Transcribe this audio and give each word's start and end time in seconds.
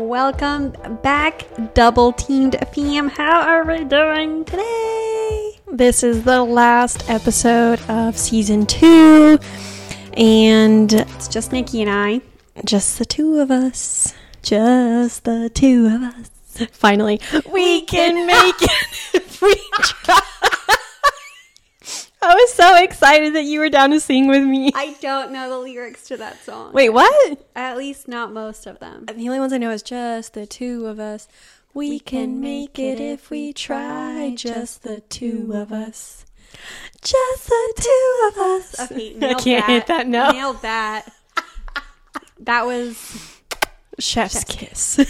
Welcome 0.00 0.74
back, 1.02 1.46
double 1.72 2.12
teamed 2.12 2.54
fam. 2.74 3.08
How 3.08 3.40
are 3.40 3.64
we 3.64 3.82
doing 3.82 4.44
today? 4.44 5.58
This 5.72 6.02
is 6.02 6.22
the 6.24 6.44
last 6.44 7.08
episode 7.08 7.80
of 7.88 8.18
season 8.18 8.66
two, 8.66 9.38
and 10.12 10.92
It's 10.92 11.28
just 11.28 11.50
Nikki 11.50 11.80
and 11.80 11.90
I. 11.90 12.20
just 12.66 12.98
the 12.98 13.06
two 13.06 13.38
of 13.40 13.50
us. 13.50 14.12
Just 14.42 15.24
the 15.24 15.48
two 15.48 15.86
of 15.86 16.02
us. 16.02 16.68
Finally, 16.72 17.18
we 17.50 17.80
can 17.80 18.26
make 18.26 18.54
it 18.60 19.14
if 19.14 19.40
we 19.40 19.54
try. 19.80 20.20
I 22.22 22.34
was 22.34 22.52
so 22.54 22.76
excited 22.82 23.34
that 23.34 23.44
you 23.44 23.60
were 23.60 23.68
down 23.68 23.90
to 23.90 24.00
sing 24.00 24.26
with 24.26 24.42
me. 24.42 24.72
I 24.74 24.96
don't 25.00 25.32
know 25.32 25.48
the 25.48 25.58
lyrics 25.58 26.08
to 26.08 26.16
that 26.16 26.42
song. 26.42 26.72
Wait, 26.72 26.90
what? 26.90 27.38
At 27.54 27.76
least 27.76 28.08
not 28.08 28.32
most 28.32 28.66
of 28.66 28.78
them. 28.78 29.04
The 29.06 29.28
only 29.28 29.38
ones 29.38 29.52
I 29.52 29.58
know 29.58 29.70
is 29.70 29.82
just 29.82 30.32
the 30.34 30.46
two 30.46 30.86
of 30.86 30.98
us. 30.98 31.28
We, 31.74 32.00
can 32.00 32.40
make 32.40 32.78
it 32.78 33.00
if 33.00 33.28
we 33.28 33.52
try. 33.52 34.32
Just 34.34 34.82
the 34.82 35.00
two 35.02 35.52
of 35.54 35.72
us. 35.72 36.24
Just 37.02 37.48
the 37.48 37.72
two 37.76 38.30
of 38.32 38.38
us. 38.38 38.90
Okay, 38.90 39.14
I 39.16 39.18
nailed 39.18 39.44
can't 39.44 39.66
that. 39.66 39.72
hit 39.72 39.86
that 39.88 40.06
note. 40.08 40.32
Nailed 40.32 40.62
that. 40.62 41.12
That 42.40 42.66
was 42.66 43.40
Chef's 43.98 44.44
kiss. 44.44 45.00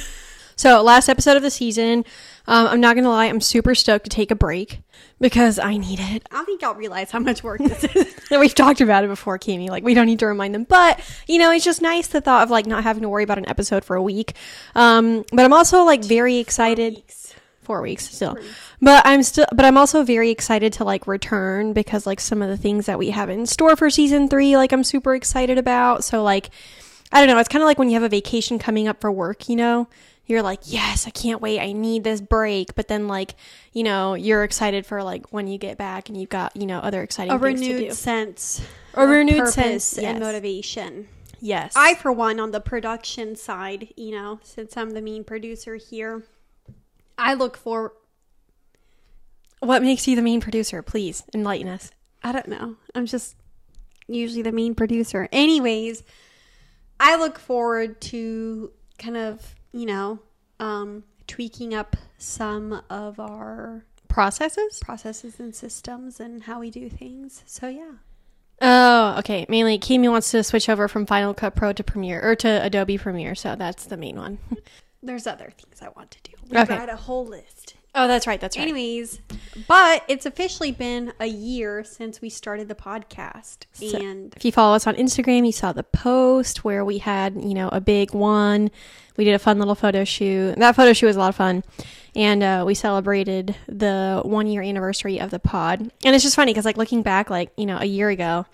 so, 0.57 0.81
last 0.81 1.09
episode 1.09 1.37
of 1.37 1.43
the 1.43 1.51
season. 1.51 2.05
Um, 2.47 2.69
I'm 2.69 2.81
not 2.81 2.95
gonna 2.95 3.11
lie, 3.11 3.27
I'm 3.27 3.41
super 3.41 3.75
stoked 3.75 4.05
to 4.05 4.09
take 4.09 4.31
a 4.31 4.37
break 4.37 4.81
because 5.21 5.59
I 5.59 5.77
need 5.77 5.99
it. 6.01 6.27
I 6.31 6.45
think 6.45 6.63
y'all 6.63 6.75
realize 6.75 7.11
how 7.11 7.19
much 7.19 7.43
work 7.43 7.61
this 7.61 7.85
is. 7.85 8.15
We've 8.31 8.55
talked 8.55 8.81
about 8.81 9.05
it 9.05 9.09
before, 9.09 9.39
Kimi. 9.39 9.71
Like 9.71 9.85
we 9.85 9.95
don't 9.95 10.07
need 10.07 10.19
to 10.21 10.27
remind 10.27 10.55
them, 10.55 10.65
but 10.65 11.01
you 11.27 11.39
know, 11.39 11.51
it's 11.51 11.65
just 11.65 11.83
nice 11.83 12.09
the 12.09 12.21
thought 12.21 12.43
of 12.43 12.51
like 12.51 12.67
not 12.67 12.85
having 12.85 13.03
to 13.03 13.09
worry 13.09 13.25
about 13.25 13.39
an 13.39 13.49
episode 13.49 13.85
for 13.85 13.97
a 13.97 14.03
week. 14.03 14.35
Um, 14.75 15.25
but 15.33 15.45
I'm 15.45 15.53
also 15.53 15.85
like 15.85 16.05
very 16.05 16.37
excited. 16.37 17.03
Four 17.63 17.83
weeks 17.83 18.09
still, 18.09 18.39
but 18.81 19.05
I'm 19.05 19.25
still, 19.25 19.47
but 19.53 19.65
I'm 19.65 19.77
also 19.77 20.05
very 20.05 20.31
excited 20.31 20.73
to 20.75 20.85
like 20.85 21.09
return 21.09 21.73
because 21.73 22.07
like 22.07 22.21
some 22.21 22.41
of 22.41 22.49
the 22.49 22.57
things 22.57 22.87
that 22.87 22.97
we 22.97 23.11
have 23.11 23.29
in 23.29 23.45
store 23.45 23.75
for 23.75 23.91
season 23.91 24.29
three, 24.29 24.57
like 24.57 24.71
I'm 24.71 24.85
super 24.85 25.17
excited 25.17 25.59
about. 25.59 26.05
So 26.05 26.23
like, 26.23 26.51
I 27.11 27.19
don't 27.19 27.29
know. 27.29 27.41
It's 27.41 27.49
kind 27.49 27.65
of 27.65 27.67
like 27.67 27.77
when 27.77 27.89
you 27.89 27.95
have 27.95 28.05
a 28.05 28.09
vacation 28.09 28.61
coming 28.61 28.87
up 28.87 29.01
for 29.01 29.11
work, 29.11 29.49
you 29.49 29.57
know. 29.57 29.89
You're 30.27 30.43
like, 30.43 30.61
yes, 30.65 31.07
I 31.07 31.11
can't 31.11 31.41
wait. 31.41 31.61
I 31.61 31.73
need 31.73 32.03
this 32.03 32.21
break. 32.21 32.75
But 32.75 32.89
then, 32.89 33.07
like, 33.07 33.37
you 33.73 33.85
know, 33.85 34.15
you're 34.15 34.43
excited 34.43 34.85
for 34.85 35.03
like 35.03 35.33
when 35.33 35.47
you 35.47 35.57
get 35.57 35.79
back 35.79 36.09
and 36.09 36.21
you've 36.21 36.31
got, 36.31 36.57
you 36.57 36.67
know, 36.67 36.79
other 36.79 37.03
exciting 37.03 37.33
A 37.33 37.39
things 37.39 37.61
to 37.61 37.67
do. 37.67 37.75
renewed 37.75 37.93
sense. 37.95 38.61
A 38.95 39.07
renewed 39.07 39.39
purpose 39.39 39.55
sense, 39.85 39.99
and 39.99 40.21
motivation. 40.21 41.07
Yes. 41.41 41.75
I, 41.77 41.95
for 41.95 42.11
one, 42.11 42.41
on 42.41 42.51
the 42.51 42.61
production 42.61 43.37
side, 43.37 43.93
you 43.97 44.11
know, 44.13 44.41
since 44.43 44.77
I'm 44.77 44.91
the 44.91 45.03
main 45.03 45.23
producer 45.23 45.77
here, 45.77 46.25
I 47.19 47.35
look 47.35 47.57
for. 47.57 47.93
what 49.61 49.83
makes 49.83 50.09
you 50.09 50.17
the 50.17 50.23
main 50.23 50.41
producer? 50.41 50.83
Please 50.83 51.23
enlighten 51.35 51.69
us. 51.69 51.91
I 52.23 52.33
don't 52.33 52.49
know. 52.49 52.77
I'm 52.95 53.07
just 53.07 53.37
usually 54.09 54.43
the 54.43 54.51
main 54.53 54.75
producer. 54.75 55.29
Anyways, 55.31 56.03
I 56.99 57.17
look 57.17 57.39
forward 57.39 58.01
to 58.03 58.73
kind 58.99 59.17
of, 59.17 59.55
you 59.73 59.87
know, 59.87 60.19
um, 60.61 61.05
tweaking 61.27 61.75
up 61.75 61.97
some 62.19 62.83
of 62.91 63.19
our 63.21 63.85
Processes? 64.09 64.79
processes 64.81 65.39
and 65.41 65.55
systems 65.55 66.21
and 66.21 66.45
how 66.45 66.61
we 66.61 66.71
do 66.71 66.89
things. 66.89 67.43
So, 67.47 67.69
yeah. 67.69 67.93
Oh, 68.63 69.17
okay. 69.19 69.45
Mainly, 69.49 69.77
Kimi 69.79 70.09
wants 70.09 70.31
to 70.31 70.43
switch 70.43 70.69
over 70.71 70.89
from 70.89 71.05
Final 71.05 71.35
Cut 71.35 71.55
Pro 71.55 71.73
to 71.75 71.85
Premiere 71.85 72.23
or 72.23 72.35
to 72.37 72.63
Adobe 72.65 72.97
Premiere, 72.97 73.35
so 73.35 73.55
that's 73.57 73.85
the 73.87 73.97
main 73.99 74.17
one. 74.17 74.39
There's 75.03 75.27
other 75.27 75.51
things 75.51 75.83
I 75.83 75.89
want 75.95 76.11
to 76.13 76.23
do. 76.23 76.33
We 76.49 76.57
Okay. 76.59 76.77
got 76.77 76.89
a 76.89 76.97
whole 76.97 77.27
list. 77.27 77.56
Oh, 77.99 78.07
that's 78.07 78.27
right. 78.27 78.39
That's 78.41 78.57
right. 78.59 78.63
Anyways, 78.63 79.21
but 79.67 80.05
it's 80.07 80.27
officially 80.27 80.71
been 80.71 81.15
a 81.19 81.27
year 81.27 81.83
since 81.83 82.21
we 82.21 82.29
started 82.29 82.69
the 82.69 82.75
podcast. 82.75 83.65
So- 83.73 83.97
and 83.99 84.35
If 84.37 84.45
you 84.45 84.53
follow 84.53 84.77
us 84.77 84.87
on 84.87 84.95
Instagram, 84.97 85.47
you 85.47 85.53
saw 85.53 85.73
the 85.73 85.83
post 85.83 86.63
where 86.63 86.85
we 86.85 86.99
had, 86.99 87.43
you 87.43 87.55
know, 87.55 87.69
a 87.71 87.81
big 87.81 88.13
one. 88.13 88.71
We 89.17 89.25
did 89.25 89.33
a 89.35 89.39
fun 89.39 89.59
little 89.59 89.75
photo 89.75 90.05
shoot. 90.05 90.57
That 90.59 90.77
photo 90.77 90.93
shoot 90.93 91.07
was 91.07 91.17
a 91.17 91.19
lot 91.21 91.31
of 91.31 91.37
fun. 91.37 91.65
And 92.15 92.43
uh, 92.43 92.65
we 92.67 92.75
celebrated 92.75 93.57
the 93.67 94.21
one 94.25 94.47
year 94.47 94.63
anniversary 94.63 95.19
of 95.19 95.31
the 95.31 95.39
pod. 95.39 95.81
And 96.05 96.15
it's 96.15 96.23
just 96.23 96.37
funny 96.37 96.53
because, 96.53 96.65
like, 96.67 96.77
looking 96.77 97.03
back, 97.03 97.31
like, 97.31 97.51
you 97.57 97.65
know, 97.67 97.79
a 97.81 97.85
year 97.87 98.11
ago 98.11 98.45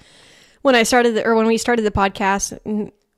when 0.63 0.77
I 0.77 0.85
started, 0.85 1.17
the, 1.17 1.27
or 1.27 1.35
when 1.35 1.47
we 1.47 1.59
started 1.59 1.83
the 1.83 1.91
podcast, 1.91 2.57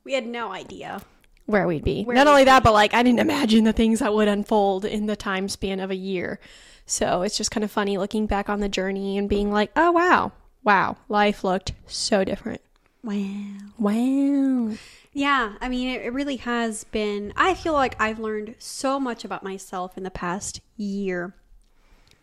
we 0.05 0.13
had 0.15 0.27
no 0.27 0.53
idea. 0.53 1.03
Where 1.47 1.67
we'd 1.67 1.85
be. 1.85 2.05
Where 2.05 2.15
Not 2.15 2.27
we'd 2.27 2.31
only 2.31 2.45
that, 2.45 2.63
but 2.63 2.73
like 2.73 2.95
I 2.95 3.03
didn't 3.03 3.21
imagine 3.21 3.65
the 3.65 3.73
things 3.73 3.99
that 4.01 4.15
would 4.15 4.29
unfold 4.29 4.85
in 4.85 5.07
the 5.07 5.17
time 5.17 5.49
span 5.49 5.81
of 5.81 5.91
a 5.91 5.97
year. 5.97 6.41
So 6.87 7.23
it's 7.23 7.37
just 7.37 7.51
kind 7.51 7.65
of 7.65 7.71
funny 7.71 7.97
looking 7.99 8.27
back 8.27 8.49
on 8.49 8.61
the 8.61 8.69
journey 8.69 9.17
and 9.17 9.29
being 9.29 9.51
like, 9.51 9.71
oh 9.77 9.93
wow, 9.93 10.33
wow, 10.63 10.97
life 11.09 11.45
looked 11.45 11.73
so 11.87 12.25
different. 12.25 12.61
Wow. 13.03 13.59
Wow. 13.79 14.77
Yeah, 15.13 15.55
I 15.61 15.69
mean, 15.69 15.89
it, 15.91 16.07
it 16.07 16.13
really 16.13 16.37
has 16.37 16.85
been. 16.85 17.33
I 17.37 17.55
feel 17.55 17.73
like 17.73 18.01
I've 18.01 18.19
learned 18.19 18.57
so 18.59 18.99
much 18.99 19.25
about 19.25 19.45
myself 19.45 19.97
in 19.97 20.03
the 20.03 20.11
past 20.11 20.61
year 20.77 21.35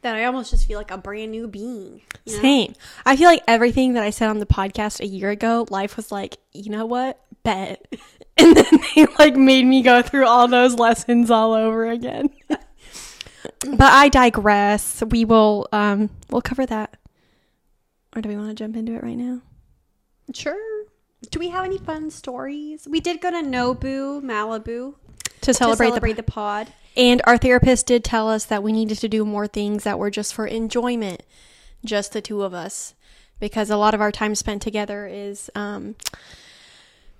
that 0.01 0.15
I 0.15 0.25
almost 0.25 0.51
just 0.51 0.67
feel 0.67 0.77
like 0.77 0.91
a 0.91 0.97
brand 0.97 1.31
new 1.31 1.47
being. 1.47 2.01
you 2.25 2.35
know? 2.35 2.41
Same. 2.41 2.73
I 3.05 3.15
feel 3.15 3.27
like 3.29 3.43
everything 3.47 3.93
that 3.93 4.03
I 4.03 4.09
said 4.09 4.29
on 4.29 4.39
the 4.39 4.45
podcast 4.45 4.99
a 4.99 5.05
year 5.07 5.29
ago, 5.29 5.65
life 5.69 5.95
was 5.95 6.11
like, 6.11 6.37
you 6.51 6.69
know 6.69 6.85
what? 6.85 7.19
Bet. 7.43 7.85
And 8.37 8.55
then 8.55 8.79
they 8.95 9.05
like 9.19 9.35
made 9.35 9.65
me 9.65 9.83
go 9.83 10.01
through 10.01 10.25
all 10.25 10.47
those 10.47 10.75
lessons 10.75 11.29
all 11.29 11.53
over 11.53 11.85
again. 11.85 12.29
but 12.47 13.81
I 13.81 14.09
digress. 14.09 15.03
We 15.03 15.25
will 15.25 15.67
um 15.71 16.09
we'll 16.31 16.41
cover 16.41 16.65
that. 16.65 16.97
Or 18.15 18.21
do 18.21 18.29
we 18.29 18.37
want 18.37 18.49
to 18.49 18.55
jump 18.55 18.75
into 18.75 18.93
it 18.93 19.03
right 19.03 19.17
now? 19.17 19.41
Sure. 20.33 20.85
Do 21.29 21.39
we 21.39 21.49
have 21.49 21.65
any 21.65 21.77
fun 21.77 22.09
stories? 22.09 22.87
We 22.89 22.99
did 22.99 23.21
go 23.21 23.29
to 23.29 23.37
Nobu, 23.37 24.21
Malibu, 24.21 24.95
To 25.41 25.53
celebrate, 25.53 25.87
to 25.87 25.91
celebrate 25.91 26.13
the 26.13 26.23
the 26.23 26.31
pod. 26.31 26.67
And 26.97 27.21
our 27.25 27.37
therapist 27.37 27.85
did 27.85 28.03
tell 28.03 28.29
us 28.29 28.45
that 28.45 28.63
we 28.63 28.71
needed 28.71 28.97
to 28.99 29.07
do 29.07 29.23
more 29.23 29.47
things 29.47 29.83
that 29.83 29.99
were 29.99 30.09
just 30.09 30.33
for 30.33 30.45
enjoyment, 30.45 31.23
just 31.85 32.13
the 32.13 32.21
two 32.21 32.43
of 32.43 32.53
us, 32.53 32.95
because 33.39 33.69
a 33.69 33.77
lot 33.77 33.93
of 33.93 34.01
our 34.01 34.11
time 34.11 34.35
spent 34.35 34.61
together 34.61 35.07
is, 35.07 35.49
um, 35.55 35.95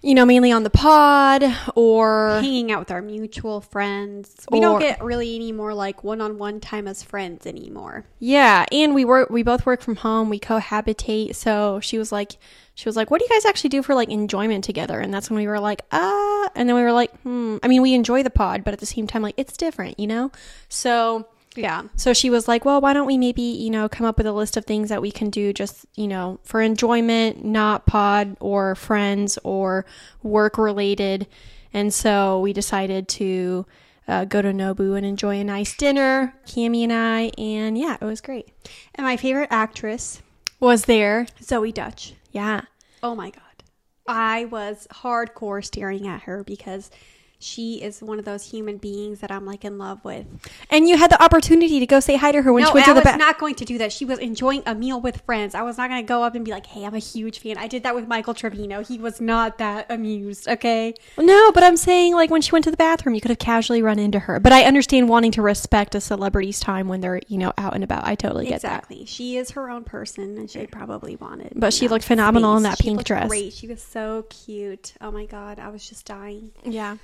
you 0.02 0.16
know, 0.16 0.26
mainly 0.26 0.52
on 0.52 0.64
the 0.64 0.70
pod 0.70 1.44
or 1.76 2.40
hanging 2.42 2.72
out 2.72 2.80
with 2.80 2.92
our 2.92 3.02
mutual 3.02 3.62
friends. 3.62 4.46
We 4.52 4.60
don't 4.60 4.80
get 4.80 5.04
really 5.04 5.36
any 5.36 5.52
more 5.52 5.74
like 5.74 6.04
one-on-one 6.04 6.60
time 6.60 6.88
as 6.88 7.04
friends 7.04 7.46
anymore. 7.46 8.06
yeah. 8.20 8.66
And 8.72 8.96
we 8.96 9.06
work, 9.06 9.30
we 9.30 9.44
both 9.44 9.66
work 9.66 9.82
from 9.82 9.98
home. 9.98 10.30
We 10.30 10.40
cohabitate. 10.40 11.36
So 11.36 11.80
she 11.82 11.98
was 11.98 12.12
like, 12.12 12.34
she 12.74 12.88
was 12.88 12.96
like, 12.96 13.12
"What 13.12 13.20
do 13.20 13.26
you 13.30 13.36
guys 13.36 13.46
actually 13.46 13.70
do 13.70 13.84
for 13.84 13.94
like 13.94 14.10
enjoyment 14.10 14.64
together?" 14.64 15.00
And 15.00 15.14
that's 15.14 15.30
when 15.30 15.38
we 15.38 15.46
were 15.46 15.60
like, 15.60 15.82
"Ah," 15.92 16.50
and 16.56 16.68
then 16.70 16.76
we 16.76 16.82
were 16.82 16.94
like, 16.94 17.12
"Hmm." 17.22 17.58
I 17.62 17.68
mean, 17.68 17.82
we 17.82 17.94
enjoy 17.94 18.24
the 18.24 18.30
pod, 18.30 18.64
but 18.64 18.74
at 18.74 18.80
the 18.80 18.86
same 18.86 19.08
time, 19.08 19.22
like 19.22 19.36
it's 19.38 19.58
different, 19.58 20.00
you 20.00 20.08
know. 20.08 20.32
So 20.70 21.28
Yeah. 21.56 21.84
So 21.96 22.14
she 22.14 22.30
was 22.30 22.48
like, 22.48 22.64
well, 22.64 22.80
why 22.80 22.94
don't 22.94 23.08
we 23.08 23.18
maybe, 23.18 23.42
you 23.42 23.70
know, 23.70 23.90
come 23.90 24.06
up 24.06 24.18
with 24.18 24.28
a 24.28 24.32
list 24.32 24.56
of 24.56 24.66
things 24.66 24.90
that 24.90 25.02
we 25.02 25.12
can 25.12 25.30
do 25.30 25.52
just, 25.52 25.86
you 25.96 26.08
know, 26.08 26.40
for 26.44 26.62
enjoyment, 26.62 27.44
not 27.44 27.86
pod 27.86 28.38
or 28.40 28.76
friends 28.76 29.38
or 29.44 29.86
work 30.24 30.58
related. 30.58 31.28
And 31.74 31.94
so 31.94 32.40
we 32.40 32.54
decided 32.54 33.08
to 33.10 33.66
uh, 34.08 34.26
go 34.26 34.42
to 34.42 34.52
Nobu 34.52 34.96
and 34.96 35.06
enjoy 35.06 35.40
a 35.40 35.44
nice 35.44 35.76
dinner, 35.76 36.34
Cami 36.46 36.84
and 36.84 36.94
I. 36.94 37.32
And 37.38 37.78
yeah, 37.78 37.98
it 38.00 38.06
was 38.06 38.22
great. 38.22 38.50
And 38.96 39.06
my 39.06 39.18
favorite 39.18 39.50
actress, 39.52 40.22
Was 40.60 40.86
there? 40.86 41.28
Zoey 41.42 41.74
Deutch. 41.74 42.14
Yeah. 42.32 42.62
Oh 43.04 43.16
my 43.16 43.30
god. 43.30 43.42
I 44.08 44.46
was 44.46 44.88
hardcore 44.92 45.64
staring 45.64 46.08
at 46.08 46.24
her 46.24 46.44
because 46.44 46.90
she 47.44 47.82
is 47.82 48.02
one 48.02 48.20
of 48.20 48.26
those 48.26 48.50
human 48.52 48.78
beings 48.78 49.20
that 49.20 49.32
I'm 49.32 49.46
like 49.46 49.66
in 49.66 49.78
love 49.78 50.04
with. 50.04 50.26
And 50.70 50.88
you 50.88 50.98
had 50.98 51.12
the 51.12 51.22
opportunity 51.22 51.80
to 51.80 51.86
go 51.86 52.00
say 52.00 52.16
hi 52.16 52.32
to 52.32 52.42
her 52.42 52.54
when 52.54 52.64
no, 52.64 52.70
she 52.70 52.74
went 52.76 52.88
I 52.88 52.92
to 52.92 52.94
the 52.94 53.00
was 53.00 53.04
back. 53.04 53.20
not 53.20 53.40
going 53.40 53.56
to 53.56 53.66
do 53.66 53.78
that. 53.80 53.92
She 53.92 54.06
was 54.06 54.20
enjoying 54.20 54.64
a 54.66 54.76
meal 54.76 55.02
with 55.02 55.22
friends. 55.22 55.56
I 55.56 55.62
was 55.64 55.78
not 55.78 55.90
going 55.90 56.02
to 56.04 56.08
go 56.08 56.24
up 56.24 56.36
and 56.36 56.46
be 56.46 56.52
like, 56.52 56.66
"Hey, 56.66 56.86
I'm 56.86 56.94
a 56.96 57.00
huge 57.00 57.40
fan." 57.40 57.58
I 57.58 57.68
did 57.68 57.84
that 57.84 57.96
with 57.96 58.08
Michael 58.08 58.34
Trevino. 58.34 58.84
He 58.84 58.98
was 58.98 59.20
not 59.22 59.58
that 59.58 59.90
amused. 59.92 60.48
Okay. 60.48 60.94
no, 61.18 61.52
but 61.52 61.64
I'm 61.64 61.78
saying 61.78 62.14
like 62.16 62.30
when 62.30 62.42
she 62.42 62.52
went 62.52 62.66
to 62.66 62.72
the 62.72 62.78
bathroom, 62.78 63.16
you 63.16 63.22
could 63.22 63.32
have 63.32 63.40
casually 63.40 63.82
run 63.82 64.00
into 64.00 64.20
her. 64.20 64.40
But 64.40 64.54
I 64.54 64.64
understand 64.64 65.10
wanting 65.10 65.32
to 65.34 65.42
respect 65.42 65.96
a 65.96 66.02
celebrity's 66.02 66.60
time 66.60 66.88
when 66.88 67.02
they're, 67.02 67.22
you 67.28 67.38
know, 67.38 67.54
out 67.58 67.74
and 67.74 67.84
about. 67.84 68.06
I 68.06 68.16
totally 68.16 68.46
get 68.46 68.62
that. 68.62 68.80
Exactly. 68.80 69.06
She 69.06 69.38
is 69.38 69.52
her 69.52 69.70
own 69.70 69.84
person, 69.84 70.38
and 70.38 70.50
she 70.50 70.68
probably 70.68 71.16
wanted. 71.16 71.54
But 71.56 71.74
she 71.74 71.88
looked 71.88 72.06
phenomenal 72.06 72.56
in 72.58 72.64
that 72.64 72.78
She 72.78 72.84
pink 72.84 73.04
dress. 73.04 73.28
Great. 73.28 73.54
She 73.54 73.68
was 73.68 73.82
so 73.82 74.26
cute. 74.30 74.94
Oh 75.02 75.12
my 75.12 75.26
god, 75.26 75.60
I 75.60 75.70
was 75.70 75.88
just 75.88 76.06
dying. 76.06 76.52
Yeah. 76.64 76.98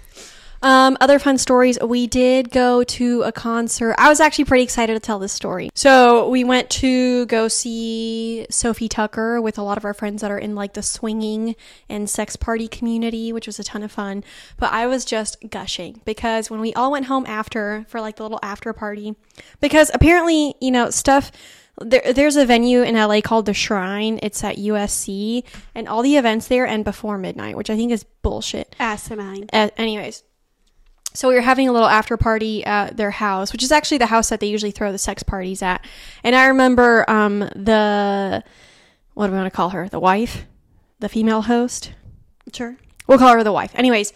Um, 0.61 0.97
other 0.99 1.19
fun 1.19 1.37
stories. 1.37 1.77
We 1.79 2.07
did 2.07 2.51
go 2.51 2.83
to 2.83 3.23
a 3.23 3.31
concert. 3.31 3.95
I 3.97 4.09
was 4.09 4.19
actually 4.19 4.45
pretty 4.45 4.63
excited 4.63 4.93
to 4.93 4.99
tell 4.99 5.19
this 5.19 5.33
story. 5.33 5.69
So 5.75 6.29
we 6.29 6.43
went 6.43 6.69
to 6.71 7.25
go 7.27 7.47
see 7.47 8.47
Sofi 8.49 8.89
Tukker 8.89 9.41
with 9.41 9.57
a 9.57 9.63
lot 9.63 9.77
of 9.77 9.85
our 9.85 9.93
friends 9.93 10.21
that 10.21 10.31
are 10.31 10.37
in 10.37 10.55
like 10.55 10.73
the 10.73 10.83
swinging 10.83 11.55
and 11.89 12.09
sex 12.09 12.35
party 12.35 12.67
community, 12.67 13.31
which 13.31 13.47
was 13.47 13.59
a 13.59 13.63
ton 13.63 13.83
of 13.83 13.91
fun. 13.91 14.23
But 14.57 14.73
I 14.73 14.87
was 14.87 15.05
just 15.05 15.37
gushing 15.49 16.01
because 16.05 16.49
when 16.49 16.59
we 16.59 16.73
all 16.73 16.91
went 16.91 17.05
home 17.05 17.25
after 17.27 17.85
for 17.89 18.01
like 18.01 18.15
the 18.15 18.23
little 18.23 18.39
after 18.41 18.73
party, 18.73 19.15
because 19.61 19.91
apparently, 19.93 20.55
you 20.59 20.71
know, 20.71 20.89
stuff 20.89 21.31
there, 21.79 22.13
there's 22.13 22.35
a 22.35 22.45
venue 22.45 22.81
in 22.81 22.95
LA 22.95 23.21
called 23.21 23.45
the 23.45 23.53
Shrine. 23.53 24.19
It's 24.23 24.43
at 24.43 24.57
USC, 24.57 25.43
and 25.75 25.87
all 25.87 26.01
the 26.01 26.17
events 26.17 26.47
there 26.47 26.65
end 26.65 26.85
before 26.85 27.17
midnight, 27.17 27.55
which 27.55 27.69
I 27.69 27.75
think 27.75 27.91
is 27.91 28.03
bullshit. 28.03 28.75
Asinine. 28.79 29.47
Uh, 29.53 29.69
anyways, 29.77 30.23
so 31.17 31.27
we 31.29 31.33
were 31.33 31.41
having 31.41 31.67
a 31.67 31.71
little 31.71 31.87
after 31.87 32.15
party 32.15 32.63
at 32.63 32.95
their 32.95 33.09
house, 33.09 33.51
which 33.51 33.63
is 33.63 33.71
actually 33.71 33.97
the 33.97 34.05
house 34.05 34.29
that 34.29 34.39
they 34.39 34.45
usually 34.45 34.69
throw 34.69 34.91
the 34.91 34.99
sex 34.99 35.23
parties 35.23 35.63
at. 35.63 35.83
And 36.23 36.35
I 36.35 36.45
remember 36.45 37.09
um, 37.09 37.39
the 37.39 38.43
what 39.15 39.25
do 39.25 39.31
we 39.31 39.37
want 39.39 39.51
to 39.51 39.55
call 39.55 39.71
her? 39.71 39.89
The 39.89 39.99
wife, 39.99 40.45
the 40.99 41.09
female 41.09 41.41
host. 41.41 41.93
Sure. 42.53 42.77
We'll 43.07 43.17
call 43.17 43.33
her 43.33 43.43
the 43.43 43.51
wife. 43.51 43.71
Anyways, 43.73 44.13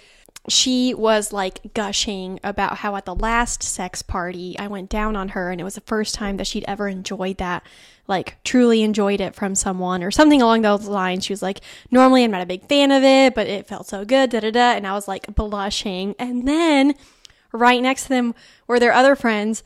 she 0.47 0.93
was 0.93 1.33
like 1.33 1.73
gushing 1.73 2.39
about 2.43 2.77
how 2.77 2.95
at 2.95 3.05
the 3.05 3.15
last 3.15 3.63
sex 3.63 4.03
party 4.03 4.55
I 4.59 4.67
went 4.67 4.89
down 4.89 5.15
on 5.15 5.29
her 5.29 5.49
and 5.49 5.59
it 5.59 5.63
was 5.63 5.75
the 5.75 5.81
first 5.81 6.13
time 6.13 6.37
that 6.37 6.45
she'd 6.45 6.65
ever 6.67 6.87
enjoyed 6.87 7.37
that, 7.37 7.63
like 8.11 8.37
truly 8.43 8.83
enjoyed 8.83 9.21
it 9.21 9.33
from 9.33 9.55
someone 9.55 10.03
or 10.03 10.11
something 10.11 10.41
along 10.41 10.61
those 10.61 10.87
lines. 10.87 11.25
She 11.25 11.33
was 11.33 11.41
like, 11.41 11.61
normally 11.89 12.23
I'm 12.23 12.29
not 12.29 12.43
a 12.43 12.45
big 12.45 12.67
fan 12.67 12.91
of 12.91 13.01
it, 13.03 13.33
but 13.33 13.47
it 13.47 13.65
felt 13.65 13.87
so 13.87 14.05
good, 14.05 14.29
da 14.29 14.41
da 14.41 14.51
da. 14.51 14.73
And 14.73 14.85
I 14.85 14.93
was 14.93 15.07
like 15.07 15.33
blushing. 15.33 16.13
And 16.19 16.47
then 16.47 16.93
right 17.51 17.81
next 17.81 18.03
to 18.03 18.09
them 18.09 18.35
were 18.67 18.79
their 18.79 18.93
other 18.93 19.15
friends 19.15 19.63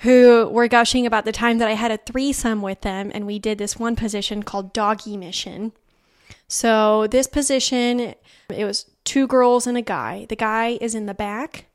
who 0.00 0.48
were 0.48 0.68
gushing 0.68 1.06
about 1.06 1.24
the 1.24 1.32
time 1.32 1.58
that 1.58 1.68
I 1.68 1.72
had 1.72 1.90
a 1.90 1.96
threesome 1.96 2.62
with 2.62 2.82
them 2.82 3.10
and 3.12 3.26
we 3.26 3.38
did 3.38 3.58
this 3.58 3.78
one 3.78 3.96
position 3.96 4.44
called 4.44 4.72
doggy 4.72 5.16
mission. 5.16 5.72
So 6.48 7.06
this 7.06 7.26
position, 7.26 8.14
it 8.48 8.64
was 8.64 8.90
two 9.04 9.26
girls 9.26 9.66
and 9.66 9.76
a 9.76 9.82
guy. 9.82 10.26
The 10.28 10.36
guy 10.36 10.78
is 10.80 10.94
in 10.94 11.06
the 11.06 11.14
back, 11.14 11.66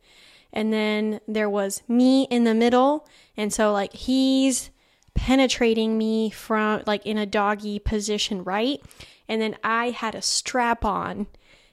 and 0.52 0.74
then 0.74 1.22
there 1.28 1.50
was 1.50 1.82
me 1.88 2.24
in 2.30 2.44
the 2.44 2.54
middle, 2.54 3.08
and 3.38 3.54
so 3.54 3.72
like 3.72 3.94
he's 3.94 4.70
penetrating 5.16 5.98
me 5.98 6.30
from 6.30 6.84
like 6.86 7.06
in 7.06 7.18
a 7.18 7.26
doggy 7.26 7.80
position, 7.80 8.44
right? 8.44 8.82
And 9.28 9.42
then 9.42 9.58
I 9.64 9.90
had 9.90 10.14
a 10.14 10.22
strap 10.22 10.86
on, 10.86 11.26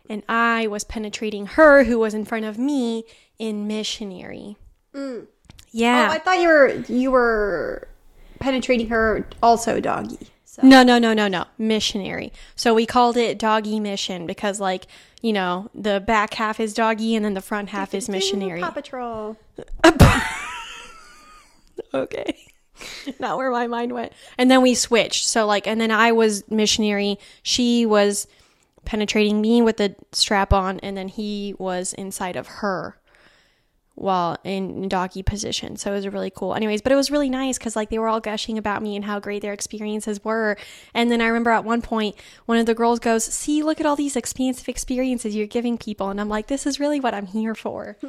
and 0.09 0.23
I 0.29 0.67
was 0.67 0.85
penetrating 0.85 1.47
her 1.47 1.85
who 1.85 1.99
was 1.99 2.15
in 2.15 2.25
front 2.25 2.47
of 2.47 2.56
me 2.56 3.05
in 3.39 3.67
missionary. 3.67 4.56
Mm. 4.94 5.27
Yeah. 5.71 6.09
Oh, 6.11 6.15
I 6.15 6.19
thought 6.19 6.41
you 6.41 6.49
were 6.49 6.69
you 6.89 7.11
were 7.11 7.89
penetrating 8.41 8.89
her 8.89 9.27
also 9.43 9.81
doggy. 9.81 10.19
So. 10.44 10.61
No, 10.62 10.83
no, 10.83 10.99
no, 10.99 11.15
no, 11.15 11.29
no. 11.29 11.47
Missionary. 11.56 12.31
So 12.56 12.75
we 12.75 12.85
called 12.85 13.17
it 13.17 13.39
doggy 13.39 13.81
mission 13.81 14.27
because, 14.27 14.61
like, 14.61 14.87
you 15.23 15.33
know, 15.33 15.71
the 15.75 15.99
back 15.99 16.35
half 16.35 16.61
is 16.61 16.75
doggy 16.75 17.17
and 17.17 17.25
then 17.25 17.33
the 17.33 17.41
front 17.41 17.71
half 17.71 17.94
is 17.94 18.06
missionary. 18.06 18.61
Paw 18.61 18.71
Patrol. 18.71 19.39
okay. 21.94 22.52
Not 23.20 23.37
where 23.37 23.50
my 23.50 23.67
mind 23.67 23.93
went. 23.93 24.12
And 24.38 24.50
then 24.50 24.62
we 24.62 24.75
switched. 24.75 25.26
So, 25.26 25.46
like, 25.46 25.67
and 25.67 25.81
then 25.81 25.90
I 25.90 26.12
was 26.12 26.49
missionary. 26.50 27.19
She 27.43 27.87
was 27.87 28.26
penetrating 28.84 29.40
me 29.40 29.62
with 29.62 29.76
the 29.76 29.94
strap 30.12 30.52
on, 30.52 30.81
and 30.81 30.96
then 30.96 31.08
he 31.08 31.55
was 31.58 31.93
inside 31.94 32.37
of 32.37 32.46
her 32.46 32.99
while 33.94 34.38
in 34.43 34.88
doggy 34.88 35.23
position. 35.23 35.76
So 35.76 35.93
it 35.93 35.96
was 35.96 36.08
really 36.08 36.31
cool. 36.31 36.55
Anyways, 36.55 36.82
but 36.82 36.93
it 36.93 36.96
was 36.96 37.11
really 37.11 37.29
nice 37.29 37.58
because 37.58 37.76
like 37.76 37.90
they 37.90 37.99
were 37.99 38.08
all 38.08 38.20
gushing 38.20 38.58
about 38.58 38.82
me 38.82 38.96
and 38.96 39.05
how 39.05 39.20
great 39.20 39.43
their 39.43 39.52
experiences 39.52 40.25
were. 40.25 40.56
And 40.94 41.11
then 41.11 41.20
I 41.20 41.26
remember 41.26 41.50
at 41.50 41.64
one 41.64 41.82
point, 41.82 42.17
one 42.46 42.58
of 42.58 42.67
the 42.67 42.75
girls 42.75 42.99
goes, 42.99 43.25
See, 43.25 43.62
look 43.62 43.81
at 43.81 43.87
all 43.87 43.96
these 43.96 44.17
expansive 44.17 44.69
experiences 44.69 45.37
you're 45.37 45.46
giving 45.46 45.76
people. 45.76 46.08
And 46.08 46.20
I'm 46.20 46.29
like, 46.29 46.46
This 46.46 46.67
is 46.67 46.81
really 46.81 47.00
what 47.00 47.14
I'm 47.14 47.26
here 47.26 47.55
for. 47.55 47.96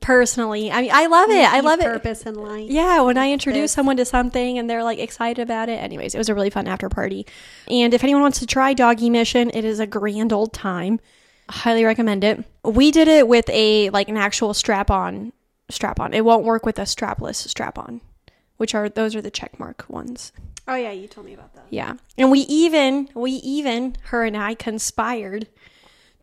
Personally, 0.00 0.70
I 0.70 0.82
mean, 0.82 0.90
I 0.92 1.06
love 1.06 1.30
it. 1.30 1.44
I 1.44 1.60
love 1.60 1.80
it. 1.80 1.84
Purpose 1.84 2.22
in 2.26 2.34
life. 2.34 2.70
Yeah, 2.70 3.00
when 3.02 3.16
I 3.16 3.30
introduce 3.30 3.72
someone 3.72 3.96
to 3.96 4.04
something 4.04 4.58
and 4.58 4.68
they're 4.68 4.84
like 4.84 4.98
excited 4.98 5.40
about 5.40 5.68
it. 5.68 5.76
Anyways, 5.82 6.14
it 6.14 6.18
was 6.18 6.28
a 6.28 6.34
really 6.34 6.50
fun 6.50 6.66
after 6.66 6.88
party. 6.88 7.26
And 7.68 7.94
if 7.94 8.02
anyone 8.04 8.22
wants 8.22 8.40
to 8.40 8.46
try 8.46 8.74
Doggy 8.74 9.08
Mission, 9.08 9.50
it 9.54 9.64
is 9.64 9.80
a 9.80 9.86
grand 9.86 10.32
old 10.32 10.52
time. 10.52 11.00
Highly 11.48 11.84
recommend 11.84 12.24
it. 12.24 12.44
We 12.64 12.90
did 12.90 13.08
it 13.08 13.28
with 13.28 13.48
a 13.50 13.90
like 13.90 14.08
an 14.08 14.16
actual 14.16 14.52
strap 14.52 14.90
on 14.90 15.32
strap 15.70 16.00
on. 16.00 16.12
It 16.12 16.24
won't 16.24 16.44
work 16.44 16.66
with 16.66 16.78
a 16.78 16.82
strapless 16.82 17.36
strap 17.36 17.78
on, 17.78 18.00
which 18.56 18.74
are 18.74 18.88
those 18.88 19.14
are 19.14 19.22
the 19.22 19.30
check 19.30 19.58
mark 19.58 19.84
ones. 19.88 20.32
Oh 20.66 20.74
yeah, 20.74 20.92
you 20.92 21.06
told 21.06 21.26
me 21.26 21.34
about 21.34 21.54
that. 21.54 21.66
Yeah. 21.70 21.94
And 22.16 22.30
we 22.30 22.40
even 22.40 23.08
we 23.14 23.32
even 23.32 23.96
her 24.04 24.24
and 24.24 24.36
I 24.36 24.54
conspired 24.54 25.48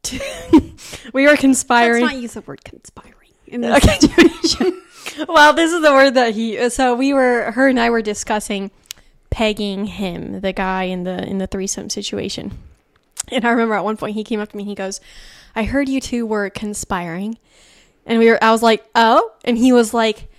to 0.03 0.19
we 1.13 1.23
were 1.23 1.29
Let's 1.29 1.41
conspiring 1.41 2.05
not 2.05 2.17
use 2.17 2.33
the 2.33 2.41
word 2.41 2.63
conspiring 2.63 3.20
in 3.51 3.61
this 3.61 3.83
Okay. 3.83 3.99
situation. 3.99 4.81
well, 5.27 5.53
this 5.53 5.71
is 5.71 5.81
the 5.81 5.91
word 5.91 6.11
that 6.15 6.33
he. 6.33 6.69
So 6.69 6.95
we 6.95 7.13
were, 7.13 7.51
her 7.51 7.67
and 7.67 7.79
I 7.79 7.89
were 7.89 8.01
discussing 8.01 8.71
pegging 9.29 9.85
him, 9.85 10.41
the 10.41 10.53
guy 10.53 10.83
in 10.83 11.03
the 11.03 11.23
in 11.27 11.37
the 11.37 11.47
threesome 11.47 11.89
situation. 11.89 12.57
And 13.29 13.45
I 13.45 13.49
remember 13.49 13.75
at 13.75 13.83
one 13.83 13.97
point 13.97 14.15
he 14.15 14.23
came 14.23 14.39
up 14.39 14.49
to 14.49 14.57
me. 14.57 14.63
He 14.63 14.75
goes, 14.75 14.99
"I 15.55 15.63
heard 15.63 15.89
you 15.89 16.01
two 16.01 16.25
were 16.25 16.49
conspiring," 16.49 17.37
and 18.05 18.19
we 18.19 18.29
were. 18.29 18.43
I 18.43 18.51
was 18.51 18.61
like, 18.63 18.83
"Oh," 18.95 19.31
and 19.45 19.57
he 19.57 19.71
was 19.73 19.93
like, 19.93 20.29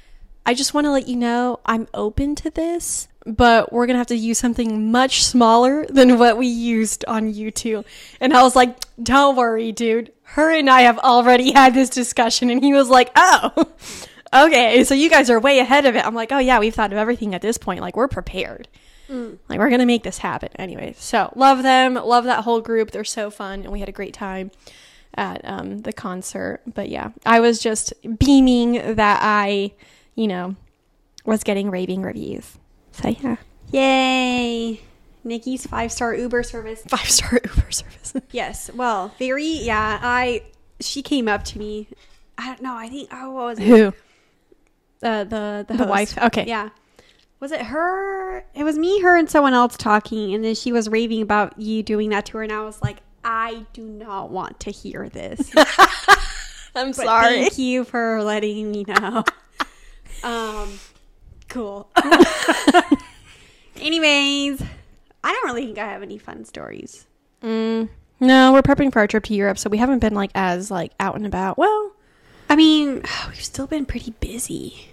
"I 0.47 0.55
just 0.55 0.75
want 0.75 0.87
to 0.87 0.91
let 0.91 1.09
you 1.09 1.17
know 1.17 1.61
I'm 1.67 1.89
open 1.95 2.35
to 2.37 2.51
this." 2.51 3.09
But 3.25 3.73
we're 3.73 3.87
gonna 3.87 3.99
have 3.99 4.09
to 4.09 4.17
use 4.17 4.39
something 4.39 4.91
much 4.91 5.23
smaller 5.25 5.87
than 5.87 6.19
what 6.19 6.37
we 6.37 6.49
used 6.49 7.05
on 7.07 7.33
you 7.33 7.51
two. 7.53 7.85
And 8.21 8.35
I 8.35 8.43
was 8.43 8.57
like, 8.57 8.77
Don't 9.01 9.37
worry, 9.37 9.71
dude. 9.71 10.11
Her 10.33 10.51
and 10.51 10.69
I 10.69 10.83
have 10.83 10.99
already 10.99 11.53
had 11.53 11.75
this 11.75 11.91
discussion. 11.91 12.51
And 12.51 12.63
he 12.63 12.73
was 12.73 12.89
like, 12.89 13.11
Oh, 13.15 13.51
okay, 14.35 14.85
so 14.85 14.95
you 14.95 15.11
guys 15.11 15.31
are 15.31 15.39
way 15.39 15.59
ahead 15.59 15.87
of 15.87 15.95
it. 15.95 16.05
I'm 16.05 16.15
like, 16.15 16.33
oh 16.33 16.39
yeah, 16.39 16.59
we've 16.59 16.75
thought 16.75 16.93
of 16.93 16.99
everything 16.99 17.35
at 17.35 17.43
this 17.43 17.59
point. 17.59 17.81
Like 17.81 17.97
we're 17.97 18.09
prepared. 18.09 18.69
Like 19.11 19.59
we're 19.59 19.69
gonna 19.69 19.85
make 19.85 20.05
this 20.05 20.19
happen 20.19 20.49
anyway. 20.57 20.95
So 20.97 21.31
love 21.37 21.63
them, 21.63 21.95
love 21.95 22.25
that 22.25 22.45
whole 22.45 22.63
group. 22.63 22.93
They're 22.93 23.05
so 23.05 23.31
fun, 23.31 23.61
and 23.61 23.71
we 23.71 23.81
had 23.81 23.91
a 23.91 23.93
great 23.93 24.15
time 24.15 24.51
at 25.15 25.43
um, 25.45 25.83
the 25.83 25.93
concert. 25.93 26.63
But 26.67 26.89
yeah, 26.89 27.11
I 27.27 27.41
was 27.41 27.59
just 27.59 27.93
beaming 28.19 28.95
that 28.95 29.19
I, 29.21 29.73
you 30.15 30.29
know, 30.29 30.57
was 31.27 31.45
getting 31.45 31.71
raving 31.71 32.01
reviews. 32.01 32.57
So 32.93 33.11
yeah, 33.11 33.37
Yay. 33.71 34.81
Nikki's 35.25 35.67
five 35.67 35.93
star 35.93 36.15
Uber 36.15 36.43
service. 36.43 36.83
five 36.89 37.09
star 37.11 37.33
Uber 37.45 37.71
service. 37.71 38.13
Yes. 38.33 38.71
Well, 38.75 39.15
very, 39.19 39.45
yeah. 39.47 39.99
I, 40.03 40.43
she 40.81 41.03
came 41.03 41.29
up 41.29 41.45
to 41.45 41.59
me. 41.59 41.89
I 42.37 42.47
don't 42.49 42.63
know. 42.63 42.77
I 42.77 42.89
think, 42.89 43.09
oh, 43.13 43.31
what 43.31 43.45
was 43.45 43.59
it? 43.59 43.67
Who? 43.67 43.87
Uh, 45.03 45.25
the, 45.25 45.65
the, 45.69 45.77
The 45.79 45.85
wife. 45.87 46.17
Okay. 46.19 46.45
Yeah. 46.47 46.71
Was 47.41 47.53
it 47.53 47.63
her? 47.63 48.45
It 48.55 48.65
was 48.65 48.77
me, 48.79 49.01
her, 49.01 49.17
and 49.17 49.29
someone 49.29 49.53
else 49.55 49.77
talking. 49.77 50.35
And 50.35 50.45
then 50.45 50.55
she 50.55 50.73
was 50.73 50.89
raving 50.89 51.23
about 51.23 51.59
you 51.59 51.83
doing 51.83 52.11
that 52.11 52.27
to 52.27 52.39
her. 52.39 52.43
And 52.43 52.53
I 52.53 52.63
was 52.63 52.81
like, 52.83 52.99
I 53.25 53.65
do 53.73 53.83
not 53.83 54.31
want 54.31 54.61
to 54.61 54.71
hear 54.71 55.09
this. 55.09 55.51
I'm 56.75 56.93
But 56.93 56.97
Thank 56.97 57.59
you 57.59 57.85
for 57.85 58.23
letting 58.23 58.71
me 58.71 58.85
know. 58.89 59.25
um, 60.23 60.79
cool. 61.49 61.91
Anyways, 63.81 64.63
I 65.25 65.33
don't 65.33 65.45
really 65.47 65.67
think 65.67 65.79
I 65.79 65.87
have 65.93 66.03
any 66.03 66.19
fun 66.19 66.45
stories. 66.45 67.07
Mm, 67.43 67.89
no, 68.21 68.53
we're 68.53 68.63
prepping 68.63 68.93
for 68.93 68.99
our 69.01 69.07
trip 69.07 69.25
to 69.25 69.35
Europe, 69.35 69.59
so 69.59 69.69
we 69.71 69.79
haven't 69.79 69.99
been 70.01 70.15
like 70.15 70.31
as 70.35 70.71
like 70.71 70.93
out 71.01 71.17
and 71.17 71.27
about. 71.27 71.59
Well, 71.59 71.93
I 72.49 72.57
mean, 72.57 73.03
we've 73.29 73.43
still 73.45 73.67
been 73.67 73.87
pretty 73.87 74.13
busy. 74.21 74.89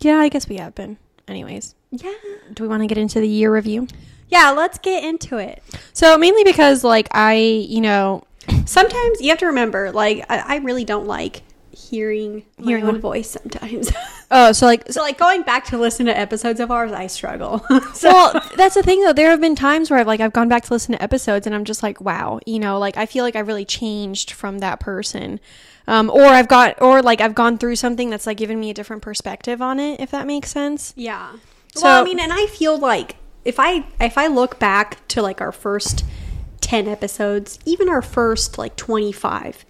yeah, 0.00 0.16
I 0.16 0.28
guess 0.28 0.48
we 0.48 0.56
have 0.56 0.74
been. 0.74 0.98
Anyways, 1.26 1.74
Yeah. 1.90 2.12
do 2.54 2.62
we 2.62 2.68
want 2.68 2.82
to 2.82 2.86
get 2.86 2.98
into 2.98 3.20
the 3.20 3.28
year 3.28 3.52
review? 3.52 3.86
Yeah, 4.30 4.50
let's 4.50 4.78
get 4.78 5.04
into 5.04 5.38
it. 5.38 5.62
So 5.92 6.16
mainly 6.18 6.44
because 6.44 6.84
like 6.84 7.08
I, 7.12 7.34
you 7.34 7.80
know, 7.80 8.24
Sometimes 8.64 9.20
you 9.20 9.28
have 9.28 9.38
to 9.38 9.46
remember, 9.46 9.92
like, 9.92 10.24
I, 10.30 10.38
I 10.38 10.56
really 10.58 10.84
don't 10.84 11.06
like 11.06 11.42
hearing 11.88 12.44
my 12.58 12.66
Hearing 12.66 12.84
own 12.84 13.00
voice 13.00 13.30
sometimes. 13.30 13.90
oh, 14.30 14.52
so 14.52 14.66
like 14.66 14.90
so, 14.92 15.00
like, 15.00 15.18
going 15.18 15.42
back 15.42 15.64
to 15.66 15.78
listen 15.78 16.06
to 16.06 16.16
episodes 16.16 16.60
of 16.60 16.70
ours, 16.70 16.92
I 16.92 17.06
struggle. 17.06 17.64
so, 17.94 18.10
well, 18.10 18.42
that's 18.56 18.74
the 18.74 18.82
thing 18.82 19.02
though. 19.02 19.12
There 19.12 19.30
have 19.30 19.40
been 19.40 19.56
times 19.56 19.90
where 19.90 19.98
I've 19.98 20.06
like 20.06 20.20
I've 20.20 20.32
gone 20.32 20.48
back 20.48 20.64
to 20.64 20.72
listen 20.72 20.94
to 20.94 21.02
episodes 21.02 21.46
and 21.46 21.54
I'm 21.54 21.64
just 21.64 21.82
like, 21.82 22.00
wow, 22.00 22.40
you 22.46 22.58
know, 22.58 22.78
like 22.78 22.96
I 22.96 23.06
feel 23.06 23.24
like 23.24 23.36
I 23.36 23.40
really 23.40 23.64
changed 23.64 24.30
from 24.32 24.58
that 24.58 24.80
person. 24.80 25.40
Um, 25.86 26.10
or 26.10 26.24
I've 26.24 26.48
got, 26.48 26.82
or 26.82 27.00
like 27.00 27.22
I've 27.22 27.34
gone 27.34 27.56
through 27.56 27.76
something 27.76 28.10
that's 28.10 28.26
like 28.26 28.36
given 28.36 28.60
me 28.60 28.68
a 28.68 28.74
different 28.74 29.00
perspective 29.00 29.62
on 29.62 29.80
it, 29.80 30.00
if 30.00 30.10
that 30.10 30.26
makes 30.26 30.50
sense. 30.50 30.92
yeah. 30.96 31.32
So- 31.74 31.84
well, 31.84 32.02
I 32.02 32.04
mean, 32.04 32.18
and 32.20 32.30
I 32.32 32.46
feel 32.46 32.76
like 32.78 33.16
if 33.44 33.56
I 33.58 33.86
if 33.98 34.18
I 34.18 34.26
look 34.26 34.58
back 34.58 35.06
to 35.08 35.22
like 35.22 35.40
our 35.40 35.52
first 35.52 36.04
ten 36.60 36.86
episodes, 36.88 37.58
even 37.64 37.88
our 37.88 38.02
first 38.02 38.58
like 38.58 38.76
twenty 38.76 39.12
five, 39.12 39.64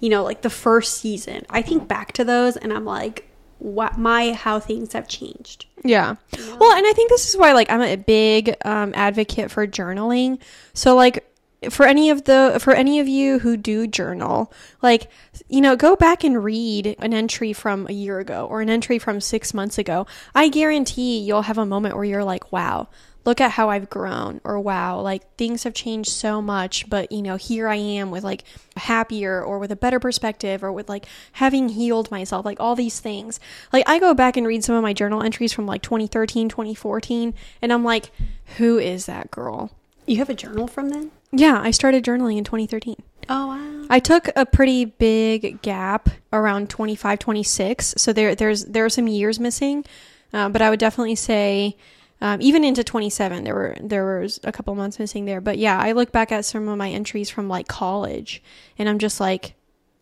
you 0.00 0.08
know, 0.08 0.22
like 0.22 0.42
the 0.42 0.50
first 0.50 0.98
season. 0.98 1.44
I 1.50 1.62
think 1.62 1.88
back 1.88 2.12
to 2.12 2.24
those 2.24 2.56
and 2.56 2.72
I'm 2.72 2.84
like, 2.84 3.28
what 3.58 3.98
my 3.98 4.32
how 4.32 4.60
things 4.60 4.92
have 4.92 5.08
changed. 5.08 5.66
Yeah. 5.84 6.16
Well, 6.58 6.76
and 6.76 6.86
I 6.86 6.92
think 6.92 7.10
this 7.10 7.28
is 7.28 7.36
why 7.36 7.52
like 7.52 7.70
I'm 7.70 7.82
a 7.82 7.96
big 7.96 8.54
um, 8.64 8.92
advocate 8.94 9.50
for 9.50 9.66
journaling. 9.66 10.40
So 10.74 10.94
like 10.94 11.24
for 11.70 11.86
any 11.86 12.10
of 12.10 12.24
the 12.24 12.58
for 12.60 12.72
any 12.72 13.00
of 13.00 13.08
you 13.08 13.40
who 13.40 13.56
do 13.56 13.86
journal, 13.88 14.52
like 14.80 15.10
you 15.48 15.60
know, 15.60 15.74
go 15.74 15.96
back 15.96 16.22
and 16.22 16.42
read 16.42 16.94
an 17.00 17.12
entry 17.12 17.52
from 17.52 17.86
a 17.88 17.92
year 17.92 18.20
ago 18.20 18.46
or 18.48 18.60
an 18.60 18.70
entry 18.70 18.98
from 18.98 19.20
6 19.20 19.54
months 19.54 19.76
ago. 19.76 20.06
I 20.34 20.48
guarantee 20.48 21.18
you'll 21.18 21.42
have 21.42 21.58
a 21.58 21.66
moment 21.66 21.96
where 21.96 22.04
you're 22.04 22.24
like, 22.24 22.52
"Wow, 22.52 22.88
look 23.28 23.40
at 23.40 23.52
how 23.52 23.68
I've 23.68 23.90
grown," 23.90 24.40
or 24.42 24.58
"Wow, 24.58 25.00
like 25.00 25.36
things 25.36 25.64
have 25.64 25.74
changed 25.74 26.10
so 26.10 26.40
much, 26.40 26.88
but 26.88 27.12
you 27.12 27.22
know, 27.22 27.36
here 27.36 27.68
I 27.68 27.76
am 27.76 28.10
with 28.10 28.24
like 28.24 28.42
happier 28.76 29.42
or 29.42 29.58
with 29.58 29.70
a 29.70 29.76
better 29.76 30.00
perspective 30.00 30.64
or 30.64 30.72
with 30.72 30.88
like 30.88 31.04
having 31.32 31.68
healed 31.68 32.10
myself, 32.10 32.44
like 32.44 32.58
all 32.58 32.74
these 32.74 33.00
things." 33.00 33.38
Like 33.72 33.84
I 33.86 33.98
go 33.98 34.14
back 34.14 34.36
and 34.36 34.46
read 34.46 34.64
some 34.64 34.74
of 34.74 34.82
my 34.82 34.94
journal 34.94 35.22
entries 35.22 35.52
from 35.52 35.66
like 35.66 35.82
2013, 35.82 36.48
2014, 36.48 37.34
and 37.60 37.72
I'm 37.72 37.84
like, 37.84 38.10
"Who 38.56 38.78
is 38.78 39.06
that 39.06 39.30
girl?" 39.30 39.70
You 40.06 40.16
have 40.16 40.30
a 40.30 40.34
journal 40.34 40.66
from 40.66 40.88
then? 40.88 41.10
Yeah, 41.30 41.60
I 41.62 41.70
started 41.70 42.02
journaling 42.02 42.38
in 42.38 42.44
2013. 42.44 42.96
Oh 43.28 43.48
wow. 43.48 43.86
I 43.90 43.98
took 44.00 44.28
a 44.34 44.46
pretty 44.46 44.86
big 44.86 45.60
gap 45.60 46.08
around 46.32 46.70
25, 46.70 47.18
26. 47.18 47.94
So 47.98 48.12
there, 48.14 48.34
there's 48.34 48.64
there 48.64 48.86
are 48.86 48.90
some 48.90 49.06
years 49.06 49.38
missing, 49.38 49.84
uh, 50.32 50.48
but 50.48 50.62
I 50.62 50.70
would 50.70 50.80
definitely 50.80 51.14
say 51.14 51.76
um, 52.20 52.40
even 52.42 52.64
into 52.64 52.82
27 52.82 53.44
there 53.44 53.54
were 53.54 53.76
there 53.80 54.20
was 54.20 54.40
a 54.44 54.52
couple 54.52 54.74
months 54.74 54.98
missing 54.98 55.24
there. 55.24 55.40
But 55.40 55.58
yeah, 55.58 55.78
I 55.78 55.92
look 55.92 56.12
back 56.12 56.32
at 56.32 56.44
some 56.44 56.68
of 56.68 56.76
my 56.78 56.90
entries 56.90 57.30
from 57.30 57.48
like 57.48 57.68
college, 57.68 58.42
and 58.78 58.88
I'm 58.88 58.98
just 58.98 59.20
like, 59.20 59.54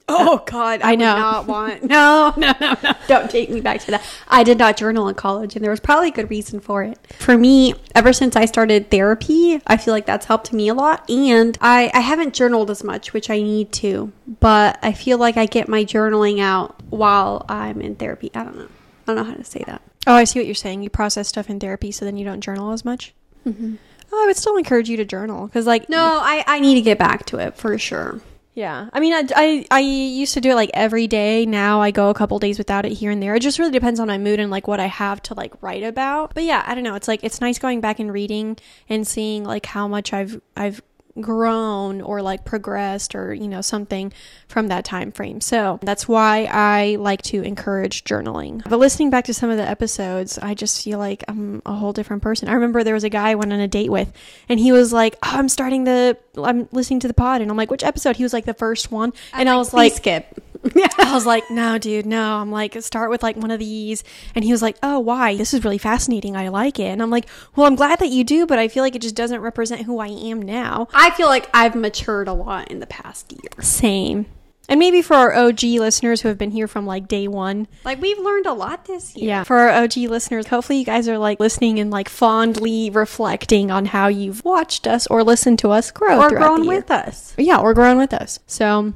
Oh 0.09 0.41
God, 0.47 0.83
I, 0.83 0.89
I 0.89 0.91
would 0.93 0.99
know. 1.01 1.17
not 1.17 1.47
want. 1.47 1.83
No, 1.97 2.33
no, 2.37 2.55
no, 2.61 2.77
no. 2.83 2.93
Don't 3.09 3.29
take 3.31 3.51
me 3.51 3.61
back 3.61 3.81
to 3.81 3.91
that. 3.93 4.03
I 4.29 4.45
did 4.45 4.57
not 4.57 4.77
journal 4.77 5.09
in 5.09 5.15
college, 5.17 5.57
and 5.57 5.65
there 5.65 5.71
was 5.71 5.81
probably 5.81 6.09
a 6.09 6.13
good 6.13 6.31
reason 6.31 6.61
for 6.61 6.85
it. 6.85 6.99
For 7.19 7.37
me, 7.37 7.75
ever 7.95 8.13
since 8.13 8.37
I 8.37 8.45
started 8.45 8.91
therapy, 8.91 9.61
I 9.67 9.77
feel 9.77 9.93
like 9.93 10.07
that's 10.07 10.27
helped 10.27 10.53
me 10.53 10.69
a 10.69 10.75
lot. 10.75 11.09
And 11.11 11.59
I, 11.61 11.91
I 11.93 12.01
haven't 12.01 12.35
journaled 12.35 12.71
as 12.71 12.85
much, 12.85 13.13
which 13.13 13.31
I 13.31 13.39
need 13.39 13.73
to, 13.73 14.13
but 14.41 14.79
I 14.83 14.93
feel 14.93 15.19
like 15.19 15.37
I 15.37 15.47
get 15.47 15.69
my 15.69 15.85
journaling 15.85 16.41
out 16.41 16.81
while 16.89 17.45
I'm 17.49 17.81
in 17.81 17.97
therapy. 17.97 18.31
I 18.35 18.45
don't 18.45 18.57
know. 18.57 18.69
I 18.69 19.15
don't 19.15 19.17
know 19.17 19.25
how 19.25 19.35
to 19.35 19.45
say 19.45 19.65
that. 19.67 19.83
Oh, 20.07 20.15
I 20.15 20.25
see 20.25 20.39
what 20.39 20.47
you're 20.47 20.55
saying. 20.55 20.83
You 20.83 20.91
process 20.91 21.29
stuff 21.29 21.51
in 21.51 21.61
therapy, 21.61 21.93
so 21.93 22.05
then 22.05 22.17
you 22.17 22.25
don't 22.25 22.41
journal 22.41 22.73
as 22.73 22.85
much. 22.85 23.15
Mm-hmm. 23.47 23.77
Oh, 24.13 24.23
I 24.23 24.27
would 24.27 24.37
still 24.37 24.57
encourage 24.57 24.89
you 24.89 24.97
to 24.99 25.05
journal 25.05 25.47
because, 25.47 25.67
like, 25.67 25.89
No, 25.89 26.21
I, 26.23 26.45
I 26.47 26.61
need 26.61 26.77
to 26.77 26.81
get 26.81 26.99
back 26.99 27.27
to 27.27 27.39
it 27.39 27.57
for 27.57 27.77
sure. 27.79 28.21
Yeah. 28.55 28.89
I 28.91 29.01
mean, 29.01 29.13
I, 29.13 29.25
I, 29.37 29.67
I 29.71 29.81
used 29.81 30.33
to 30.33 30.41
do 30.41 30.53
it 30.53 30.55
like 30.55 30.71
every 30.73 31.07
day. 31.07 31.45
Now 31.45 31.83
I 31.83 31.91
go 31.91 32.09
a 32.09 32.15
couple 32.15 32.39
days 32.39 32.57
without 32.57 32.87
it 32.87 32.93
here 32.93 33.11
and 33.11 33.23
there. 33.23 33.35
It 33.35 33.41
just 33.41 33.59
really 33.59 33.71
depends 33.71 34.01
on 34.01 34.07
my 34.07 34.17
mood 34.17 34.41
and 34.41 34.51
like 34.51 34.67
what 34.67 34.81
I 34.81 34.87
have 34.87 35.21
to 35.25 35.35
like 35.35 35.53
write 35.63 35.83
about. 35.83 36.33
But 36.33 36.45
yeah, 36.45 36.65
I 36.67 36.75
don't 36.75 36.83
know. 36.83 36.95
It's 36.95 37.07
like, 37.07 37.23
it's 37.23 37.43
nice 37.43 37.59
going 37.59 37.83
back 37.83 37.99
and 37.99 38.11
reading 38.11 38.57
and 38.89 39.07
seeing 39.07 39.45
like 39.45 39.67
how 39.67 39.87
much 39.87 40.15
I've, 40.15 40.41
I've 40.57 40.81
grown 41.21 42.01
or 42.01 42.23
like 42.23 42.45
progressed 42.45 43.15
or, 43.15 43.33
you 43.33 43.49
know, 43.49 43.61
something 43.61 44.13
from 44.49 44.69
that 44.69 44.85
time 44.85 45.13
frame. 45.13 45.41
So 45.41 45.79
that's 45.83 46.07
why 46.07 46.49
I 46.51 46.97
like 46.99 47.23
to 47.23 47.43
encourage 47.43 48.05
journaling. 48.05 48.63
But 48.69 48.79
listening 48.79 49.11
back 49.11 49.25
to 49.27 49.35
some 49.35 49.51
of 49.51 49.57
the 49.57 49.69
episodes, 49.69 50.39
I 50.39 50.55
just 50.55 50.83
feel 50.85 50.99
like 50.99 51.25
I'm 51.29 51.63
a 51.67 51.75
whole 51.75 51.93
different 51.93 52.23
person. 52.23 52.49
I 52.49 52.53
remember 52.53 52.85
there 52.85 52.95
was 52.95 53.05
a 53.05 53.09
guy 53.09 53.31
I 53.31 53.35
went 53.35 53.53
on 53.53 53.61
a 53.61 53.69
date 53.69 53.91
with 53.91 54.13
and 54.49 54.61
he 54.61 54.73
was 54.73 54.93
like, 54.93 55.17
oh, 55.23 55.31
I'm 55.33 55.49
starting 55.49 55.85
the, 55.85 56.17
I'm 56.37 56.69
listening 56.73 57.01
to 57.01 57.09
the 57.09 57.15
pod. 57.15 57.41
And 57.41 57.51
I'm 57.51 57.57
like, 57.57 57.71
which 57.71 57.85
episode? 57.85 58.17
He 58.17 58.23
was 58.23 58.33
like, 58.33 58.45
the 58.45 58.55
first 58.55 58.91
one. 58.91 59.13
And 59.33 59.49
I 59.49 59.57
was 59.57 59.73
like, 59.73 59.93
skip. 59.93 60.43
I 60.99 61.13
was 61.15 61.27
like, 61.27 61.51
no, 61.51 61.79
dude, 61.79 62.07
no. 62.07 62.37
I'm 62.37 62.51
like, 62.51 62.81
start 62.83 63.11
with 63.11 63.23
like 63.23 63.37
one 63.37 63.51
of 63.51 63.59
these. 63.59 64.05
And 64.35 64.45
he 64.45 64.53
was 64.53 64.63
like, 64.63 64.77
oh, 64.83 64.99
why? 64.99 65.37
This 65.37 65.55
is 65.55 65.65
really 65.65 65.79
fascinating. 65.79 66.37
I 66.37 66.49
like 66.49 66.79
it. 66.79 66.87
And 66.87 67.03
I'm 67.03 67.11
like, 67.11 67.27
well, 67.55 67.67
I'm 67.67 67.75
glad 67.75 67.99
that 68.01 68.09
you 68.09 68.25
do, 68.25 68.47
but 68.47 68.59
I 68.59 68.69
feel 68.69 68.83
like 68.83 68.95
it 68.95 69.03
just 69.03 69.15
doesn't 69.15 69.41
represent 69.41 69.83
who 69.83 69.99
I 69.99 70.09
am 70.09 70.43
now. 70.43 70.89
I 70.93 71.06
feel 71.11 71.27
like 71.29 71.49
I've 71.55 71.75
matured 71.75 72.29
a 72.29 72.33
lot 72.33 72.71
in 72.71 72.81
the 72.81 72.87
past 72.87 73.33
year. 73.33 73.51
Same. 73.63 74.27
And 74.69 74.81
maybe 74.81 75.01
for 75.01 75.15
our 75.15 75.33
OG 75.33 75.63
listeners 75.63 76.23
who 76.23 76.29
have 76.29 76.39
been 76.39 76.51
here 76.51 76.67
from 76.67 76.87
like 76.87 77.07
day 77.07 77.29
one. 77.29 77.69
Like 77.85 78.01
we've 78.01 78.19
learned 78.19 78.47
a 78.47 78.53
lot 78.53 78.87
this 78.87 79.15
year. 79.17 79.29
Yeah. 79.29 79.45
For 79.45 79.57
our 79.59 79.85
OG 79.85 79.97
listeners, 79.97 80.49
hopefully 80.49 80.81
you 80.81 80.85
guys 80.85 81.09
are 81.09 81.19
like 81.19 81.39
listening 81.39 81.79
and 81.79 81.89
like 81.91 82.09
fondly 82.09 82.91
reflecting 82.91 83.71
on 83.71 83.85
how 83.87 84.09
you've 84.09 84.45
watched 84.45 84.89
us 84.89 85.07
or 85.07 85.23
listened 85.23 85.61
to 85.61 85.71
us 85.71 85.93
grow 85.93 86.21
Or 86.21 86.31
grown 86.31 86.67
with 86.67 86.91
us. 86.91 87.33
yeah, 87.39 87.59
or 87.61 87.75
growing 87.75 87.97
with 87.97 88.13
us. 88.13 88.41
So 88.49 88.93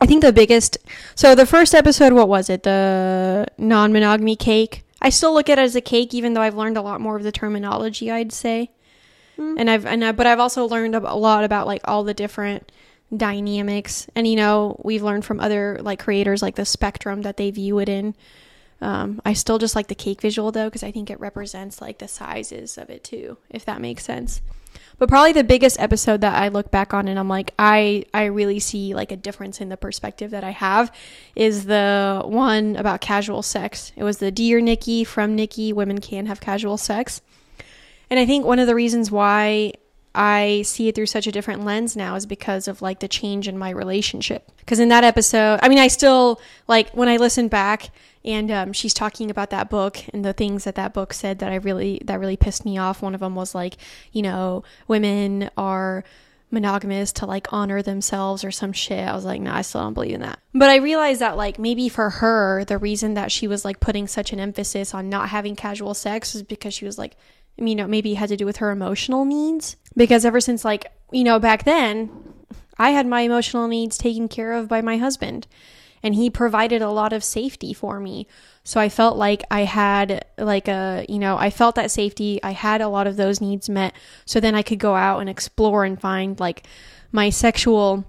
I 0.00 0.06
think 0.06 0.22
the 0.22 0.32
biggest 0.32 0.78
so 1.14 1.34
the 1.34 1.44
first 1.44 1.74
episode, 1.74 2.14
what 2.14 2.28
was 2.28 2.48
it? 2.48 2.62
The 2.62 3.46
non 3.58 3.92
monogamy 3.92 4.36
cake. 4.36 4.84
I 5.02 5.10
still 5.10 5.34
look 5.34 5.50
at 5.50 5.58
it 5.58 5.62
as 5.62 5.76
a 5.76 5.82
cake, 5.82 6.14
even 6.14 6.32
though 6.32 6.40
I've 6.40 6.56
learned 6.56 6.78
a 6.78 6.82
lot 6.82 6.98
more 7.02 7.14
of 7.14 7.24
the 7.24 7.32
terminology, 7.32 8.10
I'd 8.10 8.32
say. 8.32 8.70
And 9.36 9.68
I've 9.68 9.86
and 9.86 10.04
I, 10.04 10.12
but 10.12 10.26
I've 10.26 10.40
also 10.40 10.66
learned 10.66 10.94
a 10.94 11.14
lot 11.14 11.44
about 11.44 11.66
like 11.66 11.82
all 11.84 12.04
the 12.04 12.14
different 12.14 12.70
dynamics. 13.14 14.06
And 14.14 14.26
you 14.26 14.36
know, 14.36 14.80
we've 14.84 15.02
learned 15.02 15.24
from 15.24 15.40
other 15.40 15.78
like 15.82 15.98
creators 15.98 16.42
like 16.42 16.56
the 16.56 16.64
spectrum 16.64 17.22
that 17.22 17.36
they 17.36 17.50
view 17.50 17.78
it 17.78 17.88
in. 17.88 18.14
Um, 18.80 19.22
I 19.24 19.32
still 19.32 19.58
just 19.58 19.76
like 19.76 19.88
the 19.88 19.94
cake 19.94 20.20
visual 20.20 20.52
though, 20.52 20.66
because 20.66 20.82
I 20.82 20.90
think 20.90 21.10
it 21.10 21.18
represents 21.20 21.80
like 21.80 21.98
the 21.98 22.08
sizes 22.08 22.76
of 22.76 22.90
it 22.90 23.02
too, 23.02 23.38
if 23.50 23.64
that 23.64 23.80
makes 23.80 24.04
sense. 24.04 24.42
But 24.98 25.08
probably 25.08 25.32
the 25.32 25.44
biggest 25.44 25.80
episode 25.80 26.20
that 26.20 26.34
I 26.34 26.48
look 26.48 26.70
back 26.70 26.94
on 26.94 27.08
and 27.08 27.18
I'm 27.18 27.28
like, 27.28 27.52
I 27.58 28.04
I 28.12 28.24
really 28.24 28.60
see 28.60 28.94
like 28.94 29.10
a 29.10 29.16
difference 29.16 29.60
in 29.60 29.68
the 29.68 29.76
perspective 29.76 30.30
that 30.30 30.44
I 30.44 30.50
have 30.50 30.94
is 31.34 31.64
the 31.64 32.22
one 32.24 32.76
about 32.76 33.00
casual 33.00 33.42
sex. 33.42 33.92
It 33.96 34.04
was 34.04 34.18
the 34.18 34.30
Dear 34.30 34.60
Nikki 34.60 35.04
from 35.04 35.34
Nikki, 35.34 35.72
Women 35.72 36.00
Can 36.00 36.26
Have 36.26 36.40
Casual 36.40 36.76
Sex. 36.76 37.22
And 38.10 38.20
I 38.20 38.26
think 38.26 38.44
one 38.44 38.58
of 38.58 38.66
the 38.66 38.74
reasons 38.74 39.10
why 39.10 39.72
I 40.14 40.62
see 40.62 40.88
it 40.88 40.94
through 40.94 41.06
such 41.06 41.26
a 41.26 41.32
different 41.32 41.64
lens 41.64 41.96
now 41.96 42.14
is 42.14 42.24
because 42.24 42.68
of 42.68 42.80
like 42.80 43.00
the 43.00 43.08
change 43.08 43.48
in 43.48 43.58
my 43.58 43.70
relationship. 43.70 44.50
Because 44.58 44.78
in 44.78 44.88
that 44.90 45.02
episode, 45.02 45.58
I 45.62 45.68
mean, 45.68 45.78
I 45.78 45.88
still 45.88 46.40
like 46.68 46.90
when 46.90 47.08
I 47.08 47.16
listen 47.16 47.48
back 47.48 47.90
and 48.24 48.50
um, 48.50 48.72
she's 48.72 48.94
talking 48.94 49.30
about 49.30 49.50
that 49.50 49.68
book 49.68 49.98
and 50.12 50.24
the 50.24 50.32
things 50.32 50.64
that 50.64 50.76
that 50.76 50.94
book 50.94 51.12
said 51.12 51.40
that 51.40 51.50
I 51.50 51.56
really 51.56 52.00
that 52.04 52.20
really 52.20 52.36
pissed 52.36 52.64
me 52.64 52.78
off. 52.78 53.02
One 53.02 53.14
of 53.14 53.20
them 53.20 53.34
was 53.34 53.54
like, 53.54 53.76
you 54.12 54.22
know, 54.22 54.62
women 54.86 55.50
are 55.56 56.04
monogamous 56.50 57.12
to 57.12 57.26
like 57.26 57.52
honor 57.52 57.82
themselves 57.82 58.44
or 58.44 58.52
some 58.52 58.72
shit. 58.72 59.06
I 59.06 59.14
was 59.14 59.24
like, 59.24 59.40
no, 59.40 59.52
I 59.52 59.62
still 59.62 59.80
don't 59.80 59.94
believe 59.94 60.14
in 60.14 60.20
that. 60.20 60.38
But 60.54 60.70
I 60.70 60.76
realized 60.76 61.20
that 61.20 61.36
like 61.36 61.58
maybe 61.58 61.88
for 61.88 62.08
her, 62.08 62.64
the 62.64 62.78
reason 62.78 63.14
that 63.14 63.32
she 63.32 63.48
was 63.48 63.64
like 63.64 63.80
putting 63.80 64.06
such 64.06 64.32
an 64.32 64.38
emphasis 64.38 64.94
on 64.94 65.08
not 65.08 65.30
having 65.30 65.56
casual 65.56 65.92
sex 65.92 66.32
was 66.32 66.44
because 66.44 66.72
she 66.72 66.84
was 66.84 66.96
like, 66.96 67.16
you 67.56 67.74
know, 67.74 67.86
maybe 67.86 68.14
had 68.14 68.28
to 68.28 68.36
do 68.36 68.46
with 68.46 68.58
her 68.58 68.70
emotional 68.70 69.24
needs. 69.24 69.76
Because 69.96 70.24
ever 70.24 70.40
since 70.40 70.64
like, 70.64 70.86
you 71.12 71.24
know, 71.24 71.38
back 71.38 71.64
then, 71.64 72.10
I 72.78 72.90
had 72.90 73.06
my 73.06 73.20
emotional 73.20 73.68
needs 73.68 73.96
taken 73.96 74.28
care 74.28 74.52
of 74.52 74.68
by 74.68 74.80
my 74.80 74.96
husband 74.96 75.46
and 76.04 76.14
he 76.14 76.28
provided 76.28 76.82
a 76.82 76.90
lot 76.90 77.14
of 77.14 77.24
safety 77.24 77.72
for 77.72 77.98
me. 77.98 78.26
So 78.62 78.78
I 78.78 78.90
felt 78.90 79.16
like 79.16 79.42
I 79.50 79.62
had 79.62 80.26
like 80.36 80.68
a, 80.68 81.06
you 81.08 81.18
know, 81.18 81.38
I 81.38 81.48
felt 81.48 81.76
that 81.76 81.90
safety. 81.90 82.38
I 82.42 82.50
had 82.50 82.82
a 82.82 82.88
lot 82.88 83.06
of 83.06 83.16
those 83.16 83.40
needs 83.40 83.70
met. 83.70 83.94
So 84.26 84.38
then 84.38 84.54
I 84.54 84.60
could 84.60 84.78
go 84.78 84.94
out 84.94 85.20
and 85.20 85.30
explore 85.30 85.82
and 85.82 85.98
find 85.98 86.38
like 86.38 86.66
my 87.10 87.30
sexual 87.30 88.04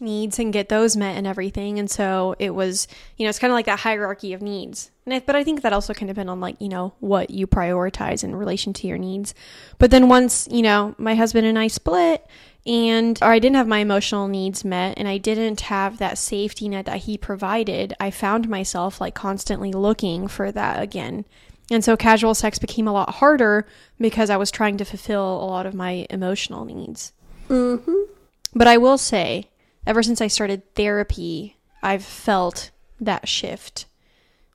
needs 0.00 0.38
and 0.38 0.52
get 0.52 0.68
those 0.68 0.96
met 0.96 1.16
and 1.16 1.26
everything. 1.26 1.78
And 1.78 1.90
so 1.90 2.34
it 2.38 2.54
was, 2.54 2.88
you 3.16 3.24
know, 3.24 3.30
it's 3.30 3.38
kind 3.38 3.50
of 3.50 3.54
like 3.54 3.66
that 3.66 3.80
hierarchy 3.80 4.32
of 4.32 4.42
needs. 4.42 4.90
And 5.04 5.14
I, 5.14 5.20
but 5.20 5.36
I 5.36 5.44
think 5.44 5.62
that 5.62 5.72
also 5.72 5.94
can 5.94 6.06
depend 6.06 6.30
on 6.30 6.40
like, 6.40 6.56
you 6.60 6.68
know, 6.68 6.94
what 7.00 7.30
you 7.30 7.46
prioritize 7.46 8.24
in 8.24 8.34
relation 8.36 8.72
to 8.74 8.86
your 8.86 8.98
needs. 8.98 9.34
But 9.78 9.90
then 9.90 10.08
once, 10.08 10.48
you 10.50 10.62
know, 10.62 10.94
my 10.98 11.14
husband 11.14 11.46
and 11.46 11.58
I 11.58 11.68
split 11.68 12.26
and 12.66 13.18
or 13.22 13.28
I 13.28 13.38
didn't 13.38 13.56
have 13.56 13.66
my 13.66 13.78
emotional 13.78 14.28
needs 14.28 14.64
met 14.64 14.98
and 14.98 15.08
I 15.08 15.18
didn't 15.18 15.62
have 15.62 15.98
that 15.98 16.18
safety 16.18 16.68
net 16.68 16.86
that 16.86 16.98
he 16.98 17.16
provided, 17.18 17.94
I 17.98 18.10
found 18.10 18.48
myself 18.48 19.00
like 19.00 19.14
constantly 19.14 19.72
looking 19.72 20.28
for 20.28 20.52
that 20.52 20.82
again. 20.82 21.24
And 21.70 21.84
so 21.84 21.96
casual 21.96 22.34
sex 22.34 22.58
became 22.58 22.88
a 22.88 22.92
lot 22.92 23.14
harder 23.16 23.66
because 23.98 24.28
I 24.28 24.36
was 24.36 24.50
trying 24.50 24.76
to 24.78 24.84
fulfill 24.84 25.42
a 25.42 25.46
lot 25.46 25.66
of 25.66 25.74
my 25.74 26.06
emotional 26.10 26.64
needs. 26.64 27.12
Mm-hmm. 27.48 28.12
But 28.54 28.66
I 28.66 28.76
will 28.76 28.98
say, 28.98 29.48
ever 29.86 30.02
since 30.02 30.20
I 30.20 30.26
started 30.26 30.74
therapy, 30.74 31.56
I've 31.82 32.04
felt 32.04 32.70
that 33.00 33.28
shift 33.28 33.86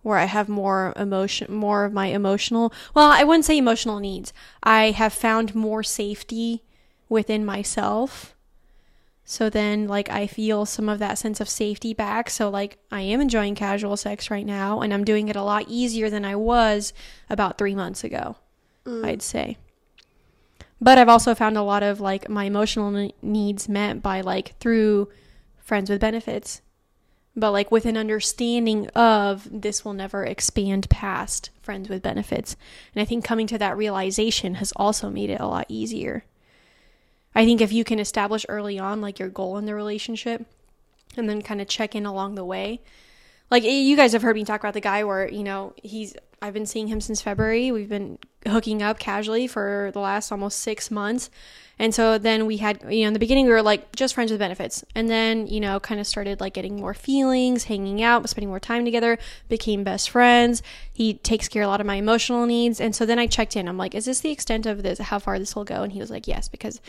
where 0.06 0.20
I 0.20 0.26
have 0.26 0.48
more 0.48 0.94
emotion, 0.96 1.52
more 1.52 1.84
of 1.84 1.92
my 1.92 2.08
emotional, 2.08 2.72
well, 2.94 3.10
I 3.10 3.24
wouldn't 3.24 3.46
say 3.46 3.58
emotional 3.58 4.00
needs. 4.00 4.34
I 4.62 4.92
have 4.92 5.14
found 5.14 5.56
more 5.56 5.82
safety 5.82 6.62
within 7.10 7.44
myself. 7.44 8.36
So 9.24 9.50
then, 9.50 9.88
like, 9.88 10.08
I 10.12 10.28
feel 10.28 10.68
some 10.68 10.88
of 10.88 11.00
that 11.00 11.18
sense 11.18 11.42
of 11.42 11.50
safety 11.50 11.96
back. 11.96 12.30
So, 12.30 12.50
like, 12.52 12.78
I 12.92 13.02
am 13.02 13.20
enjoying 13.20 13.56
casual 13.56 13.98
sex 13.98 14.30
right 14.30 14.46
now, 14.46 14.82
and 14.82 14.94
I'm 14.94 15.04
doing 15.04 15.28
it 15.28 15.36
a 15.36 15.42
lot 15.42 15.66
easier 15.68 16.12
than 16.12 16.24
I 16.24 16.36
was 16.36 16.94
about 17.28 17.58
three 17.58 17.74
months 17.74 18.04
ago, 18.04 18.36
mm. 18.86 19.04
I'd 19.04 19.24
say. 19.24 19.58
But 20.86 21.00
I've 21.00 21.10
also 21.10 21.34
found 21.34 21.58
a 21.58 21.64
lot 21.64 21.82
of 21.82 22.00
like 22.00 22.30
my 22.30 22.44
emotional 22.44 23.12
needs 23.22 23.68
met 23.68 24.04
by 24.04 24.22
like 24.22 24.58
through 24.60 25.10
friends 25.58 25.90
with 25.90 26.00
benefits 26.00 26.62
but 27.36 27.52
like 27.52 27.72
with 27.72 27.86
an 27.86 27.98
understanding 27.98 28.88
of 28.90 29.48
this 29.52 29.84
will 29.84 29.94
never 29.94 30.24
expand 30.24 30.90
past 30.90 31.50
friends 31.62 31.90
with 31.90 32.02
benefits. 32.02 32.56
And 32.94 33.02
I 33.02 33.06
think 33.06 33.26
coming 33.26 33.48
to 33.48 33.58
that 33.58 33.78
realization 33.78 34.56
has 34.56 34.72
also 34.76 35.10
made 35.10 35.30
it 35.30 35.42
a 35.42 35.48
lot 35.48 35.66
easier. 35.68 36.24
I 37.34 37.44
think 37.44 37.60
if 37.60 37.74
you 37.74 37.84
can 37.84 38.00
establish 38.00 38.46
early 38.48 38.80
on 38.80 39.02
like 39.02 39.20
your 39.20 39.28
goal 39.28 39.58
in 39.58 39.66
the 39.66 39.76
relationship 39.76 40.46
and 41.18 41.30
then 41.30 41.42
kind 41.42 41.60
of 41.60 41.68
check 41.68 41.94
in 41.94 42.06
along 42.06 42.36
the 42.36 42.46
way. 42.46 42.80
Like 43.52 43.64
you 43.64 43.98
guys 43.98 44.14
have 44.14 44.22
heard 44.22 44.36
me 44.36 44.46
talk 44.46 44.62
about 44.62 44.74
the 44.74 44.82
guy 44.82 45.04
where, 45.04 45.30
you 45.30 45.44
know, 45.44 45.74
he's 45.84 46.16
I've 46.42 46.54
been 46.54 46.66
seeing 46.66 46.88
him 46.88 47.02
since 47.02 47.22
February. 47.22 47.72
We've 47.72 47.90
been 47.90 48.18
hooking 48.46 48.82
up 48.82 49.00
casually 49.00 49.48
for 49.48 49.92
the 49.94 50.00
last 50.00 50.32
almost 50.32 50.60
6 50.60 50.92
months. 50.92 51.30
And 51.78 51.94
so 51.94 52.18
then 52.18 52.46
we 52.46 52.58
had, 52.58 52.82
you 52.84 53.02
know, 53.02 53.08
in 53.08 53.14
the 53.14 53.20
beginning 53.20 53.46
we 53.46 53.52
were 53.52 53.62
like 53.62 53.94
just 53.96 54.14
friends 54.14 54.32
with 54.32 54.40
benefits. 54.40 54.86
And 54.96 55.10
then, 55.10 55.48
you 55.48 55.60
know, 55.60 55.80
kind 55.80 56.00
of 56.00 56.08
started 56.08 56.40
like 56.40 56.54
getting 56.54 56.78
more 56.78 56.94
feelings, 56.94 57.66
hanging 57.66 58.02
out, 58.02 58.30
spending 58.30 58.48
more 58.48 58.62
time 58.62 58.86
together, 58.86 59.18
became 59.50 59.84
best 59.84 60.10
friends. 60.10 60.64
He 60.94 61.16
takes 61.16 61.50
care 61.50 61.64
of 61.64 61.68
a 61.68 61.70
lot 61.70 61.82
of 61.82 61.88
my 61.88 61.96
emotional 61.96 62.46
needs. 62.46 62.80
And 62.80 62.96
so 62.96 63.06
then 63.06 63.20
I 63.20 63.28
checked 63.28 63.58
in. 63.58 63.68
I'm 63.68 63.78
like, 63.78 63.94
is 63.94 64.06
this 64.06 64.22
the 64.22 64.32
extent 64.32 64.66
of 64.66 64.84
this, 64.84 65.00
how 65.00 65.20
far 65.20 65.38
this 65.38 65.54
will 65.56 65.66
go? 65.66 65.84
And 65.84 65.92
he 65.92 66.00
was 66.00 66.10
like, 66.10 66.28
yes, 66.28 66.48
because 66.48 66.80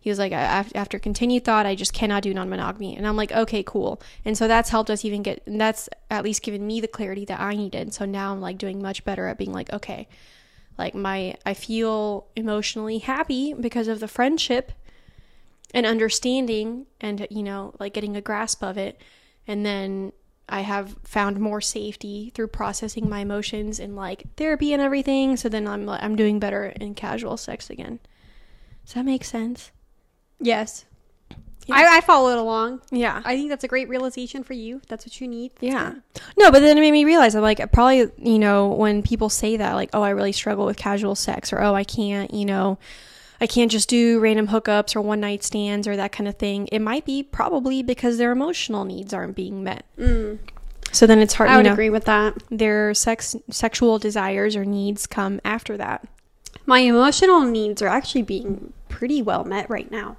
he 0.00 0.10
was 0.10 0.18
like, 0.18 0.32
after 0.32 0.98
continued 0.98 1.44
thought, 1.44 1.64
I 1.64 1.76
just 1.76 1.92
cannot 1.92 2.24
do 2.24 2.34
non 2.34 2.48
monogamy. 2.48 2.96
And 2.96 3.06
I'm 3.06 3.14
like, 3.14 3.30
okay, 3.30 3.62
cool. 3.62 4.02
And 4.24 4.36
so 4.36 4.48
that's 4.48 4.70
helped 4.70 4.90
us 4.90 5.04
even 5.04 5.22
get, 5.22 5.40
and 5.46 5.60
that's 5.60 5.88
at 6.10 6.24
least 6.24 6.42
given 6.42 6.66
me 6.66 6.80
the 6.80 6.88
clarity 6.88 7.24
that 7.26 7.38
I 7.38 7.54
needed. 7.54 7.94
So 7.94 8.04
now 8.04 8.32
I'm 8.32 8.40
like 8.40 8.58
doing 8.58 8.82
much 8.82 9.04
better 9.04 9.28
at 9.28 9.38
being 9.38 9.52
like, 9.52 9.72
okay, 9.72 10.08
like 10.78 10.94
my, 10.94 11.36
I 11.44 11.54
feel 11.54 12.26
emotionally 12.36 12.98
happy 12.98 13.54
because 13.54 13.88
of 13.88 14.00
the 14.00 14.08
friendship 14.08 14.72
and 15.74 15.86
understanding 15.86 16.86
and, 17.00 17.26
you 17.30 17.42
know, 17.42 17.74
like 17.78 17.94
getting 17.94 18.16
a 18.16 18.20
grasp 18.20 18.62
of 18.62 18.76
it. 18.76 19.00
And 19.46 19.64
then 19.64 20.12
I 20.48 20.60
have 20.60 20.96
found 21.04 21.40
more 21.40 21.60
safety 21.60 22.30
through 22.34 22.48
processing 22.48 23.08
my 23.08 23.20
emotions 23.20 23.80
in 23.80 23.96
like 23.96 24.24
therapy 24.36 24.72
and 24.72 24.82
everything. 24.82 25.36
So 25.36 25.48
then 25.48 25.66
I'm 25.66 25.88
I'm 25.88 26.16
doing 26.16 26.38
better 26.38 26.66
in 26.66 26.94
casual 26.94 27.36
sex 27.36 27.70
again. 27.70 28.00
Does 28.84 28.94
that 28.94 29.04
make 29.04 29.24
sense? 29.24 29.70
Yes. 30.38 30.84
Yeah. 31.66 31.76
I, 31.76 31.98
I 31.98 32.00
followed 32.00 32.38
along. 32.38 32.80
Yeah. 32.90 33.22
I 33.24 33.36
think 33.36 33.48
that's 33.48 33.64
a 33.64 33.68
great 33.68 33.88
realization 33.88 34.42
for 34.42 34.52
you. 34.52 34.80
That's 34.88 35.06
what 35.06 35.20
you 35.20 35.28
need. 35.28 35.52
That's 35.54 35.72
yeah. 35.72 35.90
Good. 35.90 36.22
No, 36.36 36.50
but 36.50 36.60
then 36.60 36.76
it 36.76 36.80
made 36.80 36.92
me 36.92 37.04
realize 37.04 37.34
I'm 37.34 37.42
like, 37.42 37.72
probably, 37.72 38.10
you 38.18 38.38
know, 38.38 38.68
when 38.68 39.02
people 39.02 39.28
say 39.28 39.56
that, 39.56 39.74
like, 39.74 39.90
oh, 39.92 40.02
I 40.02 40.10
really 40.10 40.32
struggle 40.32 40.66
with 40.66 40.76
casual 40.76 41.14
sex, 41.14 41.52
or 41.52 41.60
oh, 41.60 41.74
I 41.74 41.84
can't, 41.84 42.34
you 42.34 42.44
know, 42.44 42.78
I 43.40 43.46
can't 43.46 43.70
just 43.70 43.88
do 43.88 44.20
random 44.20 44.48
hookups 44.48 44.94
or 44.94 45.00
one 45.00 45.20
night 45.20 45.42
stands 45.42 45.88
or 45.88 45.96
that 45.96 46.12
kind 46.12 46.28
of 46.28 46.36
thing, 46.36 46.68
it 46.70 46.78
might 46.78 47.04
be 47.04 47.22
probably 47.22 47.82
because 47.82 48.18
their 48.18 48.32
emotional 48.32 48.84
needs 48.84 49.12
aren't 49.12 49.34
being 49.34 49.64
met. 49.64 49.84
Mm. 49.98 50.38
So 50.92 51.06
then 51.06 51.18
it's 51.18 51.34
hard. 51.34 51.50
I 51.50 51.56
would 51.56 51.66
know, 51.66 51.72
agree 51.72 51.90
with 51.90 52.04
that. 52.04 52.40
Their 52.50 52.92
sex, 52.94 53.34
sexual 53.50 53.98
desires 53.98 54.54
or 54.54 54.64
needs 54.64 55.06
come 55.06 55.40
after 55.44 55.76
that. 55.76 56.06
My 56.66 56.80
emotional 56.80 57.40
needs 57.40 57.82
are 57.82 57.88
actually 57.88 58.22
being 58.22 58.72
pretty 58.88 59.22
well 59.22 59.42
met 59.44 59.68
right 59.70 59.90
now. 59.90 60.16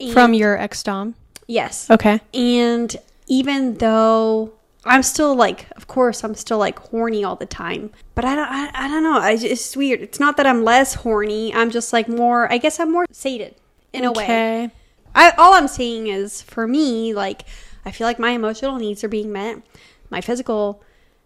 And 0.00 0.12
From 0.12 0.34
your 0.34 0.58
ex 0.58 0.82
dom? 0.82 1.14
Yes. 1.46 1.90
Okay. 1.90 2.20
And 2.34 2.94
even 3.28 3.74
though 3.74 4.52
I'm 4.84 5.02
still 5.02 5.34
like, 5.34 5.66
of 5.76 5.86
course, 5.86 6.22
I'm 6.22 6.34
still 6.34 6.58
like 6.58 6.78
horny 6.78 7.24
all 7.24 7.36
the 7.36 7.46
time, 7.46 7.90
but 8.14 8.24
I 8.24 8.34
don't, 8.34 8.48
I, 8.48 8.70
I 8.74 8.88
don't 8.88 9.02
know. 9.02 9.18
I, 9.18 9.32
it's 9.32 9.76
weird. 9.76 10.00
It's 10.00 10.20
not 10.20 10.36
that 10.36 10.46
I'm 10.46 10.64
less 10.64 10.94
horny. 10.94 11.52
I'm 11.54 11.70
just 11.70 11.92
like 11.92 12.08
more, 12.08 12.50
I 12.52 12.58
guess 12.58 12.78
I'm 12.78 12.92
more 12.92 13.06
sated 13.10 13.54
in 13.92 14.04
a 14.04 14.12
way. 14.12 14.70
I, 15.14 15.30
all 15.38 15.54
I'm 15.54 15.68
saying 15.68 16.08
is 16.08 16.42
for 16.42 16.68
me, 16.68 17.14
like, 17.14 17.42
I 17.84 17.90
feel 17.90 18.06
like 18.06 18.18
my 18.18 18.30
emotional 18.30 18.76
needs 18.76 19.02
are 19.02 19.08
being 19.08 19.32
met, 19.32 19.62
my 20.10 20.20
physical 20.20 20.82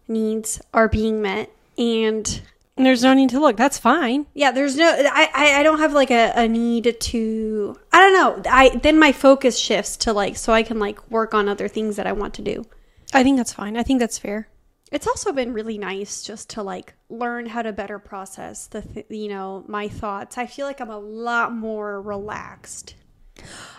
needs 0.09 0.61
are 0.73 0.89
being 0.89 1.21
met, 1.21 1.51
and 1.77 2.41
there's 2.77 3.03
no 3.03 3.15
need 3.15 3.31
to 3.31 3.41
look. 3.41 3.57
That's 3.57 3.79
fine. 3.79 4.27
Yeah, 4.35 4.53
there's 4.53 4.77
no. 4.77 4.89
I 4.89 5.29
I, 5.35 5.61
I 5.61 5.63
don't 5.63 5.79
have 5.81 5.93
like 5.93 6.11
a, 6.11 6.33
a 6.35 6.49
need 6.49 6.97
to. 6.99 7.77
I 7.93 8.01
don't 8.01 8.13
know. 8.15 8.51
I 8.51 8.71
then 8.77 8.99
my 8.99 9.13
focus 9.13 9.59
shifts 9.59 9.97
to 9.99 10.13
like 10.13 10.37
so 10.37 10.53
I 10.53 10.63
can 10.63 10.79
like 10.79 11.11
work 11.11 11.35
on 11.35 11.49
other 11.49 11.69
things 11.69 11.97
that 11.97 12.07
I 12.07 12.13
want 12.13 12.35
to 12.35 12.43
do. 12.43 12.65
I 13.13 13.23
think 13.23 13.37
that's 13.37 13.53
fine. 13.53 13.77
I 13.77 13.83
think 13.83 14.01
that's 14.01 14.19
fair. 14.19 14.49
It's 14.93 15.07
also 15.07 15.33
been 15.33 15.53
really 15.53 15.79
nice 15.79 16.23
just 16.23 16.51
to 16.51 16.63
like 16.63 16.95
learn 17.09 17.47
how 17.47 17.63
to 17.63 17.73
better 17.73 17.99
process 17.99 18.67
the 18.67 18.83
th- 18.83 19.07
you 19.09 19.29
know 19.29 19.65
my 19.69 19.89
thoughts. 19.89 20.39
I 20.39 20.47
feel 20.47 20.67
like 20.67 20.81
I'm 20.81 20.91
a 20.91 20.99
lot 20.99 21.53
more 21.53 22.01
relaxed 22.01 22.95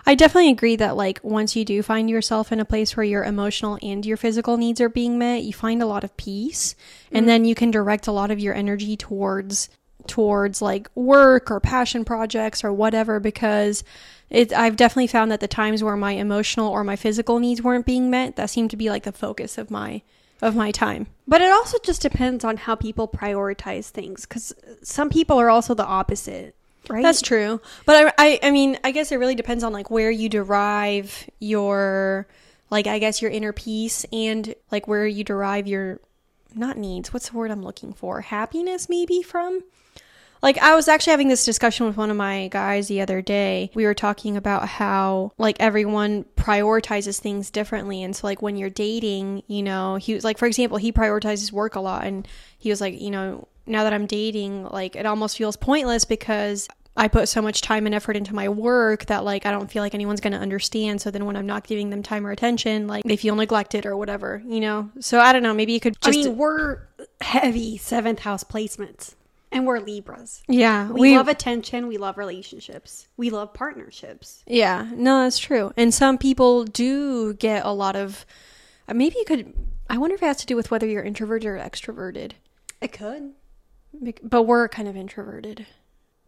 I 0.06 0.15
definitely 0.15 0.52
agree 0.52 0.76
that 0.78 0.95
like 0.95 1.19
once 1.24 1.56
you 1.56 1.63
do 1.63 1.82
find 1.84 2.10
yourself 2.10 2.52
in 2.52 2.60
a 2.60 2.65
place 2.65 2.97
where 2.97 3.04
your 3.04 3.24
emotional 3.24 3.78
and 3.82 4.06
your 4.06 4.17
physical 4.17 4.58
needs 4.58 4.82
are 4.82 4.89
being 4.89 5.17
met, 5.17 5.43
you 5.43 5.54
find 5.54 5.82
a 5.82 5.86
lot 5.86 6.04
of 6.04 6.15
peace 6.17 6.74
mm-hmm. 6.74 7.17
and 7.17 7.30
then 7.30 7.45
you 7.45 7.56
can 7.56 7.71
direct 7.71 8.08
a 8.08 8.12
lot 8.12 8.32
of 8.32 8.39
your 8.39 8.54
energy 8.54 8.97
towards 8.97 9.69
towards 10.08 10.62
like 10.62 10.89
work 10.95 11.52
or 11.52 11.60
passion 11.60 12.04
projects 12.04 12.63
or 12.63 12.74
whatever 12.74 13.19
because 13.19 13.84
it 14.30 14.54
I've 14.54 14.76
definitely 14.76 15.08
found 15.08 15.32
that 15.32 15.41
the 15.41 15.47
times 15.47 15.84
where 15.84 15.97
my 15.97 16.13
emotional 16.13 16.69
or 16.69 16.84
my 16.84 16.95
physical 16.95 17.39
needs 17.39 17.62
weren't 17.62 17.86
being 17.86 18.10
met, 18.10 18.38
that 18.38 18.50
seemed 18.50 18.71
to 18.71 18.78
be 18.78 18.89
like 18.89 19.04
the 19.04 19.12
focus 19.12 19.58
of 19.58 19.69
my 19.69 20.02
of 20.41 20.56
my 20.56 20.71
time. 20.71 21.06
But 21.28 21.41
it 21.41 21.52
also 21.52 21.78
just 21.84 22.02
depends 22.02 22.43
on 22.43 22.58
how 22.58 22.76
people 22.76 23.08
prioritize 23.08 23.89
things 23.89 24.26
cuz 24.26 24.54
some 24.82 25.10
people 25.10 25.39
are 25.39 25.50
also 25.50 25.74
the 25.74 25.86
opposite 25.86 26.56
right? 26.89 27.04
That's 27.04 27.22
true. 27.22 27.62
But 27.86 28.13
I, 28.17 28.26
I, 28.26 28.39
I 28.44 28.52
mean, 28.52 28.78
I 28.84 28.91
guess 28.91 29.12
it 29.12 29.17
really 29.17 29.36
depends 29.36 29.63
on 29.63 29.74
like 29.74 29.89
where 29.89 30.12
you 30.12 30.30
derive 30.30 31.30
your, 31.39 32.28
like, 32.70 32.88
I 32.88 33.00
guess 33.00 33.22
your 33.22 33.32
inner 33.32 33.54
peace 33.54 34.06
and 34.12 34.54
like 34.72 34.88
where 34.88 35.06
you 35.06 35.24
derive 35.24 35.67
your, 35.67 36.00
not 36.56 36.78
needs. 36.78 37.13
What's 37.13 37.30
the 37.30 37.38
word 37.38 37.52
I'm 37.52 37.63
looking 37.63 37.94
for? 37.94 38.22
Happiness, 38.22 38.89
maybe 38.89 39.22
from. 39.22 39.62
Like 40.41 40.58
I 40.58 40.76
was 40.76 40.88
actually 40.88 41.12
having 41.12 41.28
this 41.28 41.46
discussion 41.46 41.86
with 41.86 41.98
one 41.98 42.10
of 42.10 42.17
my 42.17 42.48
guys 42.48 42.88
the 42.88 43.02
other 43.02 43.22
day. 43.22 43.70
We 43.74 43.86
were 43.86 43.94
talking 43.94 44.38
about 44.38 44.67
how 44.67 45.34
like 45.38 45.58
everyone 45.60 46.26
prioritizes 46.36 47.20
things 47.20 47.52
differently 47.52 48.02
and 48.02 48.15
so 48.15 48.26
like 48.26 48.41
when 48.41 48.56
you're 48.56 48.70
dating, 48.70 49.44
you 49.48 49.62
know, 49.62 49.96
he 49.96 50.15
was 50.15 50.24
like 50.24 50.39
for 50.39 50.48
example, 50.48 50.78
he 50.78 50.91
prioritizes 50.91 51.52
work 51.52 51.76
a 51.76 51.80
lot 51.80 52.06
and 52.06 52.28
he 52.58 52.70
was 52.70 52.82
like, 52.82 53.00
you 53.00 53.12
know, 53.12 53.48
now 53.65 53.84
that 53.84 53.93
I'm 53.93 54.06
dating, 54.06 54.65
like 54.65 54.95
it 54.95 55.06
almost 55.06 55.38
feels 55.38 55.56
pointless 55.56 56.06
because 56.06 56.67
I 56.95 57.08
put 57.08 57.30
so 57.30 57.41
much 57.41 57.62
time 57.62 57.86
and 57.86 57.95
effort 57.95 58.17
into 58.17 58.36
my 58.36 58.50
work 58.50 59.06
that 59.06 59.24
like 59.24 59.45
I 59.45 59.52
don't 59.52 59.71
feel 59.71 59.82
like 59.82 59.93
anyone's 59.93 60.19
going 60.19 60.34
to 60.34 60.39
understand. 60.39 61.02
So 61.02 61.10
then 61.10 61.26
when 61.26 61.36
I'm 61.36 61.45
not 61.45 61.65
giving 61.65 61.89
them 61.89 62.04
time 62.04 62.28
or 62.28 62.32
attention, 62.32 62.88
like 62.88 63.04
they 63.04 63.15
feel 63.15 63.36
neglected 63.36 63.86
or 63.86 63.95
whatever, 63.95 64.41
you 64.45 64.60
know? 64.60 64.89
So 65.00 65.19
I 65.19 65.32
don't 65.32 65.43
know. 65.43 65.54
Maybe 65.54 65.74
you 65.74 65.80
could 65.80 66.00
just. 66.02 66.19
I 66.19 66.24
mean, 66.24 66.38
we're 66.38 66.80
heavy 67.21 67.78
seventh 67.78 68.19
house 68.19 68.43
placements 68.43 69.15
and 69.52 69.65
we're 69.65 69.80
Libras. 69.80 70.43
Yeah. 70.47 70.89
We, 70.89 71.02
we 71.02 71.17
love 71.17 71.28
attention. 71.28 71.88
We 71.88 71.97
love 71.97 72.17
relationships. 72.17 73.08
We 73.17 73.30
love 73.30 73.54
partnerships. 73.54 74.43
Yeah. 74.45 74.89
No, 74.93 75.24
that's 75.24 75.39
true. 75.39 75.71
And 75.78 75.93
some 75.93 76.17
people 76.17 76.65
do 76.65 77.34
get 77.34 77.65
a 77.65 77.71
lot 77.71 77.95
of. 77.95 78.26
Uh, 78.88 78.93
maybe 78.93 79.15
you 79.17 79.26
could. 79.26 79.54
I 79.89 79.97
wonder 79.97 80.15
if 80.15 80.24
it 80.24 80.26
has 80.26 80.38
to 80.38 80.45
do 80.45 80.56
with 80.56 80.71
whether 80.71 80.88
you're 80.88 81.04
introverted 81.04 81.47
or 81.47 81.58
extroverted. 81.58 82.32
It 82.82 82.91
could. 82.91 83.34
But 84.24 84.44
we're 84.44 84.68
kind 84.68 84.88
of 84.88 84.98
introverted. 84.98 85.66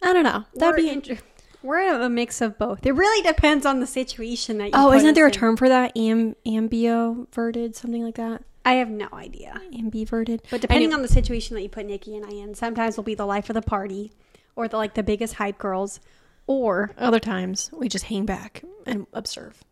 I 0.02 0.14
don't 0.14 0.24
know. 0.24 0.46
That'd 0.56 0.84
we're 0.84 1.02
be. 1.02 1.12
In, 1.12 1.20
we're 1.64 1.80
a 1.80 2.10
mix 2.10 2.42
of 2.42 2.58
both. 2.58 2.86
It 2.86 2.92
really 2.92 3.24
depends 3.24 3.66
on 3.66 3.80
the 3.80 3.88
situation 3.88 4.58
that 4.58 4.66
you. 4.66 4.72
Oh, 4.74 4.92
isn't 4.92 5.14
there 5.16 5.28
a 5.28 5.32
term 5.32 5.58
for 5.58 5.70
that? 5.70 5.96
Am 5.98 6.36
ambioverted, 6.46 7.76
something 7.76 8.04
like 8.04 8.16
that. 8.16 8.44
I 8.66 8.74
have 8.74 8.90
no 8.90 9.08
idea. 9.14 9.60
Ambiverted. 9.74 10.42
But 10.50 10.62
depending 10.62 10.94
on 10.94 11.02
the 11.02 11.08
situation 11.08 11.56
that 11.56 11.62
you 11.62 11.70
put 11.70 11.86
Nikki 11.86 12.16
and 12.16 12.26
I 12.26 12.30
in, 12.30 12.54
sometimes 12.54 12.96
we'll 12.98 13.04
be 13.04 13.16
the 13.16 13.26
life 13.26 13.50
of 13.50 13.56
the 13.56 13.62
party, 13.62 14.14
or 14.56 14.68
the 14.68 14.78
like 14.78 14.94
the 14.94 15.04
biggest 15.04 15.36
hype 15.36 15.58
girls, 15.58 16.00
or 16.48 16.92
other 16.98 17.20
times 17.20 17.70
we 17.74 17.90
just 17.90 18.06
hang 18.06 18.26
back 18.26 18.64
and 18.86 19.08
observe. 19.14 19.64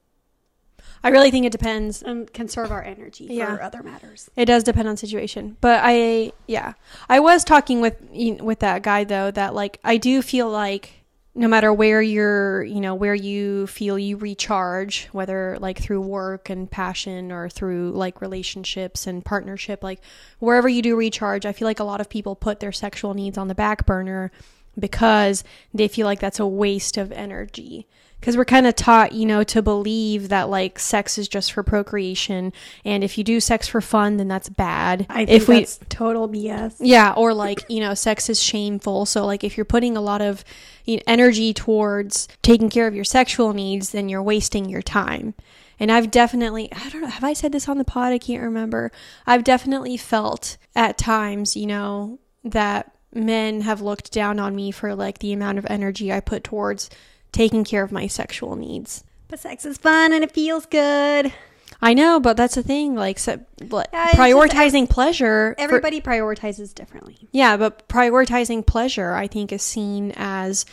I 1.03 1.09
really 1.09 1.31
think 1.31 1.45
it 1.45 1.51
depends 1.51 2.03
and 2.03 2.31
conserve 2.31 2.71
our 2.71 2.83
energy 2.83 3.25
yeah. 3.29 3.55
for 3.55 3.63
other 3.63 3.81
matters. 3.81 4.29
It 4.35 4.45
does 4.45 4.63
depend 4.63 4.87
on 4.87 4.97
situation, 4.97 5.57
but 5.61 5.81
I 5.83 6.31
yeah, 6.47 6.73
I 7.09 7.19
was 7.19 7.43
talking 7.43 7.81
with 7.81 7.97
with 8.11 8.59
that 8.59 8.83
guy 8.83 9.03
though 9.03 9.31
that 9.31 9.55
like 9.55 9.79
I 9.83 9.97
do 9.97 10.21
feel 10.21 10.49
like 10.49 11.01
no 11.33 11.47
matter 11.47 11.71
where 11.71 12.01
you're, 12.01 12.63
you 12.63 12.81
know, 12.81 12.93
where 12.93 13.15
you 13.15 13.65
feel 13.67 13.97
you 13.97 14.17
recharge, 14.17 15.07
whether 15.13 15.57
like 15.61 15.79
through 15.79 16.01
work 16.01 16.49
and 16.49 16.69
passion 16.69 17.31
or 17.31 17.47
through 17.49 17.91
like 17.91 18.19
relationships 18.21 19.07
and 19.07 19.23
partnership, 19.23 19.81
like 19.81 20.01
wherever 20.39 20.67
you 20.67 20.81
do 20.81 20.95
recharge, 20.95 21.45
I 21.45 21.53
feel 21.53 21.67
like 21.67 21.79
a 21.79 21.85
lot 21.85 22.01
of 22.01 22.09
people 22.09 22.35
put 22.35 22.59
their 22.59 22.73
sexual 22.73 23.13
needs 23.13 23.37
on 23.37 23.47
the 23.47 23.55
back 23.55 23.85
burner 23.85 24.29
because 24.77 25.43
they 25.73 25.87
feel 25.87 26.05
like 26.05 26.19
that's 26.19 26.39
a 26.39 26.47
waste 26.47 26.97
of 26.97 27.11
energy 27.13 27.87
because 28.21 28.37
we're 28.37 28.45
kind 28.45 28.67
of 28.67 28.75
taught, 28.75 29.13
you 29.13 29.25
know, 29.25 29.43
to 29.43 29.63
believe 29.63 30.29
that 30.29 30.47
like 30.47 30.77
sex 30.77 31.17
is 31.17 31.27
just 31.27 31.51
for 31.51 31.63
procreation, 31.63 32.53
and 32.85 33.03
if 33.03 33.17
you 33.17 33.23
do 33.23 33.39
sex 33.39 33.67
for 33.67 33.81
fun, 33.81 34.17
then 34.17 34.27
that's 34.27 34.47
bad. 34.47 35.07
I 35.09 35.25
think 35.25 35.41
if 35.41 35.47
we 35.47 35.59
that's 35.59 35.79
total 35.89 36.29
BS. 36.29 36.75
yeah, 36.79 37.13
or 37.17 37.33
like, 37.33 37.65
you 37.67 37.79
know, 37.79 37.95
sex 37.95 38.29
is 38.29 38.41
shameful. 38.41 39.05
So, 39.07 39.25
like, 39.25 39.43
if 39.43 39.57
you're 39.57 39.65
putting 39.65 39.97
a 39.97 40.01
lot 40.01 40.21
of 40.21 40.45
you 40.85 40.97
know, 40.97 41.03
energy 41.07 41.53
towards 41.53 42.27
taking 42.43 42.69
care 42.69 42.87
of 42.87 42.95
your 42.95 43.03
sexual 43.03 43.53
needs, 43.53 43.89
then 43.89 44.07
you're 44.07 44.23
wasting 44.23 44.69
your 44.69 44.83
time. 44.83 45.33
And 45.79 45.91
I've 45.91 46.11
definitely, 46.11 46.71
I 46.71 46.89
don't 46.89 47.01
know, 47.01 47.07
have 47.07 47.23
I 47.23 47.33
said 47.33 47.51
this 47.51 47.67
on 47.67 47.79
the 47.79 47.83
pod? 47.83 48.13
I 48.13 48.19
can't 48.19 48.43
remember. 48.43 48.91
I've 49.25 49.43
definitely 49.43 49.97
felt 49.97 50.57
at 50.75 50.99
times, 50.99 51.57
you 51.57 51.65
know, 51.65 52.19
that 52.43 52.95
men 53.13 53.61
have 53.61 53.81
looked 53.81 54.11
down 54.11 54.39
on 54.39 54.55
me 54.55 54.69
for 54.69 54.93
like 54.95 55.19
the 55.19 55.33
amount 55.33 55.57
of 55.57 55.65
energy 55.69 56.13
I 56.13 56.19
put 56.19 56.43
towards 56.43 56.89
taking 57.31 57.63
care 57.63 57.83
of 57.83 57.91
my 57.91 58.07
sexual 58.07 58.55
needs. 58.55 59.03
But 59.27 59.39
sex 59.39 59.65
is 59.65 59.77
fun 59.77 60.11
and 60.13 60.23
it 60.23 60.31
feels 60.31 60.65
good. 60.65 61.33
I 61.81 61.93
know, 61.93 62.19
but 62.19 62.37
that's 62.37 62.55
the 62.55 62.63
thing. 62.63 62.95
Like, 62.95 63.17
so, 63.17 63.39
like 63.69 63.87
Yeah, 63.93 64.09
it's 64.09 64.17
just 64.17 64.19
prioritizing 64.19 64.89
pleasure. 64.89 65.55
for- 65.57 65.61
Everybody 65.63 66.01
prioritizes 66.01 66.75
differently. 66.75 67.17
Yeah, 67.31 67.57
but 67.57 67.87
prioritizing 67.87 68.65
pleasure, 68.65 69.13
I 69.13 69.27
think, 69.27 69.51
is 69.51 69.63
seen 69.63 70.11
as 70.15 70.65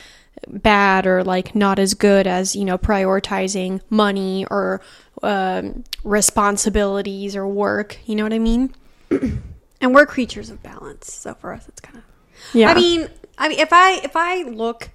bad 0.49 1.07
or 1.07 1.25
like 1.25 1.55
not 1.55 1.79
as 1.79 1.95
good 1.95 2.27
as, 2.27 2.55
you 2.55 2.65
know, 2.65 2.77
prioritizing 2.79 3.81
money 3.91 4.45
or 4.51 4.81
um, 5.23 5.85
responsibilities 6.05 7.35
or 7.37 7.47
work. 7.47 7.99
You 8.07 8.17
know 8.17 8.23
what 8.25 8.33
I 8.33 8.39
mean? 8.39 8.75
And 9.81 9.95
we're 9.95 10.07
creatures 10.07 10.51
of 10.51 10.61
balance. 10.61 11.13
So 11.13 11.35
for 11.35 11.53
us 11.53 11.69
it's 11.69 11.81
kind 11.81 11.99
of 11.99 12.05
Yeah. 12.53 12.69
I 12.69 12.75
mean, 12.75 13.09
I 13.39 13.49
mean, 13.49 13.61
if 13.61 13.73
I 13.73 14.01
if 14.03 14.17
I 14.17 14.43
look, 14.43 14.91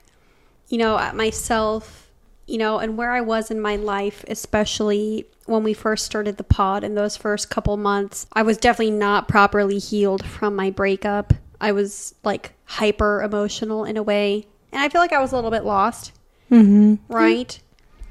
you 0.74 0.80
know, 0.80 0.98
at 0.98 1.16
myself, 1.16 2.10
you 2.48 2.58
know, 2.58 2.80
and 2.80 2.98
where 2.98 3.12
I 3.12 3.22
was 3.22 3.52
in 3.52 3.62
my 3.62 3.76
life, 3.76 4.26
especially 4.28 5.28
when 5.46 5.62
we 5.62 5.72
first 5.72 6.04
started 6.04 6.38
the 6.38 6.44
pod 6.44 6.84
in 6.84 6.96
those 6.96 7.16
first 7.16 7.52
couple 7.52 7.78
months, 7.78 8.26
I 8.34 8.42
was 8.42 8.58
definitely 8.58 8.96
not 8.98 9.28
properly 9.28 9.78
healed 9.78 10.26
from 10.26 10.56
my 10.56 10.72
breakup. 10.72 11.32
I 11.62 11.74
was 11.74 12.16
like 12.24 12.54
hyper 12.66 13.22
emotional 13.22 13.86
in 13.86 13.98
a 13.98 14.02
way, 14.02 14.48
and 14.72 14.82
I 14.82 14.90
feel 14.90 15.00
like 15.00 15.14
I 15.14 15.22
was 15.22 15.32
a 15.32 15.36
little 15.36 15.52
bit 15.52 15.64
lost. 15.64 16.12
mm-hmm. 16.50 16.96
Right? 17.08 17.60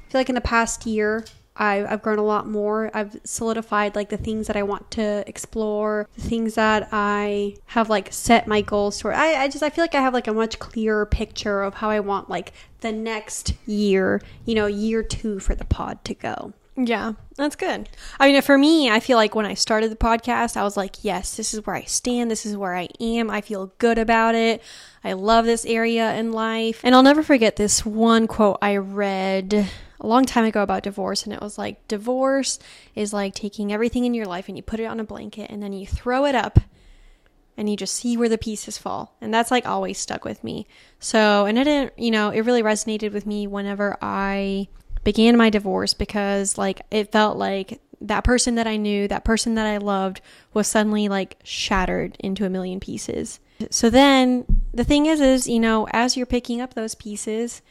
I 0.07 0.09
feel 0.09 0.19
like 0.21 0.29
in 0.29 0.35
the 0.35 0.39
past 0.39 0.85
year, 0.85 1.25
I, 1.55 1.85
I've 1.85 2.01
grown 2.01 2.17
a 2.17 2.23
lot 2.23 2.47
more. 2.47 2.89
I've 2.93 3.19
solidified 3.23 3.95
like 3.95 4.09
the 4.09 4.17
things 4.17 4.47
that 4.47 4.55
I 4.55 4.63
want 4.63 4.89
to 4.91 5.23
explore, 5.27 6.09
the 6.15 6.21
things 6.21 6.55
that 6.55 6.89
I 6.91 7.55
have 7.67 7.89
like 7.89 8.11
set 8.11 8.47
my 8.47 8.61
goals 8.61 9.01
for. 9.01 9.13
I, 9.13 9.35
I 9.35 9.47
just 9.47 9.63
I 9.63 9.69
feel 9.69 9.83
like 9.83 9.95
I 9.95 10.01
have 10.01 10.13
like 10.13 10.27
a 10.27 10.33
much 10.33 10.59
clearer 10.59 11.05
picture 11.05 11.61
of 11.61 11.75
how 11.75 11.89
I 11.89 11.99
want 11.99 12.29
like 12.29 12.53
the 12.81 12.91
next 12.91 13.53
year, 13.65 14.21
you 14.45 14.55
know, 14.55 14.65
year 14.65 15.03
two 15.03 15.39
for 15.39 15.55
the 15.55 15.65
pod 15.65 16.03
to 16.05 16.13
go. 16.13 16.53
Yeah, 16.75 17.13
that's 17.37 17.55
good. 17.55 17.87
I 18.19 18.27
mean, 18.31 18.41
for 18.41 18.57
me, 18.57 18.89
I 18.89 18.99
feel 18.99 19.15
like 19.15 19.35
when 19.35 19.45
I 19.45 19.53
started 19.53 19.91
the 19.91 19.95
podcast, 19.95 20.57
I 20.57 20.63
was 20.63 20.75
like, 20.75 21.03
yes, 21.03 21.37
this 21.37 21.53
is 21.53 21.63
where 21.65 21.75
I 21.75 21.83
stand. 21.83 22.31
This 22.31 22.47
is 22.47 22.57
where 22.57 22.75
I 22.75 22.87
am. 22.99 23.29
I 23.29 23.41
feel 23.41 23.73
good 23.77 23.99
about 23.99 24.33
it. 24.33 24.63
I 25.03 25.13
love 25.13 25.45
this 25.45 25.65
area 25.65 26.15
in 26.15 26.31
life. 26.31 26.81
And 26.83 26.95
I'll 26.95 27.03
never 27.03 27.21
forget 27.21 27.57
this 27.57 27.85
one 27.85 28.25
quote 28.25 28.57
I 28.59 28.77
read 28.77 29.69
a 29.99 30.07
long 30.07 30.25
time 30.25 30.45
ago 30.45 30.61
about 30.61 30.83
divorce. 30.83 31.23
And 31.23 31.33
it 31.33 31.41
was 31.41 31.57
like, 31.57 31.87
divorce 31.87 32.59
is 32.95 33.13
like 33.13 33.33
taking 33.33 33.71
everything 33.71 34.05
in 34.05 34.13
your 34.13 34.25
life 34.25 34.47
and 34.47 34.57
you 34.57 34.63
put 34.63 34.79
it 34.79 34.85
on 34.85 34.99
a 34.99 35.03
blanket 35.03 35.49
and 35.49 35.61
then 35.61 35.73
you 35.73 35.85
throw 35.85 36.25
it 36.25 36.35
up 36.35 36.59
and 37.55 37.69
you 37.69 37.77
just 37.77 37.93
see 37.93 38.17
where 38.17 38.29
the 38.29 38.37
pieces 38.37 38.77
fall. 38.77 39.15
And 39.21 39.33
that's 39.33 39.51
like 39.51 39.65
always 39.65 39.97
stuck 39.97 40.25
with 40.25 40.43
me. 40.43 40.65
So, 40.99 41.45
and 41.45 41.57
it 41.57 41.65
didn't, 41.65 41.97
you 41.97 42.11
know, 42.11 42.29
it 42.29 42.41
really 42.41 42.63
resonated 42.63 43.13
with 43.13 43.25
me 43.25 43.47
whenever 43.47 43.97
I 44.01 44.67
began 45.03 45.37
my 45.37 45.49
divorce 45.49 45.93
because 45.93 46.57
like 46.57 46.81
it 46.89 47.11
felt 47.11 47.37
like 47.37 47.81
that 48.01 48.23
person 48.23 48.55
that 48.55 48.67
I 48.67 48.77
knew, 48.77 49.07
that 49.07 49.23
person 49.23 49.55
that 49.55 49.65
I 49.65 49.77
loved 49.77 50.21
was 50.53 50.67
suddenly 50.67 51.07
like 51.07 51.37
shattered 51.43 52.17
into 52.19 52.45
a 52.45 52.49
million 52.49 52.79
pieces. 52.79 53.39
So 53.69 53.89
then 53.89 54.45
the 54.73 54.83
thing 54.83 55.05
is 55.05 55.21
is, 55.21 55.47
you 55.47 55.59
know, 55.59 55.87
as 55.91 56.17
you're 56.17 56.25
picking 56.25 56.59
up 56.59 56.73
those 56.73 56.95
pieces, 56.95 57.61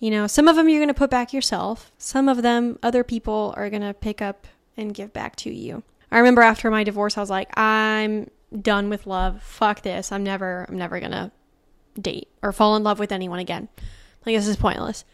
you 0.00 0.10
know, 0.10 0.26
some 0.26 0.48
of 0.48 0.56
them 0.56 0.68
you're 0.68 0.80
going 0.80 0.88
to 0.88 0.94
put 0.94 1.10
back 1.10 1.32
yourself. 1.32 1.92
Some 1.98 2.28
of 2.28 2.42
them 2.42 2.78
other 2.82 3.04
people 3.04 3.54
are 3.56 3.70
going 3.70 3.82
to 3.82 3.94
pick 3.94 4.20
up 4.20 4.46
and 4.76 4.94
give 4.94 5.12
back 5.12 5.36
to 5.36 5.50
you. 5.50 5.82
I 6.10 6.18
remember 6.18 6.42
after 6.42 6.70
my 6.70 6.82
divorce 6.82 7.16
I 7.16 7.20
was 7.20 7.30
like, 7.30 7.56
I'm 7.56 8.30
done 8.60 8.88
with 8.88 9.06
love. 9.06 9.42
Fuck 9.42 9.82
this. 9.82 10.10
I'm 10.10 10.24
never 10.24 10.66
I'm 10.68 10.76
never 10.76 10.98
going 10.98 11.12
to 11.12 11.30
date 12.00 12.28
or 12.42 12.52
fall 12.52 12.76
in 12.76 12.82
love 12.82 12.98
with 12.98 13.12
anyone 13.12 13.38
again. 13.38 13.68
Like 14.24 14.34
this 14.34 14.48
is 14.48 14.56
pointless. 14.56 15.04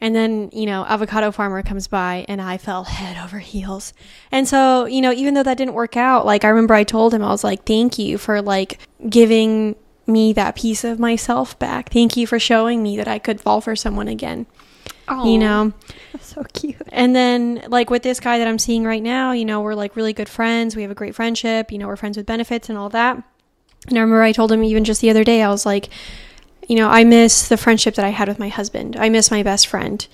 And 0.00 0.16
then, 0.16 0.50
you 0.52 0.66
know, 0.66 0.84
Avocado 0.84 1.30
Farmer 1.30 1.62
comes 1.62 1.86
by 1.86 2.24
and 2.26 2.42
I 2.42 2.58
fell 2.58 2.82
head 2.82 3.22
over 3.22 3.38
heels. 3.38 3.92
And 4.32 4.48
so, 4.48 4.86
you 4.86 5.00
know, 5.00 5.12
even 5.12 5.34
though 5.34 5.44
that 5.44 5.56
didn't 5.56 5.74
work 5.74 5.96
out, 5.96 6.26
like 6.26 6.44
I 6.44 6.48
remember 6.48 6.74
I 6.74 6.82
told 6.82 7.14
him, 7.14 7.22
I 7.22 7.28
was 7.28 7.44
like, 7.44 7.64
thank 7.64 8.00
you 8.00 8.18
for 8.18 8.42
like 8.42 8.80
giving 9.08 9.76
me 10.06 10.32
that 10.32 10.56
piece 10.56 10.84
of 10.84 10.98
myself 10.98 11.58
back. 11.58 11.90
Thank 11.90 12.16
you 12.16 12.26
for 12.26 12.38
showing 12.38 12.82
me 12.82 12.96
that 12.96 13.08
I 13.08 13.18
could 13.18 13.40
fall 13.40 13.60
for 13.60 13.76
someone 13.76 14.08
again. 14.08 14.46
You 15.26 15.38
know? 15.38 15.72
so 16.20 16.44
cute. 16.52 16.76
And 16.88 17.14
then, 17.14 17.64
like 17.68 17.90
with 17.90 18.02
this 18.02 18.20
guy 18.20 18.38
that 18.38 18.48
I'm 18.48 18.58
seeing 18.58 18.84
right 18.84 19.02
now, 19.02 19.32
you 19.32 19.44
know, 19.44 19.60
we're 19.60 19.74
like 19.74 19.96
really 19.96 20.12
good 20.12 20.28
friends. 20.28 20.74
We 20.74 20.82
have 20.82 20.90
a 20.90 20.94
great 20.94 21.14
friendship. 21.14 21.70
You 21.70 21.78
know, 21.78 21.86
we're 21.86 21.96
friends 21.96 22.16
with 22.16 22.26
benefits 22.26 22.68
and 22.68 22.78
all 22.78 22.88
that. 22.90 23.22
And 23.88 23.98
I 23.98 24.00
remember 24.00 24.22
I 24.22 24.32
told 24.32 24.52
him 24.52 24.62
even 24.64 24.84
just 24.84 25.00
the 25.00 25.10
other 25.10 25.24
day, 25.24 25.42
I 25.42 25.48
was 25.48 25.66
like, 25.66 25.88
you 26.68 26.76
know, 26.76 26.88
I 26.88 27.04
miss 27.04 27.48
the 27.48 27.56
friendship 27.56 27.96
that 27.96 28.04
I 28.04 28.10
had 28.10 28.28
with 28.28 28.38
my 28.38 28.48
husband. 28.48 28.96
I 28.96 29.08
miss 29.08 29.30
my 29.30 29.42
best 29.42 29.66
friend. 29.66 30.06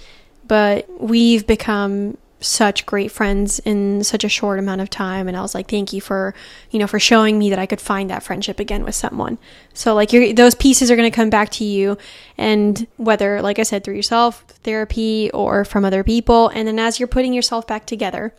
But 0.47 0.89
we've 1.01 1.47
become 1.47 2.17
such 2.41 2.87
great 2.87 3.11
friends 3.11 3.59
in 3.61 4.05
such 4.05 4.23
a 4.23 4.29
short 4.29 4.59
amount 4.59 4.81
of 4.81 4.89
time 4.89 5.27
and 5.27 5.37
I 5.37 5.41
was 5.41 5.55
like 5.55 5.69
thank 5.69 5.93
you 5.93 6.01
for 6.01 6.35
you 6.71 6.79
know 6.79 6.87
for 6.87 7.01
showing 7.01 7.39
me 7.39 7.51
that 7.51 7.59
I 7.59 7.67
could 7.67 7.81
find 7.81 8.09
that 8.11 8.23
friendship 8.23 8.61
again 8.61 8.85
with 8.85 8.95
someone. 8.95 9.39
So 9.75 9.95
like 9.95 10.13
you're, 10.13 10.33
those 10.33 10.55
pieces 10.55 10.91
are 10.91 10.97
going 10.97 11.11
to 11.11 11.15
come 11.15 11.31
back 11.31 11.51
to 11.53 11.65
you 11.65 11.99
and 12.37 12.87
whether 12.97 13.43
like 13.43 13.59
I 13.59 13.65
said 13.65 13.83
through 13.83 13.97
yourself, 13.97 14.45
therapy 14.63 15.31
or 15.33 15.65
from 15.65 15.85
other 15.85 16.05
people 16.05 16.49
and 16.49 16.69
then 16.69 16.79
as 16.79 17.01
you're 17.01 17.09
putting 17.09 17.33
yourself 17.33 17.67
back 17.67 17.87
together, 17.87 18.35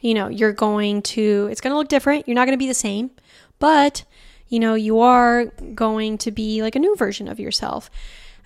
you 0.00 0.14
know, 0.14 0.28
you're 0.28 0.52
going 0.52 1.02
to 1.02 1.48
it's 1.50 1.60
going 1.60 1.72
to 1.72 1.78
look 1.78 1.88
different. 1.88 2.26
You're 2.26 2.34
not 2.34 2.46
going 2.46 2.58
to 2.58 2.62
be 2.62 2.68
the 2.68 2.74
same, 2.74 3.10
but 3.58 4.04
you 4.48 4.60
know, 4.60 4.74
you 4.74 5.00
are 5.00 5.46
going 5.74 6.16
to 6.18 6.30
be 6.30 6.62
like 6.62 6.76
a 6.76 6.78
new 6.78 6.96
version 6.96 7.28
of 7.28 7.40
yourself. 7.40 7.90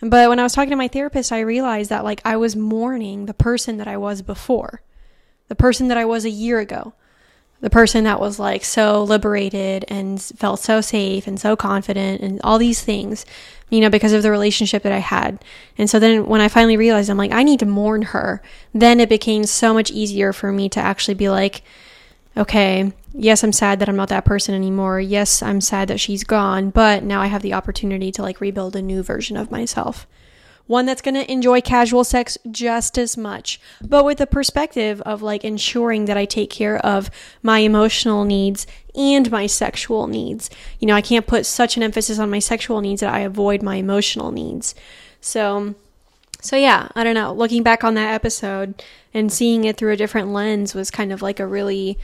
But 0.01 0.29
when 0.29 0.39
I 0.39 0.43
was 0.43 0.53
talking 0.53 0.71
to 0.71 0.77
my 0.77 0.89
therapist, 0.89 1.33
I 1.33 1.41
realized 1.41 1.91
that 1.91 2.05
like 2.05 2.21
I 2.25 2.37
was 2.37 2.55
mourning 2.55 3.27
the 3.27 3.35
person 3.35 3.79
that 3.79 3.89
I 3.89 3.97
was 3.97 4.23
before, 4.23 4.81
the 5.49 5.55
person 5.55 5.89
that 5.89 5.99
I 5.99 6.05
was 6.05 6.25
a 6.25 6.31
year 6.31 6.59
ago, 6.61 6.93
the 7.61 7.71
person 7.71 8.05
that 8.05 8.21
was 8.21 8.39
like 8.39 8.65
so 8.65 9.03
liberated 9.03 9.85
and 9.89 10.23
felt 10.23 10.61
so 10.61 10.81
safe 10.81 11.27
and 11.27 11.41
so 11.41 11.57
confident 11.57 12.21
and 12.21 12.41
all 12.45 12.59
these 12.59 12.83
things, 12.83 13.27
you 13.69 13.81
know, 13.81 13.91
because 13.91 14.13
of 14.13 14.23
the 14.23 14.31
relationship 14.31 14.83
that 14.85 14.93
I 14.93 14.99
had. 14.99 15.45
And 15.77 15.91
so 15.91 15.99
then 15.99 16.27
when 16.27 16.41
I 16.41 16.49
finally 16.49 16.77
realized 16.77 17.11
I'm 17.11 17.17
like, 17.17 17.33
I 17.33 17.43
need 17.43 17.61
to 17.61 17.67
mourn 17.67 18.03
her, 18.03 18.41
then 18.73 19.01
it 19.01 19.09
became 19.09 19.45
so 19.45 19.75
much 19.75 19.91
easier 19.91 20.33
for 20.33 20.53
me 20.53 20.69
to 20.69 20.81
actually 20.81 21.15
be 21.15 21.29
like, 21.29 21.63
okay, 22.37 22.93
yes, 23.13 23.43
I'm 23.43 23.53
sad 23.53 23.81
that 23.81 23.89
I'm 23.89 23.97
not 23.97 24.11
that 24.11 24.25
person 24.25 24.55
anymore. 24.55 25.01
Yes, 25.01 25.43
I'm 25.43 25.61
sad 25.61 25.89
that 25.89 25.99
she's 25.99 26.23
gone, 26.23 26.71
but 26.71 27.03
now 27.03 27.21
I 27.21 27.27
have 27.27 27.43
the 27.43 27.55
opportunity 27.55 28.13
to 28.13 28.23
like 28.23 28.41
rebuild 28.41 28.77
a 28.77 28.83
new 28.83 29.03
version 29.03 29.37
of 29.37 29.51
myself. 29.51 30.07
One 30.69 30.87
that's 30.87 31.03
going 31.03 31.15
to 31.15 31.31
enjoy 31.33 31.63
casual 31.63 32.05
sex 32.05 32.39
just 32.51 32.99
as 32.99 33.17
much, 33.17 33.59
but 33.83 34.05
with 34.05 34.19
the 34.19 34.27
perspective 34.27 35.01
of 35.01 35.23
like 35.23 35.43
ensuring 35.43 36.05
that 36.05 36.17
I 36.19 36.27
take 36.27 36.51
care 36.51 36.77
of 36.77 37.11
my 37.43 37.61
emotional 37.61 38.25
needs 38.25 38.67
and 38.95 39.31
my 39.31 39.47
sexual 39.47 40.07
needs. 40.07 40.51
You 40.79 40.87
know, 40.87 40.95
I 40.95 41.01
can't 41.01 41.27
put 41.27 41.47
such 41.47 41.77
an 41.77 41.83
emphasis 41.83 42.19
on 42.19 42.31
my 42.31 42.39
sexual 42.39 42.83
needs 42.83 43.01
that 43.01 43.13
I 43.13 43.21
avoid 43.21 43.63
my 43.63 43.77
emotional 43.77 44.31
needs. 44.31 44.75
So, 45.23 45.75
so 46.43 46.55
yeah, 46.55 46.89
I 46.95 47.03
don't 47.03 47.15
know. 47.15 47.33
Looking 47.33 47.63
back 47.63 47.83
on 47.83 47.95
that 47.95 48.13
episode 48.13 48.83
and 49.15 49.33
seeing 49.33 49.65
it 49.65 49.79
through 49.79 49.93
a 49.93 49.97
different 49.97 50.35
lens 50.35 50.75
was 50.75 50.91
kind 50.91 51.13
of 51.13 51.23
like 51.23 51.41
a 51.41 51.47
really 51.47 51.99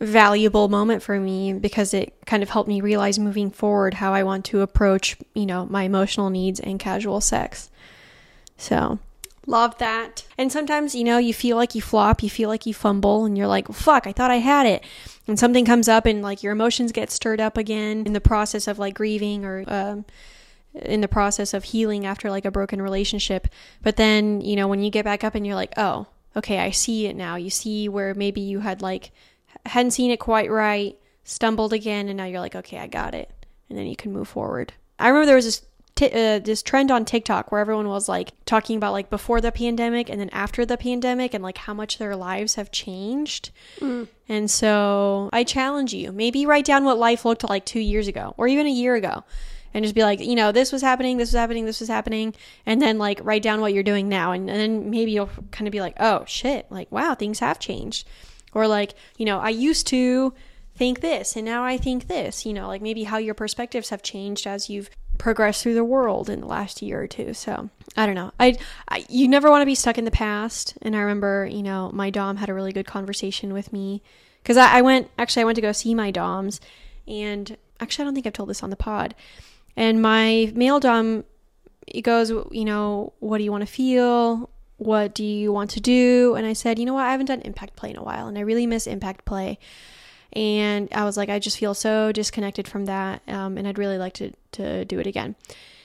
valuable 0.00 0.68
moment 0.68 1.02
for 1.02 1.20
me 1.20 1.52
because 1.52 1.94
it 1.94 2.12
kind 2.26 2.42
of 2.42 2.50
helped 2.50 2.68
me 2.68 2.80
realize 2.80 3.18
moving 3.18 3.50
forward 3.50 3.94
how 3.94 4.12
I 4.12 4.24
want 4.24 4.44
to 4.46 4.62
approach, 4.62 5.16
you 5.34 5.46
know, 5.46 5.66
my 5.66 5.84
emotional 5.84 6.30
needs 6.30 6.58
and 6.58 6.80
casual 6.80 7.20
sex. 7.20 7.70
So, 8.62 9.00
Love 9.44 9.76
that. 9.78 10.24
and 10.38 10.52
sometimes, 10.52 10.94
you 10.94 11.02
know, 11.02 11.18
you 11.18 11.34
feel 11.34 11.56
like 11.56 11.74
you 11.74 11.82
flop, 11.82 12.22
you 12.22 12.30
feel 12.30 12.48
like 12.48 12.64
you 12.64 12.72
fumble, 12.72 13.24
and 13.24 13.36
you're 13.36 13.48
like, 13.48 13.66
fuck, 13.72 14.06
I 14.06 14.12
thought 14.12 14.30
I 14.30 14.36
had 14.36 14.66
it. 14.66 14.84
And 15.26 15.36
something 15.36 15.64
comes 15.64 15.88
up, 15.88 16.06
and 16.06 16.22
like 16.22 16.44
your 16.44 16.52
emotions 16.52 16.92
get 16.92 17.10
stirred 17.10 17.40
up 17.40 17.58
again 17.58 18.06
in 18.06 18.12
the 18.12 18.20
process 18.20 18.68
of 18.68 18.78
like 18.78 18.94
grieving 18.94 19.44
or, 19.44 19.64
um, 19.66 20.04
in 20.74 21.00
the 21.00 21.08
process 21.08 21.52
of 21.54 21.64
healing 21.64 22.06
after 22.06 22.30
like 22.30 22.44
a 22.44 22.52
broken 22.52 22.80
relationship. 22.80 23.48
But 23.82 23.96
then, 23.96 24.40
you 24.40 24.54
know, 24.54 24.68
when 24.68 24.80
you 24.80 24.90
get 24.90 25.04
back 25.04 25.24
up 25.24 25.34
and 25.34 25.44
you're 25.44 25.56
like, 25.56 25.72
oh, 25.76 26.06
okay, 26.36 26.60
I 26.60 26.70
see 26.70 27.06
it 27.06 27.16
now. 27.16 27.34
You 27.34 27.50
see 27.50 27.88
where 27.88 28.14
maybe 28.14 28.40
you 28.40 28.60
had 28.60 28.80
like, 28.80 29.10
hadn't 29.66 29.90
seen 29.90 30.12
it 30.12 30.20
quite 30.20 30.52
right, 30.52 30.96
stumbled 31.24 31.72
again, 31.72 32.06
and 32.06 32.16
now 32.16 32.26
you're 32.26 32.38
like, 32.38 32.54
okay, 32.54 32.78
I 32.78 32.86
got 32.86 33.12
it. 33.12 33.28
And 33.68 33.76
then 33.76 33.86
you 33.86 33.96
can 33.96 34.12
move 34.12 34.28
forward. 34.28 34.72
I 35.00 35.08
remember 35.08 35.26
there 35.26 35.34
was 35.34 35.46
this 35.46 35.62
t- 36.02 36.12
uh, 36.12 36.38
this 36.38 36.62
trend 36.62 36.90
on 36.90 37.04
TikTok 37.04 37.52
where 37.52 37.60
everyone 37.60 37.88
was 37.88 38.08
like 38.08 38.32
talking 38.44 38.76
about 38.76 38.92
like 38.92 39.10
before 39.10 39.40
the 39.40 39.52
pandemic 39.52 40.08
and 40.08 40.20
then 40.20 40.30
after 40.30 40.66
the 40.66 40.76
pandemic 40.76 41.34
and 41.34 41.42
like 41.42 41.58
how 41.58 41.74
much 41.74 41.98
their 41.98 42.16
lives 42.16 42.56
have 42.56 42.70
changed. 42.70 43.50
Mm. 43.80 44.08
And 44.28 44.50
so 44.50 45.30
I 45.32 45.44
challenge 45.44 45.92
you, 45.92 46.12
maybe 46.12 46.46
write 46.46 46.64
down 46.64 46.84
what 46.84 46.98
life 46.98 47.24
looked 47.24 47.48
like 47.48 47.64
2 47.64 47.80
years 47.80 48.08
ago 48.08 48.34
or 48.36 48.48
even 48.48 48.66
a 48.66 48.70
year 48.70 48.94
ago 48.94 49.24
and 49.74 49.84
just 49.84 49.94
be 49.94 50.02
like, 50.02 50.20
you 50.20 50.34
know, 50.34 50.52
this 50.52 50.72
was 50.72 50.82
happening, 50.82 51.16
this 51.16 51.30
was 51.30 51.38
happening, 51.38 51.64
this 51.64 51.80
was 51.80 51.88
happening, 51.88 52.34
and 52.66 52.80
then 52.82 52.98
like 52.98 53.20
write 53.22 53.42
down 53.42 53.60
what 53.60 53.72
you're 53.72 53.82
doing 53.82 54.08
now, 54.08 54.32
and, 54.32 54.50
and 54.50 54.58
then 54.58 54.90
maybe 54.90 55.12
you'll 55.12 55.30
kind 55.50 55.66
of 55.66 55.72
be 55.72 55.80
like, 55.80 55.96
oh 55.98 56.24
shit, 56.26 56.66
like 56.70 56.90
wow, 56.92 57.14
things 57.14 57.38
have 57.38 57.58
changed, 57.58 58.06
or 58.52 58.68
like, 58.68 58.94
you 59.16 59.24
know, 59.24 59.38
I 59.38 59.48
used 59.48 59.86
to 59.88 60.34
think 60.76 61.00
this, 61.00 61.36
and 61.36 61.44
now 61.44 61.64
I 61.64 61.78
think 61.78 62.06
this, 62.08 62.44
you 62.44 62.52
know, 62.52 62.66
like 62.68 62.82
maybe 62.82 63.04
how 63.04 63.16
your 63.18 63.34
perspectives 63.34 63.88
have 63.88 64.02
changed 64.02 64.46
as 64.46 64.68
you've 64.68 64.90
progressed 65.22 65.62
through 65.62 65.74
the 65.74 65.84
world 65.84 66.28
in 66.28 66.40
the 66.40 66.46
last 66.46 66.82
year 66.82 67.00
or 67.00 67.06
two. 67.06 67.32
So 67.32 67.70
I 67.96 68.06
don't 68.06 68.14
know, 68.16 68.32
I, 68.40 68.56
I 68.88 69.06
you 69.08 69.28
never 69.28 69.50
want 69.50 69.62
to 69.62 69.66
be 69.66 69.74
stuck 69.74 69.96
in 69.96 70.04
the 70.04 70.10
past, 70.10 70.76
and 70.82 70.96
I 70.96 71.00
remember, 71.00 71.48
you 71.50 71.62
know, 71.62 71.90
my 71.92 72.10
dom 72.10 72.36
had 72.36 72.48
a 72.48 72.54
really 72.54 72.72
good 72.72 72.86
conversation 72.86 73.52
with 73.52 73.72
me 73.72 74.02
because 74.42 74.56
I, 74.56 74.78
I 74.78 74.82
went 74.82 75.10
actually 75.18 75.42
I 75.42 75.44
went 75.46 75.56
to 75.56 75.62
go 75.62 75.72
see 75.72 75.94
my 75.94 76.10
doms, 76.10 76.60
and 77.06 77.56
actually 77.80 78.02
I 78.02 78.06
don't 78.06 78.14
think 78.14 78.26
I've 78.26 78.32
told 78.32 78.48
this 78.48 78.62
on 78.62 78.70
the 78.70 78.76
pod 78.76 79.14
and 79.76 80.02
my 80.02 80.52
male 80.54 80.80
dom, 80.80 81.24
he 81.86 82.02
goes, 82.02 82.30
you 82.30 82.64
know, 82.64 83.12
what 83.20 83.38
do 83.38 83.44
you 83.44 83.50
want 83.50 83.66
to 83.66 83.72
feel? 83.72 84.50
What 84.76 85.14
do 85.14 85.24
you 85.24 85.52
want 85.52 85.70
to 85.70 85.80
do? 85.80 86.34
And 86.34 86.46
I 86.46 86.52
said, 86.52 86.78
you 86.78 86.84
know 86.84 86.94
what? 86.94 87.04
I 87.04 87.12
haven't 87.12 87.26
done 87.26 87.40
impact 87.42 87.76
play 87.76 87.90
in 87.90 87.96
a 87.96 88.02
while, 88.02 88.26
and 88.26 88.36
I 88.36 88.42
really 88.42 88.66
miss 88.66 88.86
impact 88.86 89.24
play. 89.24 89.58
And 90.34 90.88
I 90.92 91.04
was 91.04 91.16
like, 91.16 91.28
I 91.28 91.38
just 91.38 91.58
feel 91.58 91.74
so 91.74 92.12
disconnected 92.12 92.66
from 92.66 92.86
that, 92.86 93.22
um, 93.28 93.58
and 93.58 93.68
I'd 93.68 93.78
really 93.78 93.98
like 93.98 94.14
to 94.14 94.32
to 94.52 94.84
do 94.84 94.98
it 94.98 95.06
again. 95.06 95.36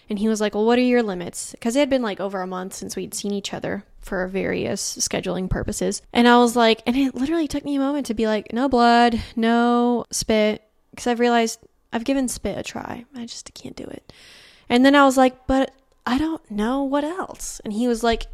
And 0.10 0.18
he 0.18 0.30
was 0.30 0.40
like, 0.40 0.56
well, 0.56 0.66
what 0.66 0.80
are 0.80 0.84
your 0.84 1.04
limits? 1.04 1.52
Because 1.52 1.76
it 1.76 1.80
had 1.80 1.90
been 1.90 2.02
like 2.02 2.20
over 2.20 2.42
a 2.42 2.48
month 2.48 2.74
since 2.74 2.96
we'd 2.96 3.14
seen 3.14 3.34
each 3.34 3.54
other 3.54 3.84
for 4.00 4.26
various 4.28 4.98
scheduling 4.98 5.50
purposes. 5.50 6.02
And 6.14 6.30
I 6.30 6.38
was 6.38 6.56
like, 6.56 6.82
and 6.86 6.96
it 6.96 7.14
literally 7.14 7.48
took 7.48 7.66
me 7.66 7.76
a 7.76 7.80
moment 7.80 8.06
to 8.06 8.14
be 8.14 8.26
like, 8.26 8.54
no 8.54 8.70
blood, 8.70 9.22
no 9.36 10.06
spit, 10.12 10.64
because 10.92 11.08
I've 11.08 11.20
realized 11.20 11.60
I've 11.92 12.06
given 12.06 12.30
spit 12.30 12.58
a 12.58 12.64
try. 12.64 13.04
I 13.16 13.26
just 13.26 13.54
can't 13.54 13.76
do 13.76 13.84
it. 13.84 14.14
And 14.70 14.86
then 14.86 14.96
I 14.96 15.04
was 15.04 15.18
like, 15.18 15.46
but 15.46 15.72
I 16.06 16.18
don't 16.18 16.50
know 16.50 16.84
what 16.84 17.04
else. 17.04 17.60
And 17.66 17.74
he 17.74 17.88
was 17.90 18.02
like, 18.02 18.28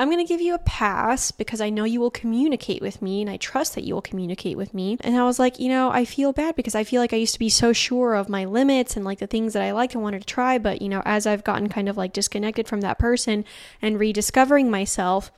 I'm 0.00 0.08
going 0.08 0.24
to 0.24 0.28
give 0.28 0.40
you 0.40 0.54
a 0.54 0.58
pass 0.58 1.30
because 1.30 1.60
I 1.60 1.70
know 1.70 1.84
you 1.84 2.00
will 2.00 2.10
communicate 2.10 2.80
with 2.80 3.02
me 3.02 3.20
and 3.20 3.28
I 3.28 3.36
trust 3.36 3.74
that 3.74 3.84
you 3.84 3.94
will 3.94 4.02
communicate 4.02 4.56
with 4.56 4.72
me. 4.72 4.96
And 5.02 5.16
I 5.16 5.24
was 5.24 5.38
like, 5.38 5.60
you 5.60 5.68
know, 5.68 5.90
I 5.90 6.04
feel 6.04 6.32
bad 6.32 6.56
because 6.56 6.74
I 6.74 6.84
feel 6.84 7.00
like 7.00 7.12
I 7.12 7.18
used 7.18 7.34
to 7.34 7.38
be 7.38 7.50
so 7.50 7.72
sure 7.72 8.14
of 8.14 8.28
my 8.28 8.46
limits 8.46 8.96
and 8.96 9.04
like 9.04 9.18
the 9.18 9.26
things 9.26 9.52
that 9.52 9.62
I 9.62 9.72
liked 9.72 9.94
and 9.94 10.02
wanted 10.02 10.22
to 10.22 10.26
try. 10.26 10.58
But, 10.58 10.80
you 10.80 10.88
know, 10.88 11.02
as 11.04 11.26
I've 11.26 11.44
gotten 11.44 11.68
kind 11.68 11.88
of 11.88 11.96
like 11.96 12.12
disconnected 12.12 12.66
from 12.66 12.80
that 12.80 12.98
person 12.98 13.44
and 13.82 14.00
rediscovering 14.00 14.70
myself, 14.70 15.30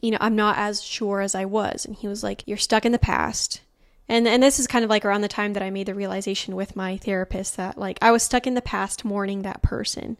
you 0.00 0.10
know, 0.10 0.18
I'm 0.20 0.36
not 0.36 0.56
as 0.56 0.82
sure 0.82 1.20
as 1.20 1.34
I 1.34 1.44
was. 1.44 1.84
And 1.84 1.94
he 1.94 2.08
was 2.08 2.22
like, 2.22 2.42
You're 2.46 2.56
stuck 2.56 2.86
in 2.86 2.92
the 2.92 2.98
past 2.98 3.60
and 4.08 4.28
and 4.28 4.42
this 4.42 4.58
is 4.58 4.66
kind 4.66 4.84
of 4.84 4.90
like 4.90 5.04
around 5.04 5.22
the 5.22 5.28
time 5.28 5.52
that 5.54 5.62
I 5.62 5.70
made 5.70 5.86
the 5.86 5.94
realization 5.94 6.54
with 6.54 6.76
my 6.76 6.96
therapist 6.96 7.56
that 7.56 7.76
like 7.76 7.98
I 8.00 8.10
was 8.12 8.22
stuck 8.22 8.46
in 8.46 8.54
the 8.54 8.62
past 8.62 9.04
mourning 9.04 9.42
that 9.42 9.62
person. 9.62 10.16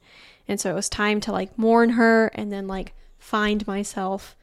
And 0.48 0.60
so 0.60 0.70
it 0.70 0.74
was 0.74 0.88
time 0.88 1.20
to 1.22 1.32
like 1.32 1.56
mourn 1.58 1.90
her 1.90 2.28
and 2.34 2.52
then 2.52 2.66
like 2.66 2.94
find 3.18 3.66
myself 3.66 4.36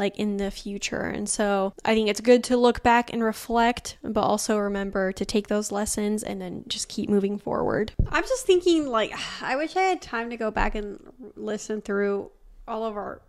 like 0.00 0.18
in 0.18 0.38
the 0.38 0.50
future. 0.50 1.02
And 1.02 1.28
so 1.28 1.74
I 1.84 1.94
think 1.94 2.08
it's 2.08 2.22
good 2.22 2.42
to 2.44 2.56
look 2.56 2.82
back 2.82 3.12
and 3.12 3.22
reflect, 3.22 3.98
but 4.02 4.22
also 4.22 4.56
remember 4.56 5.12
to 5.12 5.24
take 5.24 5.48
those 5.48 5.70
lessons 5.70 6.22
and 6.24 6.40
then 6.40 6.64
just 6.66 6.88
keep 6.88 7.08
moving 7.08 7.38
forward. 7.38 7.92
I'm 8.08 8.24
just 8.24 8.46
thinking 8.46 8.88
like 8.88 9.12
I 9.42 9.54
wish 9.56 9.76
I 9.76 9.82
had 9.82 10.02
time 10.02 10.30
to 10.30 10.36
go 10.36 10.50
back 10.50 10.74
and 10.74 10.98
listen 11.36 11.82
through 11.82 12.30
all 12.66 12.84
of 12.84 12.96
our 12.96 13.20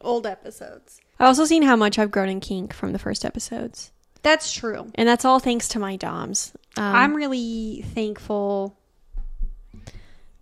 old 0.00 0.26
episodes. 0.26 1.00
I've 1.18 1.26
also 1.26 1.46
seen 1.46 1.62
how 1.62 1.74
much 1.74 1.98
I've 1.98 2.12
grown 2.12 2.28
in 2.28 2.40
kink 2.40 2.72
from 2.72 2.92
the 2.92 2.98
first 2.98 3.24
episodes. 3.24 3.90
That's 4.22 4.52
true. 4.52 4.90
And 4.94 5.08
that's 5.08 5.24
all 5.24 5.40
thanks 5.40 5.68
to 5.68 5.78
my 5.78 5.96
DOMs. 5.96 6.52
Um, 6.76 6.84
I'm 6.94 7.16
really 7.16 7.84
thankful. 7.94 8.77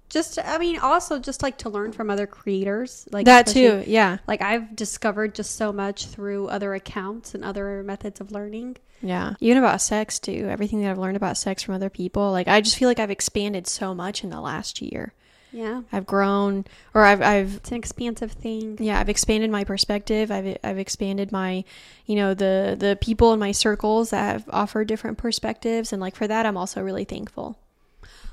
Just, 0.08 0.38
I 0.38 0.58
mean, 0.58 0.78
also 0.78 1.18
just 1.18 1.42
like 1.42 1.58
to 1.58 1.68
learn 1.68 1.92
from 1.92 2.10
other 2.10 2.26
creators, 2.26 3.08
like 3.10 3.26
that 3.26 3.46
too. 3.46 3.82
Yeah. 3.86 4.18
Like 4.28 4.40
I've 4.40 4.76
discovered 4.76 5.34
just 5.34 5.56
so 5.56 5.72
much 5.72 6.06
through 6.06 6.48
other 6.48 6.74
accounts 6.74 7.34
and 7.34 7.44
other 7.44 7.82
methods 7.82 8.20
of 8.20 8.30
learning. 8.30 8.76
Yeah. 9.02 9.34
Even 9.40 9.58
about 9.58 9.82
sex 9.82 10.18
too. 10.18 10.46
Everything 10.48 10.80
that 10.82 10.90
I've 10.90 10.98
learned 10.98 11.16
about 11.16 11.36
sex 11.36 11.62
from 11.62 11.74
other 11.74 11.90
people. 11.90 12.30
Like 12.30 12.48
I 12.48 12.60
just 12.60 12.76
feel 12.76 12.88
like 12.88 13.00
I've 13.00 13.10
expanded 13.10 13.66
so 13.66 13.94
much 13.94 14.22
in 14.22 14.30
the 14.30 14.40
last 14.40 14.80
year. 14.80 15.12
Yeah, 15.52 15.82
I've 15.90 16.06
grown 16.06 16.66
or 16.92 17.02
I've 17.02 17.22
I've 17.22 17.54
it's 17.56 17.70
an 17.70 17.76
expansive 17.78 18.32
thing. 18.32 18.76
yeah, 18.78 19.00
I've 19.00 19.08
expanded 19.08 19.50
my 19.50 19.64
perspective. 19.64 20.30
I've 20.30 20.58
I've 20.62 20.78
expanded 20.78 21.32
my, 21.32 21.64
you 22.04 22.16
know, 22.16 22.34
the 22.34 22.76
the 22.78 22.98
people 23.00 23.32
in 23.32 23.38
my 23.38 23.52
circles 23.52 24.10
that 24.10 24.32
have 24.32 24.44
offered 24.50 24.86
different 24.86 25.18
perspectives 25.18 25.92
and 25.92 26.00
like 26.00 26.14
for 26.14 26.26
that 26.26 26.46
I'm 26.46 26.56
also 26.56 26.82
really 26.82 27.04
thankful. 27.04 27.58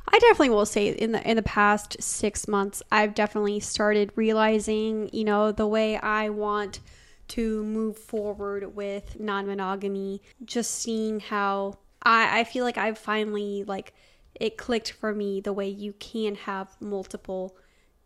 I 0.08 0.20
definitely 0.20 0.50
will 0.50 0.66
say 0.66 0.90
in 0.90 1.12
the 1.14 1.30
in 1.30 1.38
the 1.38 1.44
past 1.44 2.02
six 2.02 2.48
months, 2.48 2.84
I've 2.92 3.14
definitely 3.14 3.60
started 3.60 4.12
realizing, 4.16 5.10
you 5.14 5.24
know, 5.24 5.52
the 5.52 5.68
way 5.68 5.98
I 5.98 6.30
want 6.30 6.80
to 7.30 7.64
move 7.64 7.98
forward 7.98 8.76
with 8.76 9.20
non 9.20 9.48
monogamy. 9.48 10.22
Just 10.44 10.72
seeing 10.72 11.20
how 11.20 11.80
I 12.04 12.42
I 12.42 12.44
feel 12.44 12.64
like 12.64 12.78
I've 12.78 12.98
finally 12.98 13.64
like 13.64 13.94
it 14.36 14.58
clicked 14.58 14.92
for 14.92 15.14
me 15.14 15.42
the 15.42 15.54
way 15.54 15.68
you 15.68 15.94
can 15.94 16.36
have 16.36 16.76
multiple 16.82 17.56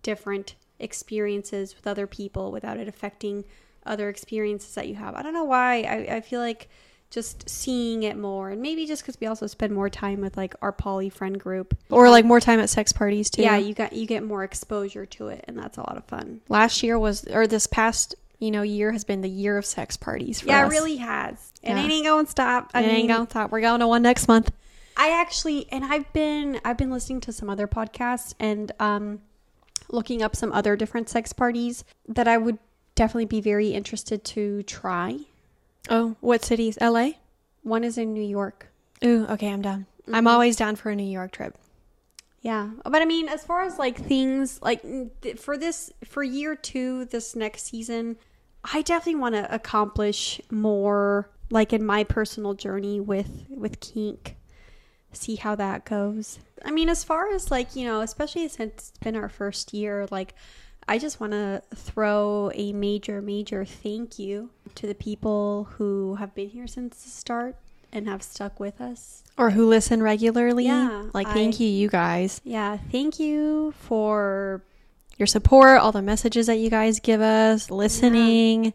different 0.04 0.56
experiences 0.80 1.76
with 1.76 1.88
other 1.88 2.06
people 2.06 2.52
without 2.52 2.78
it 2.78 2.88
affecting 2.88 3.44
other 3.86 4.10
experiences 4.10 4.76
that 4.76 4.88
you 4.88 4.96
have. 4.96 5.16
I 5.16 5.22
don't 5.22 5.34
know 5.34 5.46
why. 5.46 5.82
I, 5.82 6.18
I 6.18 6.22
feel 6.22 6.42
like 6.42 6.70
just 7.10 7.50
seeing 7.50 8.04
it 8.04 8.18
more 8.18 8.50
and 8.50 8.62
maybe 8.62 8.86
just 8.86 9.02
because 9.02 9.18
we 9.22 9.28
also 9.28 9.48
spend 9.48 9.74
more 9.74 9.90
time 9.90 10.20
with 10.20 10.36
like 10.36 10.54
our 10.62 10.72
poly 10.74 11.10
friend 11.10 11.40
group 11.40 11.76
Or 11.90 12.10
like 12.10 12.26
more 12.26 12.40
time 12.42 12.60
at 12.60 12.70
sex 12.70 12.92
parties 12.92 13.30
too. 13.30 13.42
yeah 13.44 13.56
you 13.58 13.74
got 13.74 13.94
you 13.94 14.06
get 14.06 14.24
more 14.24 14.44
exposure 14.44 15.06
to 15.06 15.30
it 15.30 15.46
and 15.48 15.58
that's 15.58 15.78
a 15.78 15.82
lot 15.82 15.96
of 15.98 16.04
fun 16.06 16.42
Last 16.50 16.84
year 16.84 17.00
was 17.00 17.24
or 17.28 17.48
this 17.48 17.66
past, 17.68 18.16
you 18.40 18.52
know, 18.52 18.62
year 18.62 18.92
has 18.92 19.04
been 19.06 19.22
the 19.22 19.30
year 19.30 19.58
of 19.58 19.66
sex 19.66 19.96
parties 19.96 20.42
for 20.42 20.48
yeah 20.48 20.66
us. 20.66 20.72
it 20.72 20.76
really 20.76 20.98
has 20.98 21.52
and 21.64 21.80
Yeah. 21.80 21.86
it 21.86 21.92
ain't 21.92 22.06
going 22.06 22.26
to 22.26 22.32
stop 22.32 22.72
i 22.74 22.82
It 22.82 22.88
mean 22.88 22.96
ain't 22.96 23.08
going 23.10 23.26
to 23.26 23.30
stop. 23.32 23.52
We're 23.52 23.62
going 23.62 23.80
to 23.80 23.88
one 23.88 24.02
next 24.02 24.28
month. 24.28 24.52
i 24.98 25.10
actually 25.22 25.66
and 25.72 25.86
i've 25.86 26.12
been 26.12 26.60
i've 26.66 26.78
been 26.78 26.92
listening 26.92 27.22
to 27.22 27.32
some 27.32 27.50
other 27.50 27.68
podcasts 27.68 28.34
and 28.40 28.72
um 28.82 29.22
looking 29.90 30.22
up 30.22 30.36
some 30.36 30.52
other 30.52 30.76
different 30.76 31.08
sex 31.08 31.32
parties 31.32 31.86
that 32.08 32.28
i 32.28 32.38
would 32.38 32.58
definitely 32.96 33.26
be 33.26 33.40
very 33.40 33.70
interested 33.70 34.26
to 34.26 34.62
try 34.64 35.20
Oh, 35.90 36.16
what 36.20 36.44
cities? 36.44 36.78
LA? 36.82 37.12
one 37.64 37.84
is 37.84 37.98
in 37.98 38.14
new 38.14 38.24
york 38.24 38.68
Ooh, 39.04 39.26
okay, 39.30 39.50
I'm 39.52 39.62
down. 39.62 39.86
I'm 40.12 40.24
Mhm. 40.26 40.30
always 40.32 40.56
down 40.56 40.76
for 40.78 40.90
a 40.90 40.96
New 40.96 41.04
York 41.04 41.32
trip. 41.32 41.56
Yeah, 42.42 42.70
but 42.84 43.02
I 43.02 43.06
mean, 43.06 43.28
as 43.30 43.44
far 43.44 43.62
as 43.62 43.78
like 43.78 43.96
things 43.98 44.60
like 44.62 44.82
th- 45.22 45.38
for 45.38 45.56
this 45.58 45.92
for 46.06 46.24
year 46.24 46.56
two, 46.56 47.06
this 47.06 47.36
next 47.36 47.64
season, 47.66 48.18
I 48.74 48.82
definitely 48.82 49.20
want 49.20 49.36
to 49.36 49.54
accomplish 49.54 50.40
more, 50.50 51.30
like 51.52 51.74
in 51.74 51.86
my 51.86 52.04
personal 52.06 52.54
journey 52.56 53.00
with 53.00 53.46
with 53.50 53.80
kink. 53.82 54.38
See 55.12 55.36
how 55.36 55.56
that 55.56 55.86
goes. 55.86 56.40
I 56.66 56.72
mean, 56.72 56.90
as 56.90 57.04
far 57.04 57.30
as 57.34 57.52
like 57.52 57.76
you 57.76 57.86
know, 57.86 58.02
especially 58.02 58.48
since 58.48 58.74
it's 58.74 58.92
been 59.00 59.16
our 59.16 59.30
first 59.30 59.74
year, 59.74 60.08
like 60.10 60.34
I 60.88 60.98
just 60.98 61.20
want 61.20 61.34
to 61.34 61.62
throw 61.76 62.52
a 62.54 62.72
major, 62.74 63.22
major 63.22 63.66
thank 63.66 64.18
you 64.18 64.52
to 64.76 64.88
the 64.88 64.96
people 64.96 65.68
who 65.78 66.16
have 66.16 66.34
been 66.34 66.50
here 66.50 66.68
since 66.68 67.04
the 67.04 67.10
start 67.10 67.56
and 67.92 68.08
have 68.08 68.24
stuck 68.24 68.60
with 68.60 68.80
us. 68.80 69.24
Or 69.38 69.52
who 69.52 69.68
listen 69.68 70.02
regularly. 70.02 70.66
Yeah, 70.66 71.10
Like, 71.14 71.28
thank 71.28 71.56
I- 71.56 71.64
you, 71.64 71.70
you 71.70 71.90
guys. 71.90 72.42
Yeah, 72.44 72.78
thank 72.92 73.20
you 73.20 73.74
for 73.80 74.64
Your 75.18 75.28
support, 75.28 75.80
all 75.80 75.92
the 75.92 76.02
messages 76.04 76.46
that 76.46 76.58
you 76.60 76.70
guys 76.70 77.00
give 77.00 77.22
us, 77.22 77.72
listening, 77.72 78.74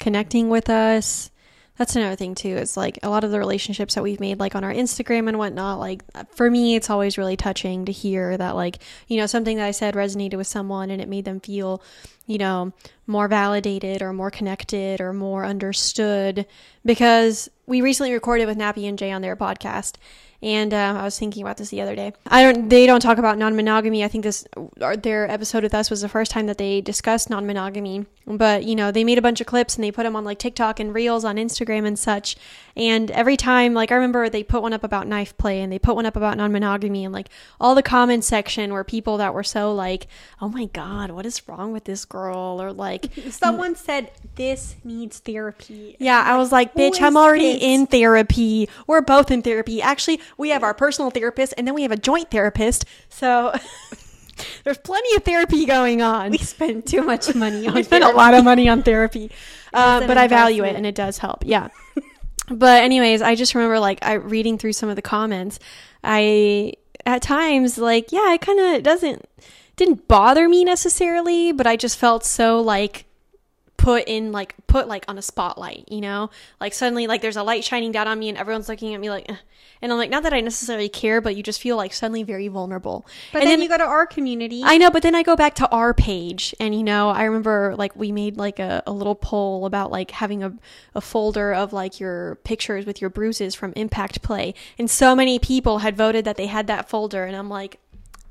connecting 0.00 0.48
with 0.48 0.68
us. 0.68 1.30
That's 1.76 1.96
another 1.96 2.14
thing, 2.14 2.36
too. 2.36 2.56
It's 2.56 2.76
like 2.76 3.00
a 3.02 3.10
lot 3.10 3.24
of 3.24 3.32
the 3.32 3.38
relationships 3.40 3.94
that 3.94 4.02
we've 4.02 4.20
made, 4.20 4.38
like 4.38 4.54
on 4.54 4.62
our 4.62 4.72
Instagram 4.72 5.26
and 5.26 5.38
whatnot. 5.38 5.80
Like, 5.80 6.04
for 6.36 6.48
me, 6.48 6.76
it's 6.76 6.88
always 6.88 7.18
really 7.18 7.36
touching 7.36 7.84
to 7.86 7.92
hear 7.92 8.36
that, 8.36 8.54
like, 8.54 8.78
you 9.08 9.16
know, 9.16 9.26
something 9.26 9.56
that 9.56 9.66
I 9.66 9.72
said 9.72 9.94
resonated 9.94 10.36
with 10.36 10.46
someone 10.46 10.90
and 10.90 11.02
it 11.02 11.08
made 11.08 11.24
them 11.24 11.40
feel, 11.40 11.82
you 12.26 12.38
know, 12.38 12.72
more 13.08 13.26
validated 13.26 14.02
or 14.02 14.12
more 14.12 14.30
connected 14.30 15.00
or 15.00 15.12
more 15.12 15.44
understood. 15.44 16.46
Because 16.84 17.50
we 17.66 17.80
recently 17.80 18.12
recorded 18.12 18.46
with 18.46 18.56
Nappy 18.56 18.88
and 18.88 18.96
Jay 18.96 19.10
on 19.10 19.22
their 19.22 19.34
podcast. 19.34 19.96
And 20.44 20.74
um, 20.74 20.98
I 20.98 21.04
was 21.04 21.18
thinking 21.18 21.42
about 21.42 21.56
this 21.56 21.70
the 21.70 21.80
other 21.80 21.96
day. 21.96 22.12
I 22.26 22.42
don't. 22.42 22.68
They 22.68 22.84
don't 22.84 23.00
talk 23.00 23.16
about 23.16 23.38
non-monogamy. 23.38 24.04
I 24.04 24.08
think 24.08 24.24
this 24.24 24.46
their 24.76 25.28
episode 25.30 25.62
with 25.62 25.72
us 25.74 25.88
was 25.88 26.02
the 26.02 26.08
first 26.08 26.30
time 26.30 26.46
that 26.48 26.58
they 26.58 26.82
discussed 26.82 27.30
non-monogamy. 27.30 28.04
But 28.26 28.64
you 28.64 28.76
know, 28.76 28.92
they 28.92 29.04
made 29.04 29.16
a 29.16 29.22
bunch 29.22 29.40
of 29.40 29.46
clips 29.46 29.74
and 29.74 29.82
they 29.82 29.90
put 29.90 30.02
them 30.02 30.14
on 30.14 30.22
like 30.22 30.38
TikTok 30.38 30.78
and 30.80 30.94
Reels 30.94 31.24
on 31.24 31.36
Instagram 31.36 31.86
and 31.86 31.98
such. 31.98 32.36
And 32.76 33.10
every 33.10 33.36
time, 33.36 33.74
like 33.74 33.92
I 33.92 33.96
remember, 33.96 34.28
they 34.28 34.42
put 34.42 34.62
one 34.62 34.72
up 34.72 34.82
about 34.82 35.06
knife 35.06 35.36
play 35.36 35.60
and 35.60 35.72
they 35.72 35.78
put 35.78 35.94
one 35.94 36.06
up 36.06 36.16
about 36.16 36.36
non-monogamy 36.36 37.04
and 37.04 37.12
like 37.14 37.28
all 37.60 37.74
the 37.74 37.82
comment 37.82 38.24
section 38.24 38.72
were 38.72 38.84
people 38.84 39.18
that 39.18 39.32
were 39.32 39.44
so 39.44 39.72
like, 39.72 40.08
"Oh 40.40 40.48
my 40.48 40.66
god, 40.66 41.10
what 41.10 41.24
is 41.26 41.46
wrong 41.48 41.72
with 41.72 41.84
this 41.84 42.04
girl?" 42.04 42.60
Or 42.60 42.72
like, 42.72 43.06
Someone 43.30 43.76
said 43.76 44.10
this 44.34 44.76
needs 44.82 45.20
therapy. 45.20 45.96
yeah, 46.00 46.22
I 46.26 46.36
was 46.36 46.50
like, 46.50 46.74
bitch, 46.74 47.00
I'm 47.00 47.16
already 47.16 47.52
this? 47.52 47.62
in 47.62 47.86
therapy. 47.86 48.68
We're 48.86 49.02
both 49.02 49.30
in 49.30 49.42
therapy. 49.42 49.80
Actually, 49.80 50.20
we 50.36 50.50
have 50.50 50.62
our 50.62 50.74
personal 50.74 51.10
therapist 51.10 51.54
and 51.56 51.66
then 51.66 51.74
we 51.74 51.82
have 51.82 51.92
a 51.92 51.96
joint 51.96 52.30
therapist. 52.30 52.84
So 53.08 53.54
there's 54.64 54.78
plenty 54.78 55.14
of 55.16 55.22
therapy 55.22 55.64
going 55.66 56.02
on. 56.02 56.30
We 56.32 56.38
spend 56.38 56.86
too 56.86 57.02
much 57.02 57.34
money 57.34 57.68
on 57.68 57.76
I 57.76 57.82
spend 57.82 58.04
a 58.04 58.10
lot 58.10 58.34
of 58.34 58.44
money 58.44 58.68
on 58.68 58.82
therapy, 58.82 59.30
uh, 59.72 60.06
but 60.06 60.18
I 60.18 60.26
value 60.28 60.64
it 60.64 60.76
and 60.76 60.86
it 60.86 60.94
does 60.94 61.18
help. 61.18 61.44
Yeah. 61.46 61.68
But 62.48 62.82
anyways, 62.82 63.22
I 63.22 63.34
just 63.34 63.54
remember 63.54 63.78
like 63.78 64.04
I 64.04 64.14
reading 64.14 64.58
through 64.58 64.74
some 64.74 64.88
of 64.88 64.96
the 64.96 65.02
comments. 65.02 65.58
I 66.02 66.74
at 67.06 67.22
times 67.22 67.78
like 67.78 68.12
yeah, 68.12 68.34
it 68.34 68.40
kind 68.40 68.60
of 68.60 68.82
doesn't 68.82 69.26
didn't 69.76 70.06
bother 70.08 70.48
me 70.48 70.64
necessarily, 70.64 71.52
but 71.52 71.66
I 71.66 71.76
just 71.76 71.98
felt 71.98 72.24
so 72.24 72.60
like 72.60 73.06
put 73.84 74.04
in 74.08 74.32
like 74.32 74.54
put 74.66 74.88
like 74.88 75.04
on 75.08 75.18
a 75.18 75.22
spotlight, 75.22 75.84
you 75.90 76.00
know? 76.00 76.30
Like 76.58 76.72
suddenly 76.72 77.06
like 77.06 77.20
there's 77.20 77.36
a 77.36 77.42
light 77.42 77.64
shining 77.64 77.92
down 77.92 78.08
on 78.08 78.18
me 78.18 78.30
and 78.30 78.38
everyone's 78.38 78.66
looking 78.66 78.94
at 78.94 79.00
me 79.00 79.10
like 79.10 79.26
"Ugh." 79.28 79.36
and 79.82 79.92
I'm 79.92 79.98
like 79.98 80.08
not 80.08 80.22
that 80.22 80.32
I 80.32 80.40
necessarily 80.40 80.88
care, 80.88 81.20
but 81.20 81.36
you 81.36 81.42
just 81.42 81.60
feel 81.60 81.76
like 81.76 81.92
suddenly 81.92 82.22
very 82.22 82.48
vulnerable. 82.48 83.06
But 83.30 83.42
and 83.42 83.50
then, 83.50 83.60
you 83.60 83.68
go 83.68 83.76
to 83.76 83.84
our 83.84 84.06
community. 84.06 84.62
I 84.64 84.78
know, 84.78 84.90
but 84.90 85.02
then 85.02 85.14
I 85.14 85.22
go 85.22 85.36
back 85.36 85.54
to 85.56 85.68
our 85.68 85.92
page 85.92 86.54
and 86.58 86.74
you 86.74 86.82
know, 86.82 87.10
I 87.10 87.24
remember 87.24 87.74
like 87.76 87.94
we 87.94 88.10
made 88.10 88.38
like 88.38 88.58
a, 88.58 88.82
a 88.86 88.92
little 88.92 89.14
poll 89.14 89.66
about 89.66 89.90
like 89.90 90.12
having 90.12 90.42
a, 90.42 90.54
a 90.94 91.02
folder 91.02 91.52
of 91.52 91.74
like 91.74 92.00
your 92.00 92.36
pictures 92.36 92.86
with 92.86 93.02
your 93.02 93.10
bruises 93.10 93.54
from 93.54 93.74
impact 93.76 94.22
play. 94.22 94.54
And 94.78 94.90
so 94.90 95.14
many 95.14 95.38
people 95.38 95.80
had 95.80 95.94
voted 95.94 96.24
that 96.24 96.38
they 96.38 96.46
had 96.46 96.68
that 96.68 96.88
folder 96.88 97.24
and 97.24 97.36
I'm 97.36 97.50
like, 97.50 97.80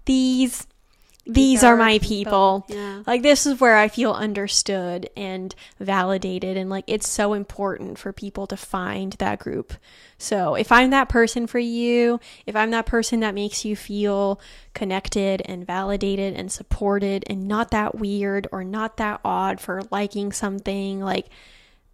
these 0.06 0.66
these 1.26 1.64
are 1.64 1.78
my 1.78 2.00
people. 2.00 2.66
Yeah. 2.68 3.04
Like 3.08 3.22
this 3.22 3.46
is 3.46 3.62
where 3.62 3.78
I 3.78 3.88
feel 3.88 4.12
understood 4.12 5.10
and 5.16 5.56
validated 5.80 6.58
and 6.58 6.70
like 6.70 6.84
it's 6.88 7.08
so 7.08 7.34
important 7.34 7.98
for 7.98 8.12
people 8.12 8.46
to 8.48 8.58
find 8.58 9.14
that 9.14 9.40
group. 9.40 9.74
So, 10.18 10.56
if 10.56 10.72
I'm 10.72 10.92
that 10.92 11.10
person 11.10 11.48
for 11.48 11.60
you, 11.60 12.20
if 12.46 12.56
I'm 12.56 12.72
that 12.72 12.86
person 12.86 13.22
that 13.22 13.36
makes 13.36 13.66
you 13.66 13.76
feel 13.76 14.40
connected 14.74 15.42
and 15.46 15.68
validated 15.68 16.34
and 16.36 16.52
supported 16.52 17.26
and 17.28 17.48
not 17.48 17.72
that 17.72 17.96
weird 17.96 18.48
or 18.52 18.64
not 18.64 18.98
that 18.98 19.20
odd 19.26 19.60
for 19.60 19.82
liking 19.92 20.32
something, 20.32 21.02
like 21.02 21.28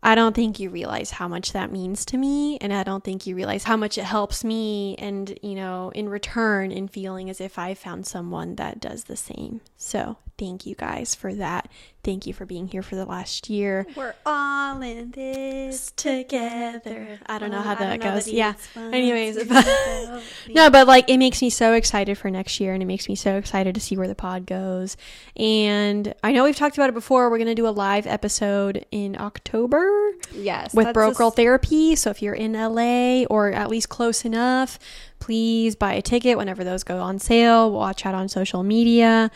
I 0.02 0.16
don't 0.16 0.34
think 0.34 0.60
you 0.60 0.70
realize 0.70 1.12
how 1.12 1.28
much 1.28 1.52
that 1.52 1.72
means 1.72 2.06
to 2.06 2.18
me, 2.18 2.58
and 2.60 2.74
I 2.74 2.84
don't 2.84 3.04
think 3.04 3.28
you 3.28 3.36
realize 3.36 3.66
how 3.66 3.76
much 3.76 3.98
it 3.98 4.06
helps 4.06 4.44
me, 4.46 4.96
and 4.98 5.38
you 5.42 5.56
know, 5.56 5.92
in 5.94 6.08
return, 6.08 6.72
in 6.72 6.88
feeling 6.88 7.30
as 7.30 7.42
if 7.42 7.60
I 7.60 7.74
found 7.74 8.08
someone 8.08 8.56
that 8.56 8.80
does 8.80 9.06
the 9.06 9.18
same. 9.18 9.60
So, 9.82 10.18
thank 10.38 10.66
you 10.66 10.76
guys 10.76 11.16
for 11.16 11.34
that. 11.36 11.70
Thank 12.04 12.28
you 12.28 12.34
for 12.34 12.46
being 12.46 12.68
here 12.68 12.82
for 12.84 12.96
the 12.98 13.06
last 13.06 13.50
year. 13.50 13.86
We're 13.96 14.14
all 14.26 14.82
in 14.82 15.12
this 15.12 15.92
Together. 15.96 17.20
I 17.26 17.40
don't 17.40 17.50
know 17.52 17.60
Oh, 17.60 17.62
how 17.62 17.76
that 17.76 18.00
know 18.00 18.12
goes. 18.14 18.26
the 18.26 18.34
Yeah. 18.34 18.54
Anyways, 18.76 19.42
but- 19.46 20.22
no, 20.50 20.70
but 20.70 20.86
like 20.88 21.10
it 21.10 21.18
makes 21.18 21.42
me 21.42 21.50
so 21.50 21.74
excited 21.74 22.18
for 22.18 22.30
next 22.30 22.60
year 22.60 22.74
and 22.74 22.84
it 22.84 22.86
makes 22.88 23.08
me 23.08 23.16
so 23.16 23.36
excited 23.38 23.74
to 23.76 23.82
see 23.82 23.96
where 23.96 24.08
the 24.08 24.16
pod 24.16 24.46
goes. 24.46 24.98
And 25.38 26.14
I 26.24 26.34
know 26.34 26.44
we've 26.44 26.56
talked 26.58 26.78
about 26.78 26.90
it 26.90 26.94
before. 26.94 27.30
We're 27.30 27.38
going 27.38 27.48
to 27.48 27.56
do 27.56 27.68
a 27.68 27.70
live 27.70 28.06
episode 28.06 28.86
in 28.92 29.16
October 29.20 29.90
Yes, 30.34 30.74
with 30.74 30.88
that's 30.88 30.94
Broke 30.94 31.16
a 31.16 31.18
Girl 31.18 31.32
Therapy. 31.32 31.96
So 31.96 32.10
if 32.10 32.22
you're 32.22 32.34
in 32.34 32.52
LA 32.54 33.24
or 33.30 33.52
at 33.52 33.70
least 33.70 33.88
close 33.90 34.26
enough, 34.26 34.78
please 35.20 35.76
buy 35.76 35.94
a 35.94 36.02
ticket 36.02 36.38
whenever 36.38 36.64
those 36.64 36.84
go 36.84 37.00
on 37.00 37.20
sale. 37.20 37.72
Watch 37.72 38.06
out 38.06 38.16
on 38.16 38.28
social 38.30 38.64
media. 38.64 39.30